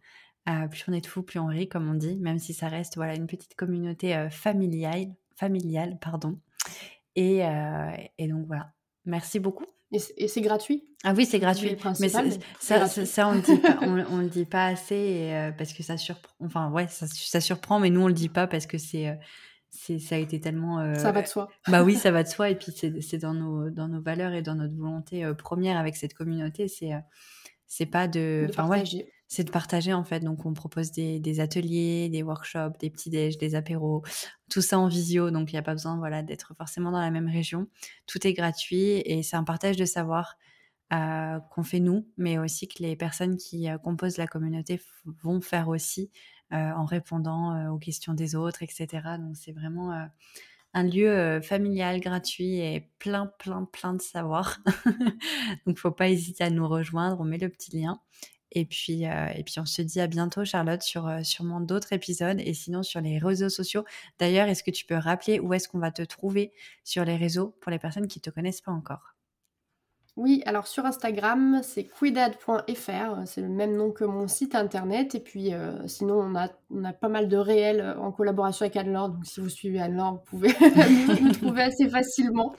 Euh, 0.50 0.68
plus 0.68 0.84
on 0.88 0.94
est 0.94 1.02
de 1.02 1.06
fous, 1.08 1.22
plus 1.24 1.40
on 1.40 1.46
rit, 1.48 1.70
comme 1.70 1.90
on 1.90 1.94
dit, 1.94 2.18
même 2.18 2.40
si 2.40 2.54
ça 2.54 2.68
reste 2.68 2.96
voilà 2.96 3.16
une 3.16 3.28
petite 3.28 3.56
communauté 3.56 4.16
euh, 4.16 4.30
familiale, 4.30 5.14
familiale, 5.36 5.98
pardon. 6.02 6.40
Et, 7.16 7.46
euh, 7.46 7.92
et 8.18 8.28
donc 8.28 8.48
voilà. 8.48 8.72
Merci 9.06 9.40
beaucoup. 9.40 9.66
Et 9.92 10.00
c'est- 10.28 10.42
gratuit? 10.42 10.86
Ah 11.04 11.14
oui, 11.16 11.26
c'est 11.26 11.40
gratuit. 11.40 11.76
Mais 12.00 12.08
ça, 12.10 12.24
gratuit. 12.24 13.06
ça, 13.06 13.28
on 13.28 13.42
on 14.10 14.18
le 14.20 14.30
dit 14.30 14.46
pas 14.46 14.68
assez 14.68 14.96
et, 14.96 15.52
parce 15.58 15.74
que 15.74 15.84
ça 15.84 15.98
surprend. 15.98 16.34
Enfin 16.40 16.72
ouais, 16.72 16.88
ça, 16.88 17.08
ça 17.08 17.42
surprend, 17.42 17.80
mais 17.80 17.90
nous 17.90 18.02
on 18.02 18.08
le 18.08 18.14
dit 18.14 18.30
pas 18.30 18.48
parce 18.48 18.66
que 18.66 18.78
c'est, 18.78 19.20
c'est, 19.70 20.00
ça 20.00 20.16
a 20.16 20.18
été 20.18 20.40
tellement. 20.40 20.80
euh, 20.80 20.96
Ça 20.96 21.12
va 21.12 21.22
de 21.22 21.28
soi. 21.28 21.50
bah 21.68 21.84
oui, 21.84 21.96
ça 21.96 22.10
va 22.12 22.24
de 22.24 22.30
soi 22.30 22.50
et 22.50 22.56
puis 22.56 22.72
c'est, 22.74 23.02
c'est 23.02 23.18
dans 23.18 23.34
nos, 23.34 23.70
dans 23.70 23.90
nos 23.90 24.02
valeurs 24.02 24.32
et 24.34 24.42
dans 24.42 24.56
notre 24.56 24.76
volonté 24.76 25.26
euh, 25.26 25.34
première 25.34 25.78
avec 25.78 25.98
cette 25.98 26.14
communauté, 26.14 26.68
c'est, 26.70 26.94
euh, 26.94 27.00
c'est 27.68 27.86
pas 27.86 28.08
de, 28.08 28.48
enfin 28.50 28.68
ouais. 28.70 28.84
C'est 29.32 29.46
de 29.46 29.50
partager 29.50 29.94
en 29.94 30.04
fait. 30.04 30.20
Donc 30.20 30.46
on 30.46 30.54
propose 30.54 30.92
des, 30.92 31.40
ateliers, 31.40 32.10
des 32.10 32.22
workshops, 32.22 32.78
des 32.82 32.90
petits 32.90 33.10
déj, 33.10 33.38
des 33.38 33.56
apéros, 33.56 34.04
tout 34.50 34.62
ça 34.62 34.78
en 34.78 34.90
visio. 34.90 35.32
Donc 35.32 35.54
il 35.54 35.56
n'y 35.56 35.60
a 35.60 35.62
pas 35.62 35.72
besoin 35.72 35.98
voilà 35.98 36.22
d'être 36.22 36.54
forcément 36.58 36.92
dans 36.92 37.00
la 37.00 37.12
même 37.12 37.30
région. 37.30 37.68
Tout 38.08 38.28
est 38.28 38.34
gratuit 38.34 39.02
et 39.06 39.24
c'est 39.24 39.38
un 39.38 39.46
partage 39.46 39.78
de 39.78 39.86
savoir 39.86 40.38
euh, 40.92 41.40
qu'on 41.50 41.64
fait 41.64 41.80
nous, 41.80 42.06
mais 42.18 42.40
aussi 42.40 42.68
que 42.68 42.84
les 42.84 42.98
personnes 42.98 43.38
qui 43.38 43.70
euh, 43.70 43.78
composent 43.78 44.18
la 44.18 44.28
communauté 44.28 44.82
vont 45.24 45.40
faire 45.40 45.70
aussi 45.70 46.12
euh, 46.52 46.58
en 46.58 46.84
répondant 46.84 47.70
aux 47.70 47.78
questions 47.78 48.14
des 48.14 48.36
autres, 48.36 48.64
etc. 48.64 48.88
Donc 49.18 49.38
c'est 49.38 49.54
vraiment 49.54 50.10
un 50.74 50.84
lieu 50.84 51.40
familial, 51.42 52.02
gratuit 52.02 52.60
et 52.60 52.90
plein, 53.00 53.28
plein, 53.40 53.64
plein 53.64 53.94
de 53.94 54.02
savoir. 54.02 54.60
Donc 55.66 55.78
faut 55.78 55.92
pas 55.92 56.10
hésiter 56.10 56.44
à 56.44 56.50
nous 56.50 56.68
rejoindre. 56.68 57.22
On 57.22 57.24
met 57.24 57.38
le 57.38 57.48
petit 57.48 57.78
lien. 57.78 58.02
Et 58.52 58.66
puis, 58.66 59.08
euh, 59.08 59.28
et 59.36 59.44
puis 59.44 59.60
on 59.60 59.66
se 59.66 59.82
dit 59.82 60.02
à 60.02 60.08
bientôt, 60.08 60.44
Charlotte, 60.44 60.82
sur 60.82 61.08
euh, 61.08 61.24
sûrement 61.24 61.62
d'autres 61.62 61.94
épisodes 61.94 62.40
et 62.40 62.54
sinon 62.54 62.84
sur 62.84 63.00
les 63.00 63.18
réseaux 63.18 63.50
sociaux. 63.50 63.86
D'ailleurs, 64.20 64.48
est-ce 64.48 64.64
que 64.64 64.72
tu 64.72 64.86
peux 64.86 64.96
rappeler 64.96 65.40
où 65.40 65.54
est-ce 65.54 65.70
qu'on 65.70 65.80
va 65.80 65.92
te 65.92 66.02
trouver 66.02 66.52
sur 66.84 67.06
les 67.06 67.16
réseaux 67.16 67.56
pour 67.62 67.72
les 67.72 67.80
personnes 67.80 68.08
qui 68.08 68.20
ne 68.20 68.24
te 68.24 68.30
connaissent 68.30 68.62
pas 68.62 68.72
encore? 68.72 69.16
Oui, 70.18 70.44
alors 70.46 70.68
sur 70.68 70.86
Instagram, 70.86 71.62
c'est 71.64 71.86
quidad.fr, 71.86 73.26
c'est 73.26 73.42
le 73.42 73.48
même 73.48 73.78
nom 73.78 73.92
que 73.92 74.04
mon 74.04 74.28
site 74.28 74.56
internet. 74.56 75.16
Et 75.16 75.22
puis 75.22 75.54
euh, 75.54 75.88
sinon, 75.88 76.20
on 76.20 76.36
a, 76.36 76.50
on 76.70 76.84
a 76.84 76.92
pas 76.92 77.08
mal 77.08 77.30
de 77.30 77.38
réels 77.38 77.96
en 77.98 78.12
collaboration 78.12 78.66
avec 78.66 78.76
Anne-Laure. 78.76 79.10
Donc 79.10 79.26
si 79.26 79.40
vous 79.40 79.48
suivez 79.50 79.80
Anne-Laure, 79.80 80.16
vous 80.16 80.26
pouvez 80.26 80.54
nous 81.22 81.32
trouver 81.32 81.64
assez 81.64 81.88
facilement. 81.90 82.54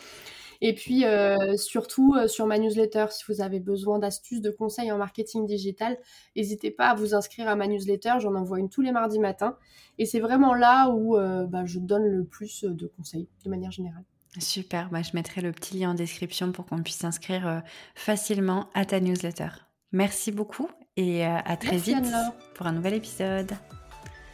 Et 0.64 0.74
puis 0.74 1.04
euh, 1.04 1.56
surtout 1.56 2.14
euh, 2.14 2.28
sur 2.28 2.46
ma 2.46 2.56
newsletter, 2.56 3.06
si 3.10 3.24
vous 3.28 3.40
avez 3.40 3.58
besoin 3.58 3.98
d'astuces, 3.98 4.40
de 4.40 4.50
conseils 4.50 4.92
en 4.92 4.96
marketing 4.96 5.44
digital, 5.44 5.98
n'hésitez 6.36 6.70
pas 6.70 6.90
à 6.90 6.94
vous 6.94 7.16
inscrire 7.16 7.48
à 7.48 7.56
ma 7.56 7.66
newsletter. 7.66 8.14
J'en 8.20 8.36
envoie 8.36 8.60
une 8.60 8.70
tous 8.70 8.80
les 8.80 8.92
mardis 8.92 9.18
matins. 9.18 9.56
Et 9.98 10.06
c'est 10.06 10.20
vraiment 10.20 10.54
là 10.54 10.88
où 10.90 11.18
euh, 11.18 11.46
bah, 11.46 11.64
je 11.64 11.80
donne 11.80 12.04
le 12.04 12.24
plus 12.24 12.62
de 12.62 12.86
conseils 12.86 13.28
de 13.44 13.50
manière 13.50 13.72
générale. 13.72 14.04
Super, 14.38 14.88
bah, 14.88 15.02
je 15.02 15.10
mettrai 15.14 15.40
le 15.40 15.50
petit 15.50 15.78
lien 15.78 15.90
en 15.90 15.94
description 15.94 16.52
pour 16.52 16.64
qu'on 16.64 16.80
puisse 16.80 16.96
s'inscrire 16.96 17.62
facilement 17.96 18.70
à 18.72 18.84
ta 18.86 19.00
newsletter. 19.00 19.48
Merci 19.90 20.30
beaucoup 20.30 20.68
et 20.96 21.24
à 21.24 21.56
très 21.56 21.72
Merci, 21.72 21.94
vite 21.94 22.04
Anne-Laure. 22.06 22.32
pour 22.54 22.66
un 22.66 22.72
nouvel 22.72 22.94
épisode. 22.94 23.50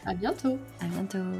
À 0.05 0.13
bientôt. 0.13 0.57
À 0.79 0.85
bientôt. 0.85 1.39